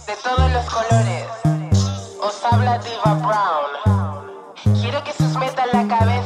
de 0.08 0.14
todos 0.24 0.52
los 0.52 0.66
colores, 0.66 1.26
os 2.22 2.44
habla 2.52 2.80
Diva 2.80 3.14
Brown. 3.16 4.76
Quiero 4.82 5.04
que 5.04 5.12
se 5.12 5.26
os 5.26 5.38
meta 5.38 5.64
en 5.72 5.88
la 5.90 5.98
cabeza 5.98 6.23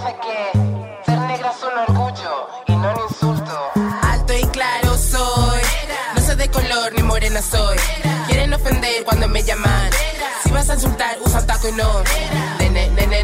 soy. 7.42 7.78
Quieren 8.28 8.54
ofender 8.54 9.04
cuando 9.04 9.28
me 9.28 9.44
llaman. 9.44 9.90
Si 10.44 10.50
vas 10.52 10.70
a 10.70 10.74
insultar, 10.76 11.18
usa 11.26 11.46
taco 11.46 11.68
y 11.70 11.72
no. 11.74 12.04
Nene, 12.60 12.90
nene. 12.90 13.18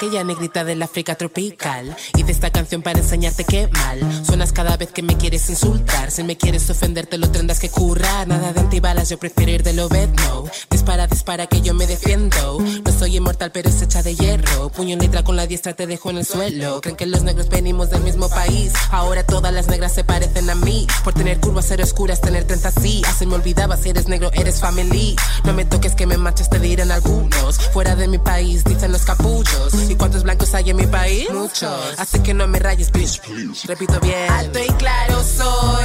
Aquella 0.00 0.24
negrita 0.24 0.64
del 0.64 0.82
África 0.82 1.14
tropical. 1.14 1.94
Hice 2.16 2.32
esta 2.32 2.48
canción 2.48 2.80
para 2.80 2.98
enseñarte 2.98 3.44
qué 3.44 3.68
mal 3.68 4.00
suenas 4.24 4.50
cada 4.50 4.78
vez 4.78 4.92
que 4.92 5.02
me 5.02 5.18
quieres 5.18 5.50
insultar. 5.50 6.10
Si 6.10 6.22
me 6.22 6.38
quieres 6.38 6.70
ofender, 6.70 7.06
te 7.06 7.18
lo 7.18 7.30
tendrás 7.30 7.60
que 7.60 7.68
currar. 7.68 8.26
Nada 8.26 8.54
de 8.54 8.60
antibalas, 8.60 9.10
yo 9.10 9.18
prefiero 9.18 9.52
ir 9.52 9.62
de 9.62 9.74
lo 9.74 9.90
no. 9.90 10.44
Dispara, 10.70 11.06
dispara, 11.06 11.48
que 11.48 11.60
yo 11.60 11.74
me 11.74 11.86
defiendo. 11.86 12.60
No 12.60 12.92
soy 12.98 13.18
inmortal, 13.18 13.52
pero 13.52 13.68
es 13.68 13.82
hecha 13.82 14.02
de 14.02 14.14
hierro. 14.14 14.70
Puño 14.70 14.94
en 14.94 15.00
letra 15.00 15.22
con 15.22 15.36
la 15.36 15.46
diestra, 15.46 15.74
te 15.74 15.86
dejo 15.86 16.08
en 16.08 16.16
el 16.16 16.24
suelo. 16.24 16.80
Creen 16.80 16.96
que 16.96 17.04
los 17.04 17.22
negros 17.22 17.50
venimos 17.50 17.90
del 17.90 18.00
mismo 18.00 18.30
país. 18.30 18.72
Ahora 18.92 19.26
todas 19.26 19.52
las 19.52 19.68
negras 19.68 19.92
se 19.92 20.02
parecen 20.02 20.48
a 20.48 20.54
mí. 20.54 20.86
Por 21.04 21.12
tener 21.12 21.40
curvas 21.40 21.66
ser 21.66 21.82
oscuras, 21.82 22.22
tener 22.22 22.44
30 22.44 22.68
así. 22.68 23.02
Así 23.06 23.26
me 23.26 23.34
olvidaba 23.34 23.76
si 23.76 23.90
eres 23.90 24.08
negro, 24.08 24.30
eres 24.32 24.60
family. 24.60 25.14
No 25.44 25.52
me 25.52 25.66
toques 25.66 25.94
que 25.94 26.06
me 26.06 26.16
manches, 26.16 26.48
te 26.48 26.58
dirán 26.58 26.90
algunos. 26.90 27.58
Fuera 27.74 27.96
de 27.96 28.08
mi 28.08 28.16
país, 28.16 28.64
dicen 28.64 28.92
los 28.92 29.02
capullos. 29.02 29.89
¿Y 29.90 29.96
cuántos 29.96 30.22
blancos 30.22 30.54
hay 30.54 30.70
en 30.70 30.76
mi 30.76 30.86
país? 30.86 31.28
Muchos. 31.32 31.98
Así 31.98 32.20
que 32.20 32.32
no 32.32 32.46
me 32.46 32.60
rayes, 32.60 32.92
bitch. 32.92 33.20
Repito 33.64 33.98
bien. 33.98 34.30
Alto 34.30 34.60
y 34.60 34.68
claro 34.74 35.20
soy. 35.24 35.84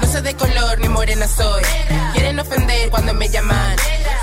No 0.00 0.06
soy 0.06 0.22
de 0.22 0.34
color 0.36 0.78
ni 0.78 0.88
morena 0.88 1.26
soy. 1.26 1.60
Quieren 2.12 2.38
ofender 2.38 2.88
cuando 2.90 3.12
me 3.12 3.28
llaman. 3.28 3.76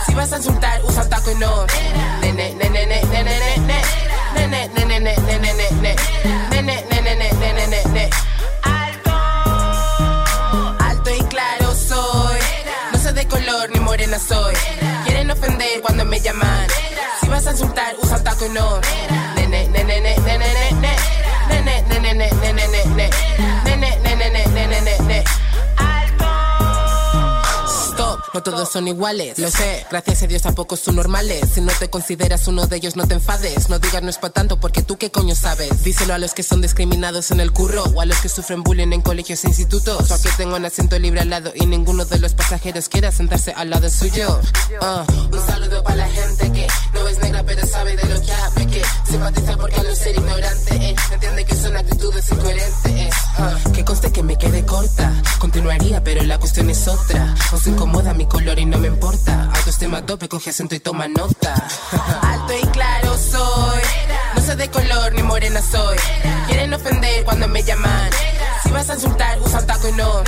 Si 0.06 0.14
vas 0.14 0.32
a 0.32 0.38
insultar, 0.38 0.82
usa 0.86 1.04
un 1.04 1.10
taco 1.10 1.30
y 1.32 1.36
no. 1.36 1.66
Nene, 2.22 2.54
nene, 2.54 2.86
nene, 2.86 3.04
nene, 3.04 3.40
nene. 3.58 3.82
Nene, 4.34 4.70
nene, 4.70 5.00
nene, 5.02 5.18
nene, 5.28 5.54
nene. 5.72 5.96
Nene, 6.50 6.86
nene, 6.90 7.16
nene, 7.16 7.54
nene, 7.54 7.68
nene. 7.68 8.10
Alto 10.80 11.10
y 11.14 11.24
claro 11.26 11.76
soy. 11.76 12.40
No 12.94 12.98
soy 12.98 13.12
de 13.12 13.28
color 13.28 13.72
ni 13.72 13.82
morena 13.82 14.20
soy. 14.20 14.56
Quieren 15.04 15.30
ofender 15.32 15.82
cuando 15.82 16.06
me 16.06 16.22
llaman. 16.22 16.68
Si 17.20 17.28
vas 17.28 17.46
a 17.46 17.52
insultar, 17.52 17.94
usa 18.02 18.07
un 18.40 18.54
taco 18.54 18.82
y 19.34 19.37
todos 28.52 28.72
son 28.72 28.88
iguales, 28.88 29.38
lo 29.40 29.50
sé. 29.52 29.86
Gracias 29.90 30.24
a 30.24 30.28
Dios 30.28 30.42
tampoco 30.42 30.78
son 30.78 30.96
normales. 30.96 31.42
Si 31.54 31.62
no 31.62 31.72
te 31.80 31.90
consideras 31.90 32.48
uno 32.48 32.66
de 32.68 32.78
ellos, 32.78 32.96
no 32.96 33.08
te 33.08 33.14
enfades. 33.16 33.70
No 33.70 33.80
digas 33.80 34.02
no 34.04 34.10
es 34.10 34.18
pa' 34.18 34.30
tanto 34.30 34.60
porque 34.60 34.82
tú 34.82 34.98
qué 34.98 35.12
coño 35.12 35.36
sabes. 35.36 35.84
Díselo 35.84 36.14
a 36.14 36.18
los 36.18 36.34
que 36.34 36.44
son 36.44 36.62
discriminados 36.62 37.32
en 37.32 37.40
el 37.40 37.52
curro 37.52 37.84
o 37.84 38.02
a 38.02 38.06
los 38.06 38.18
que 38.20 38.30
sufren 38.30 38.64
bullying 38.64 38.94
en 38.94 39.02
colegios 39.02 39.44
e 39.44 39.48
institutos. 39.50 40.12
O 40.12 40.22
que 40.22 40.30
tengo 40.38 40.56
un 40.56 40.66
asiento 40.66 40.98
libre 40.98 41.22
al 41.22 41.30
lado 41.30 41.52
y 41.56 41.66
ninguno 41.66 42.06
de 42.06 42.20
los 42.20 42.34
pasajeros 42.34 42.90
quiera 42.90 43.12
sentarse 43.12 43.52
al 43.52 43.70
lado 43.70 43.90
suyo. 43.90 44.40
Ah, 44.82 45.06
un 45.32 45.46
saludo 45.46 45.84
para 45.84 45.98
la 45.98 46.10
gente 46.10 46.52
que 46.52 46.68
no 46.94 47.08
es 47.08 47.20
negra 47.20 47.44
pero 47.44 47.68
sabe 47.68 47.96
de 47.96 48.06
lo 48.06 48.22
que 48.22 48.32
habla. 48.32 48.66
Que 48.68 48.82
simpatiza 49.10 49.58
porque 49.58 49.82
no 49.82 49.96
ser 49.96 50.16
ignorante, 50.16 50.76
eh, 50.76 50.96
entiende 51.14 51.46
que 51.46 51.56
son 51.56 51.76
actitudes 51.78 52.32
incoherentes. 52.32 52.86
eh. 52.86 53.10
Ah, 53.40 53.56
que 53.74 53.86
conste 53.86 54.12
que 54.12 54.24
me 54.24 54.38
quedé 54.38 54.66
corta. 54.66 55.12
Continuaría, 55.40 56.04
pero 56.04 56.24
la 56.24 56.40
cuestión 56.40 56.70
es 56.70 56.88
otra. 56.88 57.36
Os 57.54 57.68
incomoda 57.68 58.14
mi 58.14 58.26
y 58.40 58.66
no 58.66 58.78
me 58.78 58.88
importa. 58.88 59.50
Autoestima 59.56 60.06
tope, 60.06 60.30
coge 60.30 60.52
acento 60.52 60.76
y 60.76 60.80
toma 60.80 61.08
nota. 61.08 61.54
Alto 62.22 62.54
y 62.54 62.68
claro 62.68 63.18
soy. 63.18 63.82
No 64.36 64.42
soy 64.42 64.56
de 64.56 64.70
color 64.70 65.14
ni 65.14 65.24
morena 65.24 65.62
soy. 65.62 65.98
Quieren 66.48 66.74
ofender 66.74 67.24
cuando 67.26 67.48
me 67.48 67.64
llaman. 67.64 68.10
Si 68.64 68.70
vas 68.70 68.90
a 68.90 68.94
insultar, 68.94 69.40
usa 69.42 69.66
taco 69.66 69.90
y 69.90 69.92
no. 69.94 70.24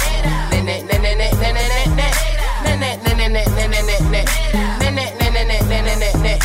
Nene, 0.51 0.83
nene, 0.83 1.15
nene, 1.15 1.31
nene, 1.33 1.61
nene. 1.85 2.11
Nene, 2.63 2.99
nene, 3.03 3.29
nene, 3.29 3.67
nene, 3.67 3.99
nene. 4.01 4.25
Nene, 4.79 5.13
nene, 5.19 5.45
nene, 5.45 5.81
nene, 5.81 6.13
nene. 6.15 6.39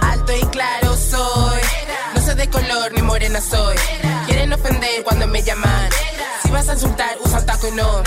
Alto 0.00 0.32
y 0.36 0.46
claro 0.46 0.96
soy. 0.96 1.60
No 2.14 2.20
soy 2.20 2.34
de 2.34 2.48
color 2.48 2.92
ni 2.94 3.02
morena 3.02 3.40
soy. 3.40 3.76
Quieren 4.26 4.52
ofender 4.52 5.02
cuando 5.04 5.26
me 5.26 5.42
llaman. 5.42 5.90
Si 6.42 6.50
vas 6.50 6.68
a 6.68 6.74
insultar, 6.74 7.16
usa 7.24 7.40
un 7.40 7.46
taco 7.46 7.68
y 7.68 7.72
no. 7.72 8.02